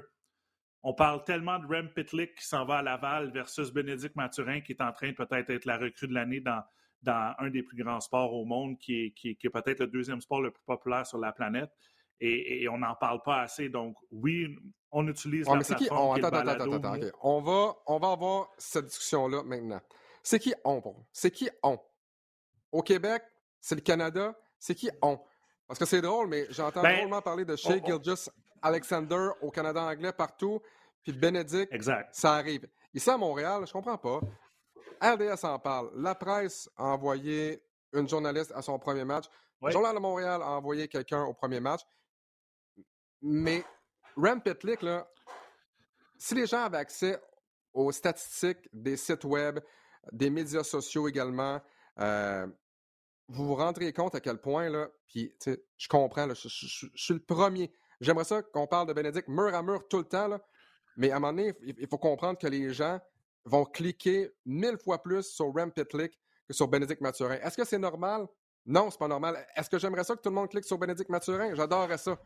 on 0.85 0.95
parle 0.95 1.25
tellement 1.25 1.59
de 1.59 1.67
Rem 1.67 1.89
Pitlick 1.89 2.37
qui 2.37 2.47
s'en 2.47 2.65
va 2.65 2.79
à 2.79 2.83
Laval 2.83 3.33
versus 3.33 3.73
Bénédicte 3.73 4.15
Mathurin 4.15 4.61
qui 4.61 4.73
est 4.73 4.81
en 4.81 4.93
train 4.93 5.11
de 5.11 5.15
peut-être 5.15 5.51
être 5.51 5.65
la 5.67 5.77
recrue 5.77 6.07
de 6.07 6.15
l'année 6.15 6.41
dans, 6.41 6.63
un 7.07 7.51
des 7.51 7.65
plus 7.65 7.83
grands 7.83 8.01
sports 8.01 8.33
au 8.33 8.45
monde, 8.45 8.79
qui 8.79 9.13
est 9.25 9.49
peut-être 9.51 9.81
le 9.81 9.89
deuxième 9.89 10.21
sport 10.21 10.41
le 10.41 10.53
plus 10.53 10.63
populaire 10.65 11.05
sur 11.05 11.19
la 11.19 11.33
planète. 11.33 11.71
Et, 12.21 12.69
on 12.69 12.79
n'en 12.79 12.95
parle 12.95 13.23
pas 13.23 13.43
assez. 13.43 13.69
Donc, 13.69 13.97
oui, 14.11 14.55
on 14.93 15.07
utilise 15.09 15.47
la 15.47 15.57
plateforme 15.57 15.99
on, 15.99 16.13
attends, 16.13 16.27
attends, 16.29 16.49
attends, 16.49 16.93
attends, 16.93 17.07
on, 17.23 17.41
va, 17.41 17.77
on 17.87 17.99
va 17.99 18.13
avoir 18.13 18.51
cette 18.59 18.87
discussion-là 18.87 19.43
maintenant. 19.43 19.81
C'est 20.23 20.39
qui 20.39 20.55
on? 20.65 20.83
C'est 21.13 21.31
qui 21.31 21.49
on? 21.63 21.79
Au 22.73 22.83
Québec, 22.83 23.23
c'est 23.61 23.75
le 23.75 23.81
Canada. 23.81 24.35
C'est 24.59 24.75
qui 24.75 24.91
on? 25.01 25.19
Parce 25.67 25.79
que 25.79 25.87
c'est 25.87 26.03
drôle, 26.03 26.29
mais 26.29 26.47
j'entends 26.51 26.83
ben, 26.83 26.99
drôlement 26.99 27.23
parler 27.23 27.45
de 27.45 27.57
Shea 27.57 27.81
Gilgis 27.85 28.29
Alexander 28.63 29.31
au 29.41 29.51
Canada 29.51 29.83
anglais 29.83 30.13
partout, 30.13 30.61
puis 31.03 31.13
Benedict, 31.13 31.73
exact. 31.73 32.15
ça 32.15 32.35
arrive. 32.35 32.69
Ici 32.93 33.09
à 33.09 33.17
Montréal, 33.17 33.65
je 33.67 33.73
comprends 33.73 33.97
pas. 33.97 34.21
RDS 35.01 35.45
en 35.45 35.59
parle. 35.59 35.91
La 35.97 36.15
presse 36.15 36.69
a 36.77 36.85
envoyé 36.85 37.63
une 37.93 38.09
journaliste 38.09 38.53
à 38.55 38.63
son 38.63 38.79
premier 38.79 39.05
match. 39.05 39.27
Le 39.63 39.71
Journal 39.71 39.95
de 39.95 40.01
Montréal 40.01 40.43
a 40.43 40.51
envoyé 40.51 40.89
quelqu'un 40.89 41.23
au 41.25 41.35
premier 41.35 41.61
match. 41.61 41.81
Mais 43.23 43.65
Rem 44.17 44.41
Pitlick, 44.41 44.83
là, 44.83 45.09
si 46.17 46.35
les 46.35 46.47
gens 46.47 46.65
avaient 46.65 46.79
accès 46.79 47.21
aux 47.73 47.93
statistiques 47.93 48.69
des 48.73 48.97
sites 48.97 49.25
web, 49.25 49.61
des 50.13 50.31
médias 50.31 50.65
sociaux 50.65 51.09
également, 51.09 51.61
euh, 51.99 52.47
vous 53.29 53.47
vous 53.47 53.55
rendriez 53.55 53.93
compte 53.93 54.15
à 54.15 54.21
quel 54.21 54.39
point, 54.39 54.69
là, 54.69 54.89
puis 55.07 55.33
je 55.77 55.89
comprends, 55.89 56.29
je, 56.35 56.49
suis 56.49 57.15
le 57.15 57.21
premier. 57.21 57.73
J'aimerais 58.01 58.25
ça 58.25 58.43
qu'on 58.43 58.67
parle 58.67 58.89
de 58.89 58.93
Bénédicte 58.93 59.29
mur 59.29 59.55
à 59.55 59.63
mur 59.63 59.87
tout 59.89 59.99
le 59.99 60.05
temps, 60.05 60.27
là, 60.27 60.41
mais 60.97 61.11
à 61.11 61.17
un 61.17 61.21
moment 61.21 61.33
donné, 61.33 61.55
il 61.63 61.87
faut 61.87 61.99
comprendre 61.99 62.39
que 62.39 62.47
les 62.47 62.73
gens 62.73 63.01
vont 63.45 63.65
cliquer 63.65 64.31
mille 64.45 64.79
fois 64.79 65.03
plus 65.03 65.23
sur 65.23 65.53
Rem 65.55 65.73
Pitlick 65.73 66.19
que 66.47 66.53
sur 66.53 66.69
Bénédicte 66.69 67.01
Mathurin. 67.01 67.37
Est-ce 67.37 67.57
que 67.57 67.65
c'est 67.65 67.79
normal? 67.79 68.27
Non, 68.67 68.91
c'est 68.91 68.99
pas 68.99 69.09
normal. 69.09 69.47
Est-ce 69.57 69.71
que 69.71 69.79
j'aimerais 69.79 70.05
ça 70.05 70.15
que 70.15 70.21
tout 70.21 70.29
le 70.29 70.35
monde 70.35 70.49
clique 70.49 70.65
sur 70.65 70.79
Bénédicte 70.79 71.09
Mathurin? 71.09 71.55
J'adorerais 71.55 71.99
ça. 71.99 72.19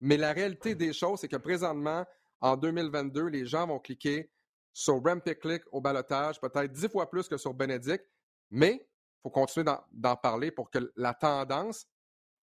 Mais 0.00 0.16
la 0.16 0.32
réalité 0.32 0.74
des 0.74 0.92
choses, 0.92 1.20
c'est 1.20 1.28
que 1.28 1.36
présentement, 1.36 2.06
en 2.40 2.56
2022, 2.56 3.26
les 3.26 3.46
gens 3.46 3.66
vont 3.66 3.78
cliquer 3.78 4.30
sur 4.72 5.02
Rem 5.02 5.20
Click 5.20 5.62
au 5.72 5.80
balotage, 5.80 6.40
peut-être 6.40 6.72
dix 6.72 6.88
fois 6.88 7.10
plus 7.10 7.28
que 7.28 7.36
sur 7.36 7.52
Benedict, 7.52 8.04
mais 8.50 8.74
il 8.80 9.22
faut 9.22 9.30
continuer 9.30 9.70
d'en 9.92 10.16
parler 10.16 10.50
pour 10.50 10.70
que 10.70 10.78
la 10.96 11.12
tendance 11.12 11.86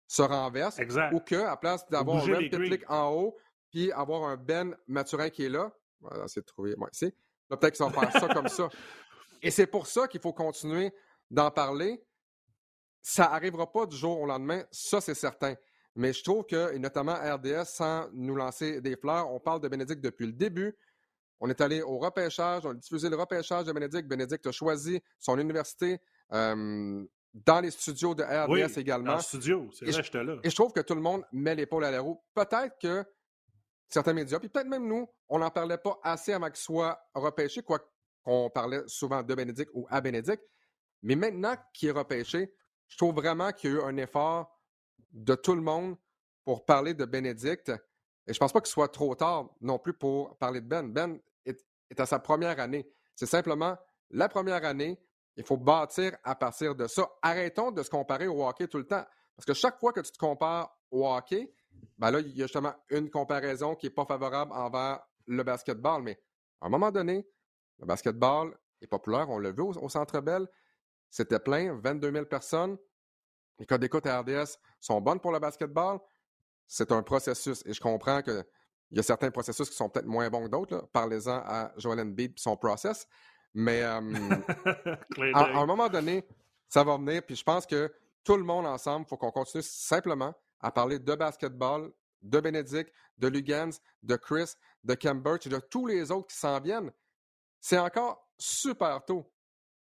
se 0.08 0.22
renverse 0.22 0.80
ou 1.12 1.20
que, 1.20 1.36
à 1.36 1.58
place 1.58 1.88
d'avoir 1.90 2.18
un 2.18 2.36
Rem 2.36 2.50
Click 2.50 2.90
en 2.90 3.12
haut, 3.12 3.38
puis 3.70 3.92
avoir 3.92 4.24
un 4.24 4.38
Ben 4.38 4.76
Maturin 4.88 5.30
qui 5.30 5.46
est 5.46 5.50
là, 5.50 5.72
voilà, 6.00 6.28
c'est 6.28 6.46
trouver, 6.46 6.76
moi, 6.76 6.90
ici, 6.92 7.14
peut-être 7.50 7.76
qu'ils 7.76 7.86
vont 7.86 7.92
faire 7.92 8.12
ça 8.12 8.28
comme 8.34 8.48
ça. 8.48 8.70
Et 9.42 9.52
c'est 9.52 9.68
pour 9.68 9.88
ça 9.88 10.08
qu'il 10.08 10.22
faut 10.22 10.34
continuer 10.34 10.94
d'en 11.30 11.52
parler. 11.52 12.04
Ça 13.02 13.30
n'arrivera 13.30 13.72
pas 13.72 13.86
du 13.86 13.96
jour 13.96 14.22
au 14.22 14.26
lendemain, 14.26 14.64
ça 14.72 15.02
c'est 15.02 15.16
certain. 15.16 15.56
Mais 15.96 16.14
je 16.14 16.24
trouve 16.24 16.46
que, 16.46 16.74
et 16.74 16.80
notamment 16.80 17.14
RDS, 17.14 17.66
sans 17.66 18.10
nous 18.14 18.36
lancer 18.36 18.82
des 18.82 18.96
fleurs, 18.96 19.32
on 19.32 19.40
parle 19.40 19.62
de 19.62 19.68
Bénédicte 19.68 20.04
depuis 20.04 20.26
le 20.26 20.34
début. 20.34 20.76
On 21.40 21.50
est 21.50 21.62
allé 21.62 21.82
au 21.82 22.00
repêchage, 22.00 22.66
on 22.66 22.72
a 22.72 22.74
diffusé 22.74 23.10
le 23.10 23.16
repêchage 23.16 23.66
de 23.66 23.72
Bénédicte. 23.72 24.08
Bénédicte 24.08 24.48
a 24.48 24.52
choisi 24.52 25.02
son 25.20 25.38
université 25.38 26.00
euh, 26.32 27.06
dans 27.34 27.60
les 27.60 27.72
studios 27.72 28.16
de 28.16 28.24
RDS 28.24 28.50
oui, 28.50 28.64
également. 28.78 29.12
Dans 29.12 29.16
le 29.18 29.22
studio, 29.22 29.70
c'est 29.74 29.86
vrai, 29.86 30.04
j'étais 30.04 30.24
là. 30.24 30.38
Et 30.44 30.50
je 30.50 30.56
trouve 30.56 30.72
que 30.72 30.82
tout 30.82 30.96
le 30.96 31.02
monde 31.02 31.24
met 31.32 31.54
l'épaule 31.54 31.86
à 31.86 31.92
la 31.92 32.02
roue. 32.02 32.24
Peut-être 32.34 32.78
que 32.80 33.04
certains 33.90 34.14
médias, 34.14 34.40
puis 34.40 34.50
peut-être 34.50 34.68
même 34.68 34.88
nous, 34.88 35.08
on 35.30 35.40
n'en 35.40 35.52
parlait 35.52 35.78
pas 35.78 36.00
assez 36.04 36.34
avant 36.34 36.48
qu'il 36.48 36.58
soit 36.58 37.00
repêché, 37.14 37.62
quoi 37.62 37.80
qu'on 38.24 38.50
parlait 38.50 38.82
souvent 38.88 39.22
de 39.22 39.36
Bénédicte 39.36 39.72
ou 39.74 39.86
à 39.90 40.02
Bénédicte. 40.02 40.44
Mais 41.02 41.16
maintenant 41.16 41.56
qu'il 41.74 41.90
est 41.90 41.92
repêché, 41.92 42.54
je 42.88 42.98
trouve 42.98 43.16
vraiment 43.16 43.52
qu'il 43.52 43.72
y 43.72 43.74
a 43.74 43.78
eu 43.78 43.82
un 43.82 43.98
effort 43.98 44.53
de 45.14 45.36
tout 45.36 45.56
le 45.56 45.62
monde 45.62 45.96
pour 46.44 46.66
parler 46.66 46.94
de 46.94 47.06
Bénédicte. 47.06 47.70
Et 48.28 48.34
je 48.34 48.38
ne 48.38 48.40
pense 48.40 48.52
pas 48.52 48.62
qu'il 48.62 48.72
soit 48.72 48.90
trop 48.90 49.16
tard 49.16 49.50
non 49.62 49.80
plus 49.80 49.94
pour 49.94 50.38
parler 50.38 50.62
de 50.62 50.68
Ben. 50.68 50.92
Ben 50.92 51.20
est, 51.46 52.00
à 52.00 52.06
sa 52.06 52.20
première 52.20 52.60
année. 52.60 52.88
C'est 53.16 53.26
simplement 53.28 53.78
la 54.10 54.28
première 54.28 54.66
année. 54.66 55.00
Il 55.36 55.46
faut 55.46 55.58
bâtir 55.58 56.16
à 56.24 56.36
partir 56.36 56.76
de 56.76 56.88
ça. 56.88 57.10
Arrêtons 57.22 57.72
de 57.72 57.84
se 57.84 57.90
comparer 57.90 58.28
au 58.28 58.46
hockey 58.46 58.68
tout 58.68 58.78
le 58.78 58.88
temps. 58.88 59.06
Parce 59.36 59.46
que 59.46 59.54
chaque 59.54 59.80
fois 59.80 59.94
que 59.94 60.00
tu 60.00 60.12
te 60.12 60.18
compares 60.18 60.78
au 60.92 61.08
hockey, 61.08 61.54
ben 61.98 62.12
là, 62.12 62.20
il 62.20 62.36
y 62.36 62.42
a 62.42 62.46
justement 62.46 62.74
une 62.90 63.10
comparaison 63.10 63.76
qui 63.76 63.88
n'est 63.88 63.94
pas 63.94 64.06
favorable 64.06 64.52
envers 64.54 65.02
le 65.28 65.44
basketball. 65.44 66.04
Mais 66.04 66.20
à 66.62 66.68
un 66.68 66.70
moment 66.70 66.92
donné, 66.92 67.28
le 67.80 67.86
basketball 67.86 68.58
est 68.82 68.88
populaire. 68.88 69.30
On 69.30 69.40
l'a 69.40 69.52
vu 69.52 69.62
au, 69.62 69.72
au 69.72 69.90
Centre 69.90 70.20
Bell. 70.22 70.48
C'était 71.10 71.40
plein, 71.40 71.80
22 71.80 72.12
000 72.12 72.26
personnes. 72.26 72.78
Les 73.60 73.66
codes 73.66 73.82
d'écoute 73.82 74.06
à 74.06 74.20
RDS 74.20 74.58
sont 74.80 75.00
bonnes 75.02 75.20
pour 75.20 75.32
le 75.32 75.40
basketball. 75.40 76.00
C'est 76.68 76.92
un 76.92 77.04
processus 77.04 77.64
et 77.66 77.74
je 77.74 77.80
comprends 77.80 78.22
qu'il 78.22 78.44
y 78.92 79.00
a 79.00 79.04
certains 79.04 79.32
processus 79.32 79.70
qui 79.70 79.76
sont 79.76 79.90
peut-être 79.90 80.08
moins 80.08 80.30
bons 80.30 80.46
que 80.46 80.50
d'autres. 80.50 80.90
Parlez-en 80.92 81.42
à 81.46 81.72
Joel 81.78 82.00
Embiid 82.00 82.32
et 82.32 82.42
son 82.42 82.58
process. 82.58 83.08
Mais 83.54 83.82
à, 83.84 83.98
un 83.98 85.66
moment 85.66 85.88
donné, 85.88 86.26
ça 86.68 86.84
va 86.84 86.98
venir. 86.98 87.22
Puis 87.26 87.36
je 87.36 87.44
pense 87.44 87.66
que 87.66 87.94
tout 88.24 88.38
le 88.38 88.44
monde 88.44 88.66
ensemble, 88.66 89.06
il 89.06 89.10
faut 89.10 89.18
qu'on 89.18 89.32
continue 89.32 89.64
simplement 89.64 90.34
à 90.60 90.72
parler 90.72 90.98
de 90.98 91.16
basketball, 91.16 91.92
de 92.22 92.40
Bénédicte, 92.40 92.92
de 93.18 93.28
Lugans, 93.28 93.78
de 94.02 94.16
Chris, 94.16 94.54
de 94.84 94.96
Cambridge 94.96 95.46
et 95.46 95.50
de 95.50 95.60
tous 95.60 95.86
les 95.86 96.10
autres 96.10 96.28
qui 96.28 96.38
s'en 96.38 96.60
viennent. 96.60 96.92
C'est 97.60 97.78
encore 97.78 98.28
super 98.38 99.04
tôt. 99.06 99.32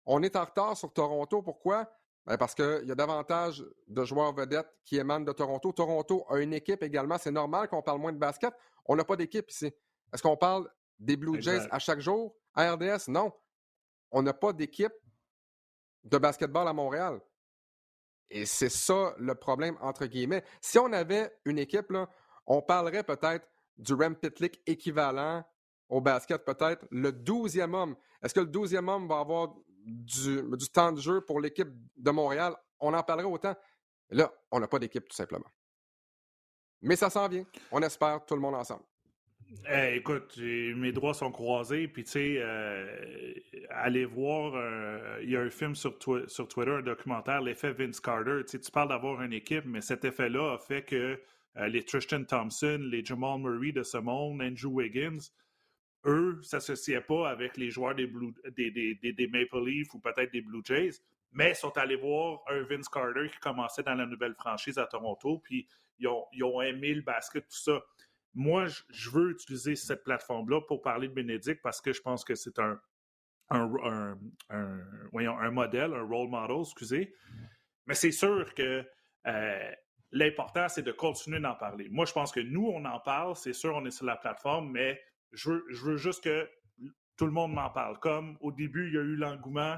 On 0.06 0.22
est 0.24 0.36
en 0.36 0.46
retard 0.46 0.78
sur 0.78 0.92
Toronto. 0.94 1.42
Pourquoi? 1.42 1.90
Ben, 2.28 2.38
parce 2.38 2.54
qu'il 2.54 2.84
y 2.84 2.92
a 2.92 2.96
davantage 2.96 3.64
de 3.88 4.04
joueurs 4.04 4.34
vedettes 4.34 4.70
qui 4.84 4.98
émanent 4.98 5.24
de 5.24 5.32
Toronto. 5.32 5.72
Toronto 5.72 6.26
a 6.28 6.40
une 6.40 6.54
équipe 6.54 6.84
également. 6.84 7.18
C'est 7.18 7.32
normal 7.32 7.70
qu'on 7.70 7.82
parle 7.82 8.02
moins 8.02 8.12
de 8.12 8.18
basket. 8.18 8.54
On 8.86 8.98
n'a 8.98 9.06
pas 9.06 9.16
d'équipe 9.16 9.50
ici. 9.50 9.74
Est-ce 10.14 10.22
qu'on 10.22 10.36
parle 10.36 10.70
des 11.00 11.16
Blue 11.16 11.42
Jays 11.42 11.66
à 11.72 11.80
chaque 11.80 12.02
jour? 12.02 12.36
À 12.54 12.74
RDS? 12.74 13.08
Non. 13.08 13.32
On 14.12 14.22
n'a 14.22 14.34
pas 14.34 14.52
d'équipe 14.52 14.92
de 16.04 16.18
basketball 16.18 16.68
à 16.68 16.74
Montréal. 16.74 17.22
Et 18.30 18.46
c'est 18.46 18.70
ça 18.70 19.16
le 19.18 19.34
problème, 19.36 19.78
entre 19.80 20.06
guillemets. 20.06 20.44
Si 20.60 20.78
on 20.78 20.92
avait 20.92 21.34
une 21.46 21.60
équipe, 21.60 21.92
là, 21.92 22.10
on 22.46 22.62
parlerait 22.62 23.04
peut-être 23.04 23.48
du 23.78 23.94
Rem 23.94 24.18
Pitlick 24.18 24.62
équivalent 24.66 25.46
au 25.88 26.02
basket, 26.02 26.44
peut-être 26.44 26.86
le 26.92 27.12
12e 27.12 27.74
homme. 27.74 27.96
Est-ce 28.22 28.34
que 28.34 28.42
le 28.42 28.48
12e 28.48 28.90
homme 28.90 29.08
va 29.08 29.20
avoir 29.20 29.56
du, 29.88 30.70
temps 30.72 30.92
de 30.92 31.00
jeu 31.00 31.22
pour 31.22 31.40
l'équipe 31.40 31.70
de 31.96 32.12
Montréal? 32.12 32.56
On 32.80 32.94
en 32.94 33.04
parlerait 33.04 33.28
autant. 33.28 33.56
Là, 34.10 34.32
on 34.52 34.60
n'a 34.60 34.68
pas 34.68 34.80
d'équipe, 34.80 35.08
tout 35.08 35.16
simplement. 35.16 35.50
Mais 36.82 36.96
ça 36.96 37.10
s'en 37.10 37.28
vient. 37.28 37.46
On 37.72 37.82
espère 37.82 38.24
tout 38.26 38.36
le 38.36 38.42
monde 38.42 38.56
ensemble. 38.56 38.84
Eh, 39.70 39.96
écoute, 39.96 40.38
mes 40.38 40.92
droits 40.92 41.14
sont 41.14 41.32
croisés, 41.32 41.88
puis 41.88 42.04
tu 42.04 42.12
sais, 42.12 42.36
euh, 42.40 42.86
allez 43.70 44.06
voir, 44.06 44.54
euh, 44.56 45.20
il 45.24 45.30
y 45.30 45.38
a 45.38 45.42
un 45.42 45.50
film 45.50 45.74
sur, 45.74 45.98
Twitter, 45.98 46.72
un 46.72 46.82
documentaire, 46.82 47.42
l'effet 47.42 47.72
Vince 47.72 48.02
Carter. 48.02 48.42
Tu 48.46 48.60
parles 48.72 48.90
d'avoir 48.90 49.22
une 49.22 49.34
équipe, 49.34 49.64
mais 49.66 49.80
cet 49.80 50.04
effet-là 50.04 50.56
a 50.56 50.58
fait 50.58 50.84
que 50.84 51.20
euh, 51.58 51.68
les 51.68 51.84
Tristan 51.84 52.24
Thompson, 52.26 52.80
les 52.82 53.04
Jamal 53.04 53.40
Murray 53.40 53.72
de 53.72 53.84
ce 53.84 53.98
monde, 53.98 54.42
Andrew 54.42 54.68
Wiggins, 54.68 55.32
eux, 56.08 56.40
s'associaient 56.42 57.02
pas 57.02 57.30
avec 57.30 57.58
les 57.58 57.70
joueurs 57.70 57.96
des, 57.96 58.08
des, 58.08 59.28
Maple 59.28 59.66
Leafs 59.66 59.94
ou 59.94 60.00
peut-être 60.00 60.32
des 60.32 60.42
Blue 60.42 60.62
Jays, 60.64 61.02
mais 61.32 61.54
sont 61.54 61.78
allés 61.78 61.96
voir 61.96 62.42
un 62.48 62.64
Vince 62.64 62.90
Carter 62.90 63.30
qui 63.30 63.40
commençait 63.40 63.84
dans 63.84 63.96
la 63.96 64.06
nouvelle 64.06 64.34
franchise 64.36 64.78
à 64.78 64.86
Toronto, 64.86 65.40
puis 65.44 65.68
ils 66.00 66.08
ont, 66.08 66.26
ils 66.32 66.44
ont 66.44 66.62
aimé 66.62 66.94
le 66.94 67.02
basket, 67.02 67.44
tout 67.44 67.58
ça 67.58 67.82
moi, 68.38 68.68
je 68.68 69.10
veux 69.10 69.32
utiliser 69.32 69.76
cette 69.76 70.04
plateforme-là 70.04 70.62
pour 70.62 70.84
parler 70.84 71.08
de 71.08 71.14
Bénédicte 71.14 71.60
parce 71.64 71.82
que 71.82 71.92
je 71.92 72.02
pense 72.02 72.24
que 72.24 72.36
c'est 72.36 72.60
un, 72.60 72.80
un, 73.50 74.16
voyons, 75.12 75.40
un 75.40 75.50
modèle, 75.50 75.92
un 75.96 76.04
role 76.04 76.30
model, 76.30 76.62
excusez. 76.62 77.16
Mais 77.88 77.96
c'est 77.96 78.12
sûr 78.12 78.54
que 78.54 78.86
euh, 79.26 79.72
l'important, 80.12 80.70
c'est 80.70 80.84
de 80.84 80.92
continuer 80.92 81.40
d'en 81.40 81.56
parler. 81.56 81.88
Moi, 81.90 82.06
je 82.06 82.14
pense 82.14 82.32
que 82.32 82.40
nous, 82.40 82.68
on 82.68 82.86
en 82.86 83.00
parle, 83.00 83.36
c'est 83.36 83.54
sûr, 83.54 83.76
on 83.76 83.84
est 83.86 83.92
sur 83.92 84.06
la 84.06 84.18
plateforme, 84.18 84.72
mais 84.72 85.02
je 85.34 85.50
veux, 85.50 85.66
je 85.70 85.86
veux 85.86 85.98
juste 85.98 86.24
que 86.24 86.50
tout 87.18 87.26
le 87.26 87.32
monde 87.32 87.54
m'en 87.54 87.70
parle. 87.70 88.00
Comme 88.00 88.38
au 88.42 88.52
début, 88.52 88.88
il 88.88 88.94
y 88.94 88.98
a 88.98 89.02
eu 89.02 89.16
l'engouement 89.16 89.78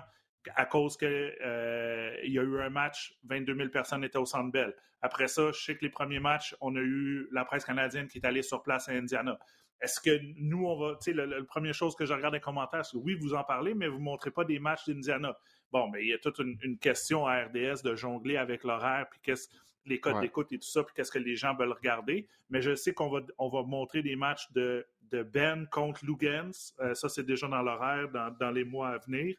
à 0.56 0.66
cause 0.66 0.98
qu'il 0.98 1.08
euh, 1.08 2.16
y 2.24 2.40
a 2.40 2.44
eu 2.44 2.60
un 2.62 2.70
match, 2.70 3.18
22 3.24 3.56
000 3.56 3.70
personnes 3.70 4.04
étaient 4.04 4.18
au 4.18 4.26
Centre 4.26 4.52
Bell. 4.52 4.74
Après 5.02 5.28
ça, 5.28 5.52
je 5.52 5.60
sais 5.60 5.76
que 5.76 5.84
les 5.84 5.90
premiers 5.90 6.20
matchs, 6.20 6.56
on 6.62 6.76
a 6.76 6.80
eu 6.80 7.28
la 7.32 7.46
presse 7.46 7.66
canadienne 7.66 8.08
qui 8.08 8.20
est 8.20 8.26
allée 8.26 8.42
sur 8.42 8.62
place 8.62 8.90
à 8.90 8.94
Indiana. 8.94 9.38
Est-ce 9.82 10.02
que 10.02 10.20
nous, 10.38 10.66
on 10.66 10.78
va. 10.78 10.98
Tu 11.02 11.12
sais, 11.12 11.14
la 11.14 11.42
première 11.44 11.74
chose 11.74 11.96
que 11.96 12.06
je 12.06 12.14
regarde 12.14 12.34
les 12.34 12.42
commentaires, 12.42 12.86
c'est 12.86 12.98
oui, 12.98 13.16
vous 13.16 13.34
en 13.34 13.46
parlez, 13.46 13.74
mais 13.74 13.88
vous 13.88 14.00
ne 14.00 14.04
montrez 14.04 14.32
pas 14.32 14.44
des 14.44 14.60
matchs 14.60 14.88
d'Indiana. 14.88 15.38
Bon, 15.72 15.90
mais 15.90 16.04
il 16.04 16.10
y 16.10 16.14
a 16.14 16.18
toute 16.18 16.40
une, 16.40 16.78
question 16.80 17.26
à 17.26 17.46
RDS 17.46 17.84
de 17.84 17.96
jongler 17.96 18.36
avec 18.36 18.64
l'horaire, 18.64 19.08
puis 19.10 19.20
qu'est-ce 19.24 19.48
les 19.86 20.00
codes 20.00 20.20
d'écoute 20.20 20.52
et 20.52 20.60
tout 20.60 20.68
ça, 20.68 20.84
puis 20.84 20.94
qu'est-ce 20.94 21.12
que 21.12 21.18
les 21.18 21.36
gens 21.36 21.56
veulent 21.56 21.72
regarder. 21.72 22.28
Mais 22.50 22.62
je 22.62 22.76
sais 22.76 22.94
qu'on 22.94 23.10
va, 23.10 23.22
on 23.38 23.48
va 23.48 23.64
montrer 23.64 24.04
des 24.04 24.18
matchs 24.18 24.52
de, 24.52 24.86
de 25.12 25.24
Ben 25.24 25.68
contre 25.68 26.06
Lugans. 26.06 26.52
Euh, 26.80 26.94
ça, 26.94 27.10
c'est 27.10 27.26
déjà 27.26 27.48
dans 27.48 27.62
l'horaire 27.62 28.10
dans, 28.10 28.32
dans, 28.40 28.52
les 28.52 28.64
mois 28.64 28.90
à 28.90 28.98
venir. 28.98 29.36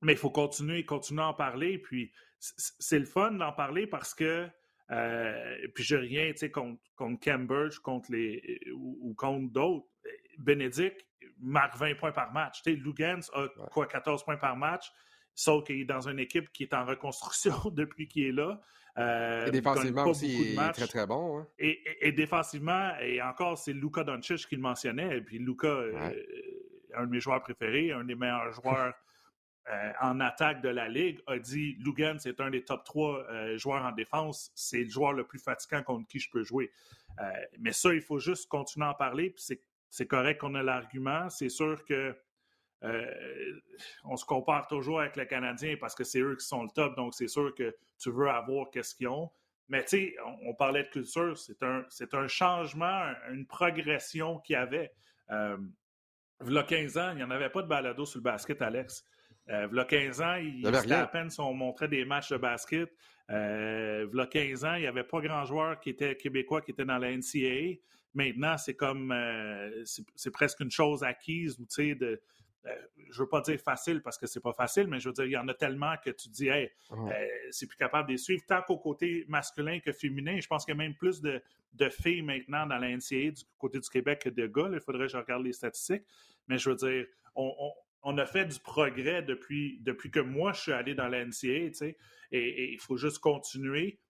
Mais 0.00 0.12
il 0.12 0.18
faut 0.18 0.30
continuer, 0.30 0.84
continuer 0.84 1.22
à 1.22 1.28
en 1.28 1.34
parler. 1.34 1.78
Puis 1.78 2.12
c'est 2.38 2.98
le 2.98 3.04
fun 3.04 3.32
d'en 3.32 3.52
parler 3.52 3.86
parce 3.86 4.14
que 4.14 4.48
euh, 4.90 5.68
puis 5.74 5.84
je 5.84 5.96
rien 5.96 6.32
contre, 6.52 6.82
contre 6.96 7.24
Cambridge 7.24 7.78
contre 7.78 8.12
les, 8.12 8.60
ou, 8.74 9.14
contre 9.16 9.52
d'autres. 9.52 9.86
Bénédicte 10.38 11.06
marque 11.38 11.76
20 11.76 11.94
points 11.94 12.12
par 12.12 12.32
match. 12.32 12.62
Lugans 12.66 13.20
a 13.34 13.48
quoi, 13.70 13.86
14 13.86 14.24
points 14.24 14.36
par 14.36 14.56
match, 14.56 14.90
sauf 15.34 15.64
qu'il 15.64 15.80
est 15.80 15.84
dans 15.84 16.08
une 16.08 16.18
équipe 16.18 16.50
qui 16.52 16.64
est 16.64 16.74
en 16.74 16.84
reconstruction 16.84 17.54
depuis 17.72 18.08
qu'il 18.08 18.26
est 18.26 18.32
là. 18.32 18.60
Euh, 18.98 19.46
et 19.46 19.50
défensivement 19.50 20.04
aussi, 20.04 20.52
il 20.52 20.60
est 20.60 20.72
très 20.72 20.86
très 20.86 21.06
bon. 21.06 21.38
Hein. 21.38 21.46
Et, 21.58 22.12
défensivement, 22.12 22.92
et 23.00 23.22
encore, 23.22 23.56
c'est 23.56 23.72
Luca 23.72 24.04
Doncic 24.04 24.46
qui 24.46 24.56
le 24.56 24.60
mentionnait. 24.60 25.18
Et 25.18 25.20
puis 25.22 25.38
Luca, 25.38 25.68
euh, 25.68 26.12
un 26.94 27.06
de 27.06 27.10
mes 27.10 27.20
joueurs 27.20 27.42
préférés, 27.42 27.92
un 27.92 28.04
des 28.04 28.14
meilleurs 28.14 28.52
joueurs 28.52 28.94
euh, 29.70 29.92
en 30.00 30.20
attaque 30.20 30.62
de 30.62 30.68
la 30.68 30.88
Ligue, 30.88 31.20
a 31.26 31.38
dit 31.38 31.76
Lugan, 31.80 32.16
c'est 32.18 32.40
un 32.40 32.50
des 32.50 32.64
top 32.64 32.84
3 32.84 33.26
euh, 33.30 33.58
joueurs 33.58 33.84
en 33.84 33.92
défense. 33.92 34.50
C'est 34.54 34.84
le 34.84 34.90
joueur 34.90 35.12
le 35.12 35.24
plus 35.24 35.38
fatigant 35.38 35.82
contre 35.82 36.06
qui 36.08 36.18
je 36.18 36.30
peux 36.30 36.44
jouer. 36.44 36.70
Euh, 37.20 37.30
mais 37.60 37.72
ça, 37.72 37.94
il 37.94 38.02
faut 38.02 38.18
juste 38.18 38.48
continuer 38.48 38.86
à 38.86 38.90
en 38.90 38.94
parler. 38.94 39.30
Puis 39.30 39.58
c'est 39.88 40.06
correct 40.06 40.40
qu'on 40.40 40.54
a 40.54 40.62
l'argument. 40.62 41.28
C'est 41.30 41.48
sûr 41.48 41.84
que 41.84 42.16
on 44.04 44.16
se 44.16 44.24
compare 44.24 44.66
toujours 44.66 45.00
avec 45.00 45.16
les 45.16 45.26
Canadiens 45.26 45.76
parce 45.80 45.94
que 45.94 46.04
c'est 46.04 46.20
eux 46.20 46.36
qui 46.36 46.46
sont 46.46 46.64
le 46.64 46.70
top. 46.70 46.96
Donc, 46.96 47.14
c'est 47.14 47.28
sûr 47.28 47.54
que 47.54 47.74
tu 47.98 48.10
veux 48.10 48.28
avoir 48.28 48.70
qu'est-ce 48.70 48.94
qu'ils 48.94 49.08
ont. 49.08 49.30
Mais 49.68 49.84
tu 49.84 49.88
sais, 49.88 50.16
on, 50.44 50.54
parlait 50.54 50.82
de 50.82 50.88
culture. 50.88 51.36
C'est 51.38 51.62
un, 51.62 51.84
un 52.12 52.28
changement, 52.28 53.12
une 53.30 53.46
progression 53.46 54.38
qu'il 54.40 54.54
y 54.54 54.56
avait. 54.56 54.92
il 55.30 56.52
y 56.52 56.58
a 56.58 56.62
15 56.62 56.98
ans, 56.98 57.10
il 57.12 57.16
n'y 57.16 57.22
en 57.22 57.30
avait 57.30 57.50
pas 57.50 57.62
de 57.62 57.68
balado 57.68 58.04
sur 58.04 58.18
le 58.18 58.24
basket, 58.24 58.60
Alex. 58.60 59.04
Euh, 59.48 59.68
il 59.70 59.76
y 59.76 59.80
a 59.80 59.84
15 59.84 60.20
ans, 60.20 60.34
il, 60.36 60.76
c'était 60.76 60.92
à 60.94 61.06
peine 61.06 61.30
si 61.30 61.40
on 61.40 61.52
montrait 61.52 61.88
des 61.88 62.04
matchs 62.04 62.30
de 62.30 62.36
basket. 62.36 62.88
Euh, 63.30 64.06
il 64.12 64.16
y 64.16 64.20
a 64.20 64.26
15 64.26 64.64
ans, 64.64 64.74
il 64.74 64.82
n'y 64.82 64.86
avait 64.86 65.04
pas 65.04 65.20
grand 65.20 65.44
joueur 65.44 65.80
qui 65.80 65.90
était 65.90 66.16
québécois 66.16 66.60
qui 66.60 66.70
était 66.70 66.84
dans 66.84 66.98
la 66.98 67.10
NCAA. 67.10 67.80
Maintenant, 68.14 68.56
c'est 68.58 68.74
comme 68.74 69.10
euh, 69.10 69.84
c'est 69.84 70.30
presque 70.30 70.60
une 70.60 70.70
chose 70.70 71.02
acquise 71.02 71.58
ou 71.58 71.64
tu 71.64 71.74
sais 71.74 71.94
de 71.94 72.20
je 73.10 73.22
veux 73.22 73.28
pas 73.28 73.40
dire 73.40 73.58
facile 73.60 74.02
parce 74.02 74.18
que 74.18 74.26
c'est 74.26 74.40
pas 74.40 74.52
facile, 74.52 74.86
mais 74.86 75.00
je 75.00 75.08
veux 75.08 75.12
dire, 75.12 75.24
il 75.24 75.32
y 75.32 75.36
en 75.36 75.48
a 75.48 75.54
tellement 75.54 75.94
que 76.04 76.10
tu 76.10 76.28
dis, 76.28 76.48
hey, 76.48 76.70
c'est 77.50 77.66
plus 77.66 77.76
capable 77.76 78.08
de 78.08 78.12
les 78.12 78.18
suivre, 78.18 78.42
tant 78.46 78.62
qu'au 78.62 78.78
côté 78.78 79.24
masculin 79.28 79.80
que 79.80 79.92
féminin. 79.92 80.38
Je 80.40 80.46
pense 80.46 80.64
qu'il 80.64 80.74
y 80.74 80.78
a 80.78 80.78
même 80.78 80.94
plus 80.94 81.20
de, 81.20 81.42
filles 81.90 82.22
maintenant 82.22 82.66
dans 82.66 82.78
la 82.78 82.88
NCAA 82.88 83.32
du 83.32 83.42
côté 83.58 83.80
du 83.80 83.88
Québec 83.88 84.20
que 84.22 84.28
de 84.28 84.46
gars. 84.46 84.68
il 84.72 84.80
faudrait 84.80 85.06
que 85.06 85.12
je 85.12 85.16
regarde 85.16 85.42
les 85.42 85.52
statistiques. 85.52 86.04
Mais 86.48 86.58
je 86.58 86.70
veux 86.70 86.76
dire, 86.76 87.06
on, 87.34 87.52
on 88.02 88.18
a 88.18 88.26
fait 88.26 88.44
du 88.44 88.58
progrès 88.60 89.22
depuis, 89.22 89.78
depuis 89.82 90.10
que 90.10 90.20
moi, 90.20 90.52
je 90.52 90.60
suis 90.60 90.72
allé 90.72 90.94
dans 90.94 91.08
la 91.08 91.24
NCA, 91.24 91.32
tu 91.68 91.74
sais, 91.74 91.96
et 92.30 92.72
il 92.72 92.80
faut 92.80 92.96
juste 92.96 93.18
continuer. 93.18 94.00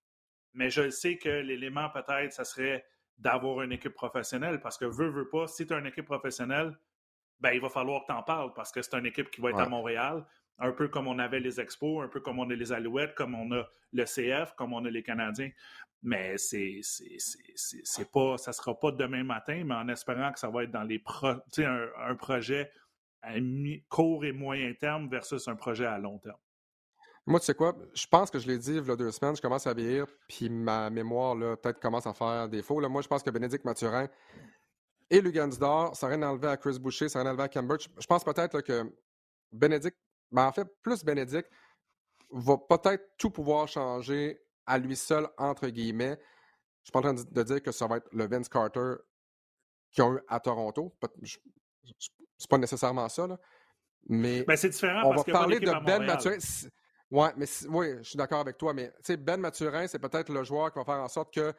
Mais 0.55 0.71
je 0.71 0.91
sais 0.91 1.17
que 1.17 1.29
l'élément, 1.29 1.89
peut-être, 1.91 2.33
ça 2.33 2.45
serait 2.45 2.85
d'avoir 3.19 3.63
une 3.63 3.73
équipe 3.73 3.95
professionnelle, 3.95 4.61
parce 4.61 4.79
que 4.79 4.85
veux, 4.85 5.09
veux 5.09 5.29
pas, 5.29 5.47
si 5.47 5.67
tu 5.67 5.73
as 5.73 5.79
une 5.79 5.87
équipe 5.87 6.07
professionnelle, 6.07 6.77
ben, 7.43 7.53
il 7.53 7.61
va 7.61 7.68
falloir 7.68 8.03
que 8.03 8.07
tu 8.07 8.12
en 8.12 8.22
parles, 8.22 8.53
parce 8.55 8.70
que 8.70 8.80
c'est 8.80 8.95
une 8.95 9.07
équipe 9.07 9.30
qui 9.30 9.40
va 9.40 9.51
être 9.51 9.59
à 9.59 9.68
Montréal, 9.68 10.24
un 10.59 10.70
peu 10.70 10.88
comme 10.88 11.09
on 11.09 11.18
avait 11.18 11.40
les 11.40 11.61
Expos, 11.61 12.05
un 12.05 12.09
peu 12.09 12.20
comme 12.20 12.38
on 12.38 12.49
a 12.49 12.55
les 12.55 12.72
Alouettes, 12.72 13.14
comme 13.16 13.34
on 13.34 13.51
a 13.53 13.66
le 13.93 14.05
CF, 14.05 14.55
comme 14.55 14.72
on 14.72 14.84
a 14.84 14.90
les 14.90 15.03
Canadiens. 15.03 15.51
Mais 16.05 16.38
c'est, 16.38 16.80
c'est, 16.82 18.11
pas, 18.11 18.38
ça 18.38 18.53
sera 18.53 18.78
pas 18.78 18.93
demain 18.93 19.24
matin, 19.24 19.62
mais 19.64 19.74
en 19.74 19.88
espérant 19.88 20.32
que 20.32 20.38
ça 20.38 20.51
va 20.51 20.64
être 20.64 20.70
dans 20.70 20.84
les 20.84 21.01
pro, 21.01 21.28
un, 21.59 21.88
un 21.97 22.14
projet 22.14 22.70
à 23.22 23.34
court 23.88 24.24
et 24.24 24.32
moyen 24.32 24.72
terme 24.74 25.09
versus 25.09 25.47
un 25.49 25.57
projet 25.57 25.86
à 25.86 25.99
long 25.99 26.18
terme? 26.18 26.38
Moi, 27.24 27.38
tu 27.38 27.47
sais 27.47 27.55
quoi? 27.55 27.76
Je 27.95 28.07
pense 28.07 28.30
que 28.30 28.38
je 28.40 28.49
l'ai 28.49 28.59
dit 28.59 28.76
il 28.76 28.84
y 28.84 28.90
a 28.90 28.97
deux 28.97 29.12
semaines, 29.12 29.36
je 29.36 29.43
commence 29.43 29.66
à 29.68 29.74
vieillir, 29.74 30.07
puis 30.28 30.51
ma 30.51 30.90
mémoire, 30.90 31.36
là, 31.36 31.57
peut-être 31.57 31.78
commence 31.78 32.07
à 32.07 32.12
faire 32.12 32.49
défaut. 32.49 32.80
Là. 32.80 32.88
Moi, 32.88 33.01
je 33.03 33.07
pense 33.07 33.22
que 33.22 33.30
Bénédicte 33.30 33.64
Mathurin 33.64 34.09
et 35.13 35.21
Lugansdor, 35.21 35.95
ça 35.95 36.07
rien 36.07 36.23
enlevé 36.23 36.49
à 36.49 36.57
Chris 36.57 36.79
Boucher, 36.79 37.11
ça 37.11 37.21
rien 37.21 37.29
enlevé 37.29 37.43
à 37.43 37.49
Cambridge. 37.49 37.87
Je 38.01 38.07
pense 38.07 38.25
peut-être 38.25 38.63
que 38.63 38.91
Bénédicte, 39.53 39.99
ben, 40.31 40.47
en 40.47 40.53
fait, 40.53 40.67
plus 40.81 41.05
Bénédicte, 41.05 41.51
va 42.31 42.57
peut-être 42.57 43.11
tout 43.19 43.31
pouvoir 43.31 43.69
changer 43.69 44.41
à 44.65 44.79
lui 44.79 44.97
seul, 44.97 45.29
entre 45.37 45.69
guillemets. 45.69 46.19
Je 46.83 46.87
suis 46.87 46.93
pas 46.93 47.01
en 47.01 47.03
train 47.03 47.13
de 47.13 47.43
dire 47.43 47.63
que 47.63 47.71
ça 47.73 47.87
va 47.87 47.99
être 47.99 48.09
le 48.11 48.27
Vince 48.27 48.49
Carter 48.49 48.95
qu'ils 49.91 50.03
ont 50.03 50.15
eu 50.15 50.21
à 50.29 50.41
Toronto. 50.41 50.97
C'est 52.39 52.49
pas 52.49 52.57
nécessairement 52.57 53.11
ça, 53.11 53.27
là. 53.27 53.39
Mais 54.09 54.45
ben, 54.45 54.57
c'est 54.57 54.71
différent 54.71 55.03
on 55.05 55.15
va 55.15 55.25
parler 55.25 55.61
de 55.61 55.71
Ben 55.85 56.07
Mathurin. 56.07 56.39
Ouais, 57.11 57.29
mais 57.37 57.45
oui, 57.69 57.99
je 57.99 58.09
suis 58.09 58.17
d'accord 58.17 58.41
avec 58.41 58.57
toi, 58.57 58.73
mais 58.73 58.91
Ben 59.19 59.39
Mathurin, 59.39 59.87
c'est 59.87 59.99
peut-être 59.99 60.33
le 60.33 60.43
joueur 60.43 60.73
qui 60.73 60.79
va 60.79 60.87
faire 60.87 61.03
en 61.03 61.09
sorte 61.09 61.35
que 61.35 61.53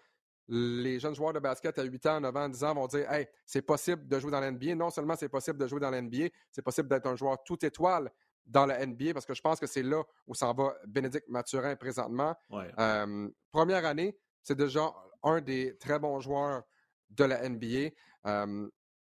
les 0.48 1.00
jeunes 1.00 1.16
joueurs 1.16 1.34
de 1.34 1.40
basket 1.40 1.78
à 1.80 1.84
8 1.84 2.06
ans, 2.08 2.20
9 2.22 2.36
ans, 2.36 2.50
10 2.50 2.64
ans 2.64 2.74
vont 2.74 2.88
dire 2.88 3.10
Hey, 3.12 3.28
c'est 3.46 3.62
possible 3.62 4.08
de 4.08 4.20
jouer 4.20 4.32
dans 4.32 4.42
l'NBA. 4.42 4.76
Non 4.76 4.90
seulement 4.90 5.16
c'est 5.16 5.30
possible 5.30 5.58
de 5.58 5.68
jouer 5.68 5.80
dans 5.80 5.92
l'NBA, 5.92 6.28
c'est 6.52 6.62
possible 6.62 6.90
d'être 6.90 7.08
un 7.08 7.16
joueur 7.16 7.44
tout 7.44 7.64
étoile 7.66 8.12
dans 8.46 8.66
la 8.66 8.86
NBA 8.86 9.14
parce 9.14 9.26
que 9.26 9.34
je 9.34 9.42
pense 9.42 9.60
que 9.60 9.68
c'est 9.68 9.84
là 9.84 10.04
où 10.28 10.36
s'en 10.36 10.54
va 10.54 10.76
Bénédicte 10.86 11.28
Mathurin 11.30 11.76
présentement. 11.76 12.36
Euh, 12.52 13.30
première 13.52 13.86
année, 13.86 14.18
c'est 14.42 14.58
déjà 14.58 14.94
un 15.24 15.42
des 15.42 15.78
très 15.78 16.00
bons 16.00 16.20
joueurs 16.20 16.64
de 17.10 17.24
la 17.24 17.48
NBA. 17.48 17.92
Euh, 18.26 18.70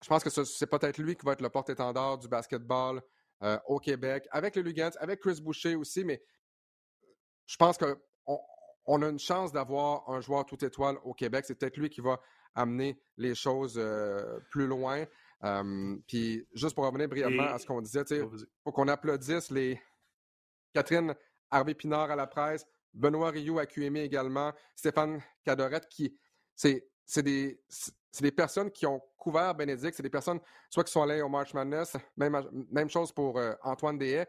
je 0.04 0.08
pense 0.08 0.24
que 0.24 0.30
c'est 0.30 0.68
peut-être 0.68 0.98
lui 1.00 1.16
qui 1.16 1.26
va 1.26 1.34
être 1.34 1.42
le 1.42 1.50
porte-étendard 1.50 2.20
du 2.20 2.28
basketball 2.28 3.02
euh, 3.44 3.60
au 3.66 3.80
Québec, 3.80 4.28
avec 4.32 4.56
le 4.56 4.62
Lugans, 4.62 4.92
avec 5.00 5.20
Chris 5.20 5.42
Boucher 5.42 5.76
aussi, 5.76 6.04
mais 6.04 6.22
je 7.46 7.56
pense 7.56 7.78
qu'on 7.78 8.40
on 8.88 9.02
a 9.02 9.10
une 9.10 9.20
chance 9.20 9.52
d'avoir 9.52 10.10
un 10.10 10.22
joueur 10.22 10.46
tout 10.46 10.64
étoile 10.66 10.98
au 11.04 11.14
Québec. 11.14 11.46
C'est 11.48 11.56
peut-être 11.56 11.78
lui 11.78 11.90
qui 11.90 12.02
va 12.02 12.20
amener 12.56 13.00
les 13.18 13.36
choses 13.36 13.80
plus 14.50 14.66
loin 14.66 15.06
puis 16.08 16.48
juste 16.54 16.76
pour 16.76 16.86
revenir 16.86 17.08
brièvement 17.08 17.44
à 17.44 17.60
ce 17.60 17.66
qu'on 17.66 17.82
disait, 17.82 18.04
il 18.10 18.28
faut 18.64 18.72
qu'on 18.72 18.88
applaudisse 18.88 19.52
les 19.52 19.80
Catherine 20.74 21.16
Harvey-Pinard 21.52 22.12
à 22.12 22.16
la 22.16 22.28
presse, 22.28 22.66
Benoît 22.94 23.30
Rioux 23.30 23.60
à 23.60 23.66
QME 23.66 23.98
également, 23.98 24.54
Stéphane 24.76 25.22
Cadorette 25.44 25.88
qui. 25.88 26.18
C'est 26.56 27.24
des, 27.24 27.62
des 28.20 28.32
personnes 28.32 28.72
qui 28.72 28.86
ont 28.86 29.02
couvert 29.16 29.54
Bénédicte, 29.54 29.96
c'est 29.96 30.04
des 30.04 30.10
personnes 30.10 30.40
soit 30.70 30.84
qui 30.84 30.92
sont 30.92 31.04
allées 31.04 31.22
au 31.22 31.30
March 31.30 31.54
Madness, 31.54 31.96
même, 32.18 32.68
même 32.72 32.90
chose 32.90 33.12
pour 33.12 33.38
euh, 33.38 33.54
Antoine 33.62 33.98
Dehaye. 33.98 34.26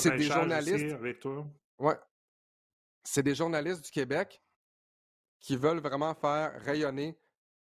C'est 0.00 0.16
des 0.16 0.24
journalistes. 0.24 0.92
Avec 0.92 1.20
toi. 1.20 1.46
Ouais. 1.78 1.94
C'est 3.04 3.22
des 3.22 3.34
journalistes 3.34 3.84
du 3.84 3.90
Québec 3.90 4.42
qui 5.40 5.56
veulent 5.56 5.80
vraiment 5.80 6.14
faire 6.14 6.60
rayonner 6.62 7.18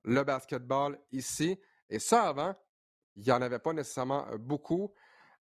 le 0.03 0.23
basketball 0.23 0.97
ici. 1.11 1.59
Et 1.89 1.99
ça, 1.99 2.23
avant, 2.23 2.55
il 3.15 3.23
n'y 3.23 3.31
en 3.31 3.41
avait 3.41 3.59
pas 3.59 3.73
nécessairement 3.73 4.25
beaucoup. 4.39 4.93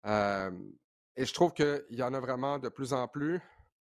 et 0.05 1.25
je 1.25 1.33
trouve 1.33 1.53
qu'il 1.53 1.85
y 1.91 2.03
en 2.03 2.13
a 2.15 2.21
vraiment 2.21 2.59
de 2.59 2.69
plus 2.69 2.93
en 2.93 3.07
plus. 3.09 3.41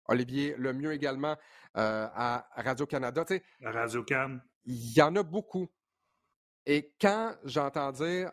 Olivier 0.07 0.57
le 0.59 0.73
mieux 0.73 0.93
également 0.93 1.37
à 1.75 2.47
Radio-Canada. 2.57 3.25
À 3.65 3.71
Radio-Can. 3.71 4.39
Il 4.65 4.97
y 4.97 5.01
en 5.01 5.15
a 5.17 5.23
beaucoup. 5.23 5.69
Et 6.67 6.95
quand 7.01 7.37
j'entends 7.45 7.93
dire 7.93 8.33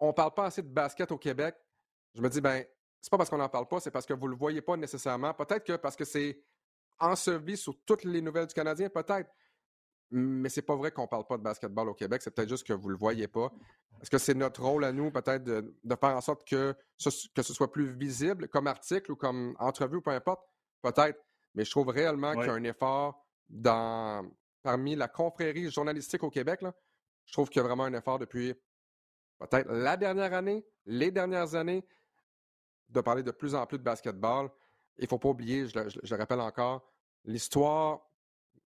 on 0.00 0.08
ne 0.08 0.12
parle 0.12 0.32
pas 0.34 0.46
assez 0.46 0.62
de 0.62 0.68
basket 0.68 1.12
au 1.12 1.18
Québec, 1.18 1.54
je 2.14 2.22
me 2.22 2.28
dis, 2.28 2.40
ben, 2.40 2.64
c'est 3.00 3.10
pas 3.10 3.18
parce 3.18 3.30
qu'on 3.30 3.38
n'en 3.38 3.48
parle 3.48 3.68
pas, 3.68 3.80
c'est 3.80 3.90
parce 3.90 4.06
que 4.06 4.14
vous 4.14 4.26
ne 4.26 4.32
le 4.32 4.36
voyez 4.36 4.62
pas 4.62 4.76
nécessairement. 4.76 5.32
Peut-être 5.34 5.64
que 5.64 5.76
parce 5.76 5.94
que 5.94 6.04
c'est 6.04 6.42
enseveli 7.00 7.56
sur 7.56 7.74
toutes 7.84 8.04
les 8.04 8.20
nouvelles 8.20 8.46
du 8.46 8.54
Canadien, 8.54 8.88
peut-être 8.88 9.30
mais 10.10 10.48
c'est 10.48 10.62
pas 10.62 10.74
vrai 10.74 10.90
qu'on 10.90 11.06
parle 11.06 11.26
pas 11.26 11.38
de 11.38 11.42
basketball 11.42 11.88
au 11.88 11.94
Québec. 11.94 12.20
C'est 12.22 12.32
peut-être 12.32 12.48
juste 12.48 12.66
que 12.66 12.72
vous 12.72 12.88
le 12.88 12.96
voyez 12.96 13.28
pas. 13.28 13.52
Est-ce 14.02 14.10
que 14.10 14.18
c'est 14.18 14.34
notre 14.34 14.62
rôle 14.62 14.84
à 14.84 14.92
nous, 14.92 15.10
peut-être, 15.10 15.44
de, 15.44 15.72
faire 16.00 16.16
en 16.16 16.20
sorte 16.20 16.46
que 16.46 16.74
ce, 16.96 17.10
que 17.34 17.42
ce 17.42 17.54
soit 17.54 17.70
plus 17.70 17.92
visible 17.92 18.48
comme 18.48 18.66
article 18.66 19.12
ou 19.12 19.16
comme 19.16 19.54
entrevue 19.58 19.98
ou 19.98 20.02
peu 20.02 20.10
importe? 20.10 20.42
Peut-être. 20.82 21.20
Mais 21.54 21.64
je 21.64 21.70
trouve 21.70 21.88
réellement 21.88 22.34
qu'il 22.34 22.46
y 22.46 22.48
a 22.48 22.54
un 22.54 22.64
effort 22.64 23.24
dans, 23.48 24.28
parmi 24.62 24.96
la 24.96 25.08
confrérie 25.08 25.70
journalistique 25.70 26.22
au 26.22 26.30
Québec. 26.30 26.62
Là, 26.62 26.74
je 27.26 27.32
trouve 27.32 27.48
qu'il 27.48 27.60
y 27.60 27.64
a 27.64 27.68
vraiment 27.68 27.84
un 27.84 27.94
effort 27.94 28.18
depuis 28.18 28.54
peut-être 29.38 29.70
la 29.70 29.96
dernière 29.96 30.32
année, 30.34 30.66
les 30.86 31.10
dernières 31.10 31.54
années, 31.54 31.86
de 32.88 33.00
parler 33.00 33.22
de 33.22 33.30
plus 33.30 33.54
en 33.54 33.66
plus 33.66 33.78
de 33.78 33.84
basketball. 33.84 34.50
Il 34.98 35.04
ne 35.04 35.08
faut 35.08 35.18
pas 35.18 35.28
oublier, 35.28 35.66
je 35.66 35.78
le 35.78 36.16
rappelle 36.16 36.40
encore, 36.40 36.90
l'histoire 37.24 38.00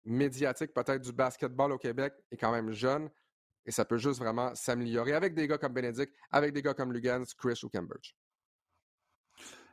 médiatique 0.04 0.74
peut-être 0.74 1.02
du 1.02 1.12
basketball 1.12 1.72
au 1.72 1.78
Québec 1.78 2.14
est 2.32 2.38
quand 2.38 2.52
même 2.52 2.72
jeune 2.72 3.10
et 3.66 3.72
ça 3.72 3.84
peut 3.84 3.98
juste 3.98 4.20
vraiment 4.20 4.56
s'améliorer 4.56 5.14
avec 5.14 5.34
des 5.34 5.48
gars 5.48 5.58
comme 5.58 5.74
Bénédicte, 5.74 6.14
avec 6.32 6.54
des 6.54 6.62
gars 6.62 6.74
comme 6.74 6.94
Lugans, 6.94 7.26
Chris 7.38 7.60
ou 7.64 7.70
Cambridge. 7.70 8.14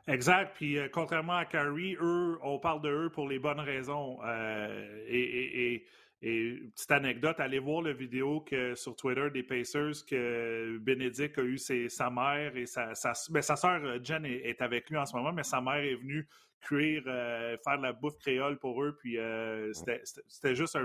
Exact. 0.07 0.53
Puis 0.55 0.77
euh, 0.77 0.87
contrairement 0.91 1.37
à 1.37 1.45
Curry, 1.45 1.95
eux, 1.99 2.37
on 2.43 2.59
parle 2.59 2.81
de 2.81 2.89
eux 2.89 3.09
pour 3.09 3.27
les 3.27 3.39
bonnes 3.39 3.59
raisons. 3.59 4.19
Euh, 4.23 5.05
et, 5.07 5.85
petite 6.25 6.91
anecdote, 6.91 7.39
allez 7.39 7.59
voir 7.59 7.83
la 7.83 7.93
vidéo 7.93 8.41
que, 8.41 8.73
sur 8.73 8.95
Twitter 8.95 9.29
des 9.31 9.43
Pacers 9.43 10.05
que 10.07 10.77
Bénédicte 10.79 11.37
a 11.37 11.43
eu 11.43 11.57
sa 11.57 12.09
mère 12.09 12.57
et 12.57 12.65
sa, 12.65 12.95
sa, 12.95 13.13
ben, 13.29 13.41
sa 13.41 13.55
soeur 13.55 13.83
euh, 13.83 13.99
Jen 14.03 14.25
est, 14.25 14.61
avec 14.61 14.89
lui 14.89 14.97
en 14.97 15.05
ce 15.05 15.15
moment, 15.15 15.31
mais 15.31 15.43
sa 15.43 15.61
mère 15.61 15.75
est 15.75 15.95
venue 15.95 16.27
cuire, 16.61 17.03
euh, 17.05 17.57
faire 17.63 17.77
de 17.77 17.83
la 17.83 17.93
bouffe 17.93 18.17
créole 18.17 18.57
pour 18.57 18.83
eux. 18.83 18.97
Puis 18.99 19.17
euh, 19.17 19.71
c'était 19.73 20.55
juste 20.55 20.77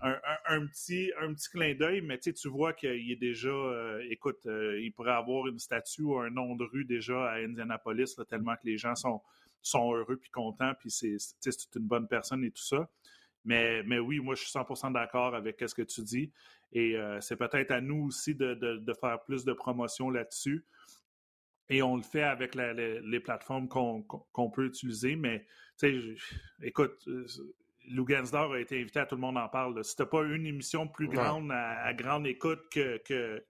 un, 0.00 0.66
petit, 0.66 1.12
un 1.20 1.34
petit 1.34 1.50
clin 1.50 1.74
d'œil, 1.74 2.00
mais 2.00 2.18
tu 2.18 2.48
vois 2.48 2.72
qu'il 2.72 3.10
est 3.10 3.20
déjà, 3.20 3.50
euh, 3.50 4.02
écoute, 4.10 4.40
il 4.46 4.92
pourrait 4.94 5.12
avoir 5.12 5.46
une 5.46 5.58
statue 5.58 6.02
ou 6.02 6.18
un 6.18 6.30
nom 6.30 6.56
de 6.56 6.64
rue 6.64 6.84
déjà 6.84 7.30
à 7.30 7.36
Indianapolis, 7.36 8.16
tellement 8.28 8.54
que 8.54 8.64
les 8.64 8.78
gens 8.78 8.94
sont, 8.94 9.20
sont 9.62 9.94
heureux 9.94 10.16
puis 10.16 10.30
contents, 10.30 10.72
puis 10.78 10.90
c'est 10.90 11.18
une 11.76 11.86
bonne 11.86 12.08
personne 12.08 12.44
et 12.44 12.50
tout 12.50 12.62
ça. 12.62 12.88
Mais, 13.44 13.82
mais 13.84 13.98
oui, 13.98 14.20
moi, 14.20 14.34
je 14.34 14.42
suis 14.42 14.52
100% 14.52 14.92
d'accord 14.92 15.34
avec 15.34 15.62
ce 15.66 15.74
que 15.74 15.82
tu 15.82 16.02
dis. 16.02 16.32
Et 16.72 16.96
c'est 17.20 17.36
peut-être 17.36 17.72
à 17.72 17.80
nous 17.80 18.06
aussi 18.06 18.34
de, 18.34 18.54
de, 18.54 18.94
faire 18.94 19.20
plus 19.24 19.44
de 19.44 19.52
promotion 19.52 20.10
là-dessus. 20.10 20.64
Et 21.70 21.82
on 21.82 21.96
le 21.96 22.02
fait 22.02 22.24
avec 22.24 22.56
les, 22.56 23.20
plateformes 23.20 23.68
qu'on 23.68 24.50
peut 24.50 24.66
utiliser. 24.66 25.14
Mais, 25.14 25.46
tu 25.78 26.16
sais, 26.16 26.66
écoute, 26.66 27.00
euh, 27.06 27.24
Lou 27.88 28.04
Gansdor 28.04 28.52
a 28.52 28.60
été 28.60 28.80
invité 28.80 28.98
à 28.98 29.06
Tout 29.06 29.14
le 29.14 29.20
monde 29.20 29.38
en 29.38 29.48
parle. 29.48 29.82
C'était 29.84 30.04
pas 30.04 30.22
une 30.24 30.46
émission 30.46 30.88
plus 30.88 31.08
grande 31.08 31.50
à, 31.52 31.94
grande 31.94 32.26
écoute 32.26 32.60
que, 32.72 32.98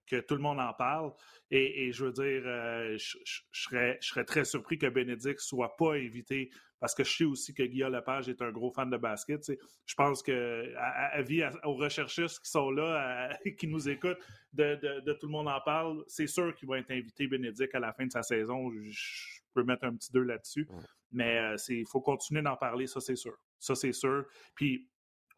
que, 0.06 0.20
Tout 0.20 0.34
le 0.34 0.42
monde 0.42 0.60
en 0.60 0.74
parle. 0.74 1.12
Et, 1.50 1.90
je 1.92 2.04
veux 2.04 2.12
dire, 2.12 2.42
euh, 2.44 2.96
je, 2.98 3.40
serais, 3.52 3.98
je 4.02 4.08
serais 4.08 4.24
très 4.24 4.44
surpris 4.44 4.78
que 4.78 4.86
Bénédicte 4.86 5.40
soit 5.40 5.76
pas 5.76 5.94
invité 5.94 6.50
parce 6.80 6.94
que 6.94 7.04
je 7.04 7.14
sais 7.14 7.24
aussi 7.24 7.54
que 7.54 7.62
Guillaume 7.62 7.92
Lepage 7.92 8.28
est 8.28 8.40
un 8.42 8.50
gros 8.50 8.72
fan 8.72 8.88
de 8.90 8.96
basket. 8.96 9.52
Je 9.86 9.94
pense 9.94 10.22
que 10.22 10.74
à, 10.76 11.20
vie 11.22 11.44
aux 11.64 11.74
recherchistes 11.74 12.40
qui 12.40 12.50
sont 12.50 12.70
là, 12.70 13.30
qui 13.58 13.66
nous 13.68 13.88
écoutent, 13.88 14.18
de, 14.54 15.12
Tout 15.12 15.26
le 15.26 15.32
monde 15.32 15.48
en 15.48 15.60
parle, 15.60 16.02
c'est 16.08 16.26
sûr 16.26 16.54
qu'il 16.54 16.68
va 16.68 16.78
être 16.78 16.90
invité 16.90 17.28
Bénédicte 17.28 17.74
à 17.74 17.80
la 17.80 17.92
fin 17.92 18.06
de 18.06 18.12
sa 18.12 18.22
saison. 18.22 18.70
Je, 18.70 19.40
peux 19.52 19.64
mettre 19.64 19.84
un 19.84 19.94
petit 19.96 20.12
deux 20.12 20.22
là-dessus. 20.22 20.68
Mais 21.10 21.38
euh, 21.38 21.56
il 21.68 21.86
faut 21.86 22.00
continuer 22.00 22.40
d'en 22.40 22.56
parler, 22.56 22.86
ça 22.86 23.00
c'est 23.00 23.16
sûr. 23.16 23.36
Ça 23.58 23.74
c'est 23.74 23.92
sûr. 23.92 24.24
Puis 24.54 24.88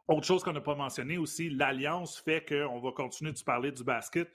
autre 0.06 0.26
chose 0.26 0.42
qu'on 0.42 0.52
n'a 0.52 0.60
pas 0.60 0.74
mentionné 0.74 1.16
aussi, 1.16 1.48
l'alliance 1.48 2.18
fait 2.18 2.44
qu'on 2.46 2.78
va 2.78 2.92
continuer 2.92 3.32
de 3.32 3.42
parler 3.42 3.72
du 3.72 3.82
basket 3.84 4.30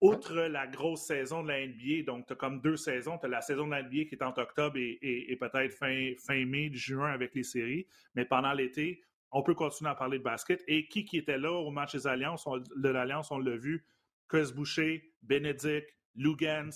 outre 0.00 0.34
la 0.34 0.66
grosse 0.66 1.06
saison 1.06 1.42
de 1.42 1.48
la 1.48 1.66
NBA, 1.66 2.04
donc 2.06 2.26
tu 2.26 2.32
as 2.32 2.36
comme 2.36 2.60
deux 2.60 2.76
saisons, 2.76 3.18
tu 3.18 3.26
as 3.26 3.28
la 3.28 3.40
saison 3.40 3.66
de 3.66 3.72
la 3.72 3.82
NBA 3.82 4.04
qui 4.04 4.14
est 4.14 4.22
entre 4.22 4.42
octobre 4.42 4.76
et, 4.76 5.36
peut-être 5.40 5.72
fin, 5.72 6.44
mai, 6.46 6.70
juin 6.72 7.10
avec 7.10 7.34
les 7.34 7.42
séries, 7.42 7.86
mais 8.14 8.24
pendant 8.24 8.52
l'été, 8.52 9.02
on 9.32 9.42
peut 9.42 9.54
continuer 9.54 9.90
à 9.90 9.94
parler 9.94 10.18
de 10.18 10.24
basket. 10.24 10.62
Et 10.68 10.88
qui 10.88 11.04
était 11.16 11.38
là 11.38 11.52
au 11.52 11.70
match 11.70 11.92
des 11.92 12.06
Alliances, 12.06 12.46
de 12.76 12.88
l'Alliance, 12.88 13.30
on 13.30 13.38
l'a 13.38 13.56
vu, 13.56 13.84
Chris 14.28 14.52
Boucher, 14.54 15.12
Bénédicte, 15.22 15.94
Lugans, 16.14 16.70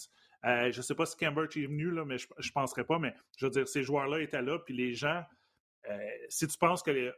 euh, 0.44 0.72
je 0.72 0.78
ne 0.78 0.82
sais 0.82 0.94
pas 0.94 1.06
si 1.06 1.16
Cambridge 1.16 1.56
est 1.56 1.66
venu, 1.66 1.90
là, 1.90 2.04
mais 2.04 2.18
je 2.18 2.26
ne 2.26 2.52
penserais 2.52 2.84
pas, 2.84 2.98
mais 2.98 3.14
je 3.36 3.46
veux 3.46 3.50
dire, 3.50 3.68
ces 3.68 3.82
joueurs-là 3.82 4.20
étaient 4.20 4.42
là, 4.42 4.58
puis 4.58 4.74
les 4.74 4.92
gens, 4.92 5.22
euh, 5.88 5.98
si 6.28 6.46
tu 6.48 6.58
penses 6.58 6.82
que 6.82 6.90
les, 6.90 7.12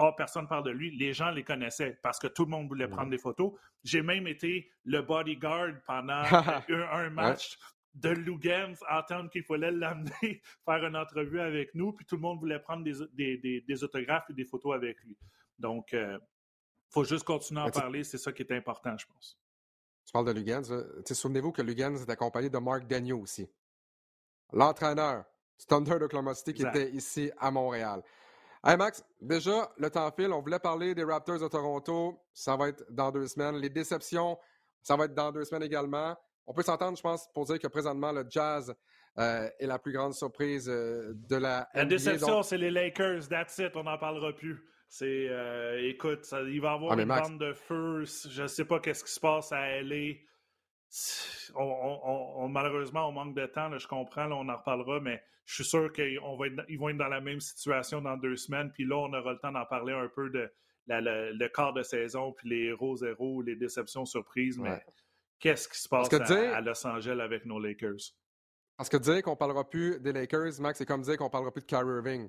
oh, 0.00 0.12
personne 0.16 0.48
parle 0.48 0.64
de 0.64 0.70
lui, 0.70 0.96
les 0.96 1.12
gens 1.12 1.30
les 1.30 1.44
connaissaient 1.44 1.98
parce 2.02 2.18
que 2.18 2.26
tout 2.26 2.44
le 2.44 2.50
monde 2.50 2.68
voulait 2.68 2.88
prendre 2.88 3.10
des 3.10 3.18
photos. 3.18 3.52
J'ai 3.84 4.02
même 4.02 4.26
été 4.26 4.70
le 4.84 5.02
bodyguard 5.02 5.74
pendant 5.86 6.22
un, 6.92 7.10
match 7.10 7.58
de 7.94 8.10
Lugans, 8.10 8.74
entendre 8.88 9.30
qu'il 9.30 9.44
fallait 9.44 9.70
l'amener 9.70 10.42
faire 10.64 10.84
une 10.84 10.96
entrevue 10.96 11.40
avec 11.40 11.74
nous, 11.74 11.92
puis 11.92 12.06
tout 12.06 12.16
le 12.16 12.22
monde 12.22 12.38
voulait 12.38 12.60
prendre 12.60 12.84
des, 12.84 13.84
autographes 13.84 14.30
et 14.30 14.34
des 14.34 14.44
photos 14.44 14.74
avec 14.74 15.00
lui. 15.02 15.16
Donc, 15.58 15.90
il 15.92 15.98
euh, 15.98 16.18
faut 16.88 17.04
juste 17.04 17.24
continuer 17.24 17.60
à 17.60 17.64
en 17.64 17.70
parler, 17.70 18.04
c'est 18.04 18.18
ça 18.18 18.32
qui 18.32 18.42
est 18.42 18.52
important, 18.52 18.96
je 18.96 19.06
pense. 19.06 19.38
Tu 20.06 20.12
parles 20.12 20.26
de 20.26 20.32
Lugans. 20.32 20.62
Souvenez-vous 21.06 21.52
que 21.52 21.62
Lugans 21.62 21.94
est 21.94 22.10
accompagné 22.10 22.48
de 22.48 22.58
Mark 22.58 22.86
Daniel 22.86 23.14
aussi. 23.14 23.48
L'entraîneur 24.52 25.24
du 25.58 25.66
Thunder 25.66 25.98
d'Oklahoma 25.98 26.34
City 26.34 26.54
qui 26.54 26.62
était 26.62 26.90
ici 26.90 27.30
à 27.38 27.50
Montréal. 27.50 28.02
Hey 28.62 28.76
Max, 28.76 29.02
déjà, 29.22 29.72
le 29.78 29.88
temps 29.88 30.10
file. 30.12 30.32
On 30.32 30.42
voulait 30.42 30.58
parler 30.58 30.94
des 30.94 31.02
Raptors 31.02 31.38
de 31.38 31.48
Toronto. 31.48 32.20
Ça 32.34 32.56
va 32.56 32.68
être 32.68 32.84
dans 32.90 33.10
deux 33.10 33.26
semaines. 33.26 33.56
Les 33.56 33.70
déceptions, 33.70 34.36
ça 34.82 34.96
va 34.96 35.06
être 35.06 35.14
dans 35.14 35.32
deux 35.32 35.44
semaines 35.44 35.62
également. 35.62 36.14
On 36.46 36.52
peut 36.52 36.62
s'entendre, 36.62 36.94
je 36.94 37.02
pense, 37.02 37.26
pour 37.32 37.46
dire 37.46 37.58
que 37.58 37.68
présentement, 37.68 38.12
le 38.12 38.26
Jazz 38.28 38.74
euh, 39.18 39.48
est 39.58 39.66
la 39.66 39.78
plus 39.78 39.92
grande 39.92 40.12
surprise 40.12 40.68
euh, 40.68 41.14
de 41.30 41.36
la 41.36 41.70
La 41.72 41.86
déception, 41.86 42.42
c'est 42.42 42.58
les 42.58 42.70
Lakers. 42.70 43.28
That's 43.30 43.56
it. 43.58 43.74
On 43.76 43.84
n'en 43.84 43.96
parlera 43.96 44.34
plus. 44.34 44.62
C'est, 44.88 45.28
euh, 45.30 45.88
écoute, 45.88 46.26
il 46.30 46.60
va 46.60 46.72
y 46.72 46.74
avoir 46.74 46.92
ah, 46.92 47.00
une 47.00 47.08
bande 47.08 47.38
de 47.38 47.54
feu. 47.54 48.04
Je 48.04 48.42
ne 48.42 48.46
sais 48.46 48.66
pas 48.66 48.78
qu'est-ce 48.78 49.04
qui 49.04 49.12
se 49.12 49.20
passe 49.20 49.52
à 49.52 49.80
LA 49.80 50.16
on, 51.54 52.48
malheureusement, 52.48 53.08
on 53.08 53.12
manque 53.12 53.34
de 53.34 53.46
temps, 53.46 53.76
je 53.76 53.86
comprends, 53.86 54.30
on 54.32 54.48
en 54.48 54.56
reparlera, 54.56 55.00
mais 55.00 55.22
je 55.44 55.54
suis 55.54 55.64
sûr 55.64 55.92
qu'ils 55.92 56.18
vont 56.20 56.88
être 56.88 56.96
dans 56.96 57.08
la 57.08 57.20
même 57.20 57.40
situation 57.40 58.00
dans 58.00 58.16
deux 58.16 58.36
semaines. 58.36 58.70
Puis 58.72 58.84
là, 58.84 58.96
on 58.96 59.12
aura 59.12 59.32
le 59.32 59.38
temps 59.38 59.52
d'en 59.52 59.64
parler 59.66 59.92
un 59.92 60.08
peu 60.08 60.30
de 60.30 60.50
le 60.88 61.48
quart 61.48 61.72
de 61.72 61.82
saison, 61.82 62.32
puis 62.32 62.48
les 62.48 62.64
héros 62.66 62.96
zéro, 62.96 63.42
les 63.42 63.56
déceptions 63.56 64.04
surprises, 64.04 64.58
mais 64.58 64.82
qu'est-ce 65.38 65.68
qui 65.68 65.78
se 65.78 65.88
passe 65.88 66.12
à, 66.12 66.60
Los 66.60 66.86
Angeles 66.86 67.20
avec 67.20 67.44
nos 67.46 67.60
Lakers? 67.60 68.14
Parce 68.76 68.88
que 68.88 68.96
dire 68.96 69.22
qu'on 69.22 69.32
ne 69.32 69.36
parlera 69.36 69.68
plus 69.68 70.00
des 70.00 70.12
Lakers, 70.12 70.60
Max, 70.60 70.78
c'est 70.78 70.86
comme 70.86 71.02
dire 71.02 71.16
qu'on 71.16 71.26
ne 71.26 71.30
parlera 71.30 71.52
plus 71.52 71.60
de 71.60 71.66
Kyrie 71.66 71.96
Irving. 71.96 72.28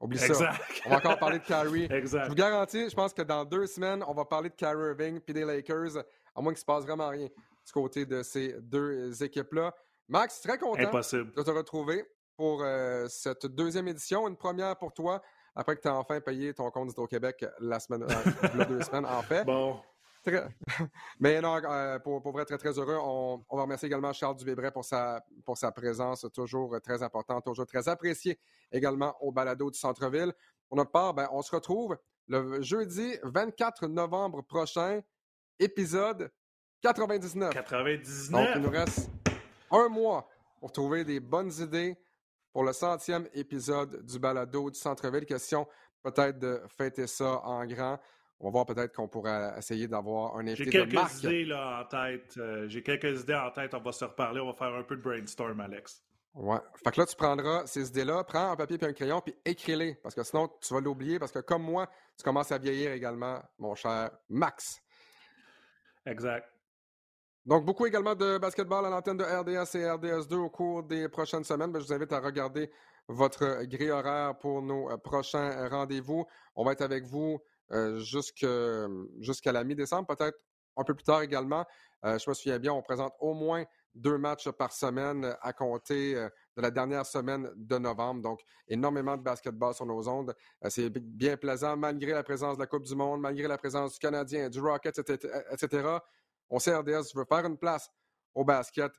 Oublie 0.00 0.16
ça. 0.16 0.52
On 0.86 0.90
va 0.90 0.98
encore 0.98 1.18
parler 1.18 1.40
de 1.40 1.44
Kyrie. 1.44 1.88
exact. 1.90 2.24
Je 2.24 2.28
vous 2.28 2.36
garantis, 2.36 2.88
je 2.88 2.94
pense 2.94 3.12
que 3.12 3.22
dans 3.22 3.44
deux 3.44 3.66
semaines, 3.66 4.04
on 4.06 4.14
va 4.14 4.24
parler 4.24 4.48
de 4.48 4.54
Kyrie 4.54 4.90
Irving 4.90 5.18
puis 5.18 5.34
des 5.34 5.44
Lakers, 5.44 5.96
à 6.36 6.40
moins 6.40 6.52
qu'il 6.52 6.58
ne 6.58 6.60
se 6.60 6.64
passe 6.64 6.84
vraiment 6.84 7.08
rien 7.08 7.28
du 7.68 7.72
côté 7.72 8.06
de 8.06 8.22
ces 8.22 8.54
deux 8.60 9.22
équipes-là. 9.22 9.74
Max, 10.08 10.40
très 10.40 10.58
content 10.58 10.90
de 10.90 11.42
te 11.42 11.50
retrouver 11.50 12.04
pour 12.34 12.62
euh, 12.62 13.06
cette 13.08 13.44
deuxième 13.44 13.88
édition. 13.88 14.26
Une 14.26 14.36
première 14.36 14.76
pour 14.78 14.94
toi, 14.94 15.20
après 15.54 15.76
que 15.76 15.82
tu 15.82 15.88
as 15.88 15.94
enfin 15.94 16.20
payé 16.20 16.54
ton 16.54 16.70
compte 16.70 16.88
d'Hydro-Québec 16.88 17.44
la 17.60 17.78
semaine, 17.78 18.04
euh, 18.04 18.64
deux 18.64 18.82
semaines, 18.82 19.04
en 19.04 19.22
fait. 19.22 19.44
Bon. 19.44 19.80
Mais 21.20 21.40
non, 21.40 21.60
euh, 21.62 21.98
pour, 21.98 22.22
pour, 22.22 22.32
vrai, 22.32 22.46
très, 22.46 22.56
très 22.56 22.78
heureux. 22.78 22.98
On, 23.00 23.44
va 23.50 23.62
remercier 23.62 23.86
également 23.86 24.12
Charles 24.12 24.36
Dubébret 24.36 24.70
pour 24.70 24.84
sa, 24.84 25.22
pour 25.44 25.58
sa 25.58 25.72
présence, 25.72 26.26
toujours 26.32 26.80
très 26.82 27.02
importante, 27.02 27.44
toujours 27.44 27.66
très 27.66 27.88
appréciée 27.88 28.38
également 28.72 29.14
au 29.20 29.30
balado 29.30 29.70
du 29.70 29.78
centre-ville. 29.78 30.32
Pour 30.68 30.78
notre 30.78 30.90
part, 30.90 31.12
ben, 31.12 31.28
on 31.32 31.42
se 31.42 31.54
retrouve 31.54 31.98
le 32.28 32.62
jeudi 32.62 33.16
24 33.24 33.86
novembre 33.88 34.42
prochain, 34.42 35.00
épisode 35.58 36.30
99. 36.82 37.52
99. 37.52 38.30
Donc, 38.30 38.48
il 38.56 38.62
nous 38.62 38.70
reste 38.70 39.10
un 39.70 39.88
mois 39.88 40.28
pour 40.60 40.72
trouver 40.72 41.04
des 41.04 41.20
bonnes 41.20 41.52
idées 41.60 41.96
pour 42.52 42.64
le 42.64 42.72
centième 42.72 43.28
épisode 43.34 44.04
du 44.04 44.18
balado 44.18 44.70
du 44.70 44.78
centre-ville. 44.78 45.26
Question 45.26 45.66
peut-être 46.02 46.38
de 46.38 46.60
fêter 46.76 47.06
ça 47.06 47.40
en 47.44 47.66
grand. 47.66 47.98
On 48.40 48.46
va 48.46 48.50
voir 48.50 48.66
peut-être 48.66 48.94
qu'on 48.94 49.08
pourrait 49.08 49.54
essayer 49.58 49.88
d'avoir 49.88 50.36
un 50.36 50.46
invité 50.46 50.64
J'ai 50.64 50.70
quelques 50.70 51.24
idées 51.24 51.44
là, 51.44 51.80
en 51.80 51.84
tête. 51.84 52.34
Euh, 52.36 52.68
j'ai 52.68 52.82
quelques 52.82 53.22
idées 53.22 53.34
en 53.34 53.50
tête. 53.50 53.74
On 53.74 53.80
va 53.80 53.92
se 53.92 54.04
reparler. 54.04 54.40
On 54.40 54.46
va 54.46 54.52
faire 54.52 54.74
un 54.74 54.84
peu 54.84 54.96
de 54.96 55.02
brainstorm, 55.02 55.58
Alex. 55.60 56.04
Ouais. 56.34 56.58
Fait 56.84 56.92
que 56.92 57.00
là, 57.00 57.06
tu 57.06 57.16
prendras 57.16 57.66
ces 57.66 57.88
idées-là, 57.88 58.22
prends 58.22 58.52
un 58.52 58.56
papier 58.56 58.78
et 58.80 58.84
un 58.84 58.92
crayon, 58.92 59.20
puis 59.20 59.34
écris-les. 59.44 59.94
Parce 59.96 60.14
que 60.14 60.22
sinon, 60.22 60.48
tu 60.60 60.72
vas 60.72 60.80
l'oublier. 60.80 61.18
Parce 61.18 61.32
que 61.32 61.40
comme 61.40 61.64
moi, 61.64 61.88
tu 62.16 62.22
commences 62.22 62.52
à 62.52 62.58
vieillir 62.58 62.92
également, 62.92 63.42
mon 63.58 63.74
cher 63.74 64.10
Max. 64.28 64.80
Exact. 66.06 66.48
Donc, 67.48 67.64
beaucoup 67.64 67.86
également 67.86 68.14
de 68.14 68.36
basketball 68.36 68.84
à 68.84 68.90
l'antenne 68.90 69.16
de 69.16 69.24
RDS 69.24 69.74
et 69.74 69.86
RDS2 69.86 70.34
au 70.34 70.50
cours 70.50 70.82
des 70.82 71.08
prochaines 71.08 71.44
semaines. 71.44 71.72
Ben, 71.72 71.80
je 71.80 71.86
vous 71.86 71.92
invite 71.94 72.12
à 72.12 72.20
regarder 72.20 72.70
votre 73.08 73.64
grille 73.64 73.90
horaire 73.90 74.36
pour 74.36 74.60
nos 74.60 74.90
euh, 74.90 74.98
prochains 74.98 75.66
rendez-vous. 75.70 76.26
On 76.54 76.62
va 76.62 76.72
être 76.72 76.82
avec 76.82 77.06
vous 77.06 77.40
euh, 77.72 78.00
jusqu'à 78.00 79.52
la 79.52 79.64
mi-décembre, 79.64 80.14
peut-être 80.14 80.38
un 80.76 80.84
peu 80.84 80.92
plus 80.94 81.04
tard 81.04 81.22
également. 81.22 81.64
Euh, 82.04 82.18
je 82.18 82.28
me 82.28 82.34
souviens 82.34 82.58
bien, 82.58 82.74
on 82.74 82.82
présente 82.82 83.14
au 83.18 83.32
moins 83.32 83.64
deux 83.94 84.18
matchs 84.18 84.50
par 84.50 84.70
semaine 84.70 85.34
à 85.40 85.52
compter 85.54 86.16
euh, 86.16 86.28
de 86.54 86.60
la 86.60 86.70
dernière 86.70 87.06
semaine 87.06 87.50
de 87.56 87.78
novembre. 87.78 88.20
Donc, 88.20 88.40
énormément 88.68 89.16
de 89.16 89.22
basketball 89.22 89.72
sur 89.72 89.86
nos 89.86 90.06
ondes. 90.06 90.34
C'est 90.68 90.90
bien 90.90 91.38
plaisant, 91.38 91.78
malgré 91.78 92.12
la 92.12 92.22
présence 92.22 92.56
de 92.56 92.62
la 92.62 92.66
Coupe 92.66 92.84
du 92.84 92.94
Monde, 92.94 93.22
malgré 93.22 93.48
la 93.48 93.56
présence 93.56 93.94
du 93.94 93.98
Canadien, 93.98 94.50
du 94.50 94.60
Rocket, 94.60 94.98
etc. 94.98 95.98
On 96.50 96.58
sait 96.58 96.74
RDS 96.74 97.14
veut 97.14 97.24
faire 97.24 97.44
une 97.44 97.56
place 97.56 97.90
au 98.34 98.44
basket. 98.44 98.92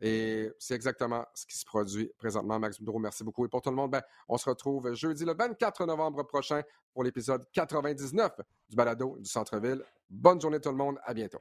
Et 0.00 0.50
c'est 0.58 0.74
exactement 0.74 1.26
ce 1.34 1.44
qui 1.44 1.58
se 1.58 1.64
produit 1.64 2.10
présentement. 2.18 2.58
Max 2.58 2.78
Boudreau, 2.78 3.00
merci 3.00 3.24
beaucoup. 3.24 3.44
Et 3.44 3.48
pour 3.48 3.62
tout 3.62 3.70
le 3.70 3.76
monde, 3.76 3.90
ben, 3.90 4.02
on 4.28 4.36
se 4.38 4.48
retrouve 4.48 4.94
jeudi 4.94 5.24
le 5.24 5.34
24 5.34 5.86
novembre 5.86 6.22
prochain 6.22 6.62
pour 6.92 7.02
l'épisode 7.02 7.44
99 7.52 8.32
du 8.68 8.76
balado 8.76 9.16
du 9.18 9.28
Centre-Ville. 9.28 9.82
Bonne 10.08 10.40
journée 10.40 10.60
tout 10.60 10.70
le 10.70 10.76
monde. 10.76 10.98
À 11.04 11.14
bientôt. 11.14 11.38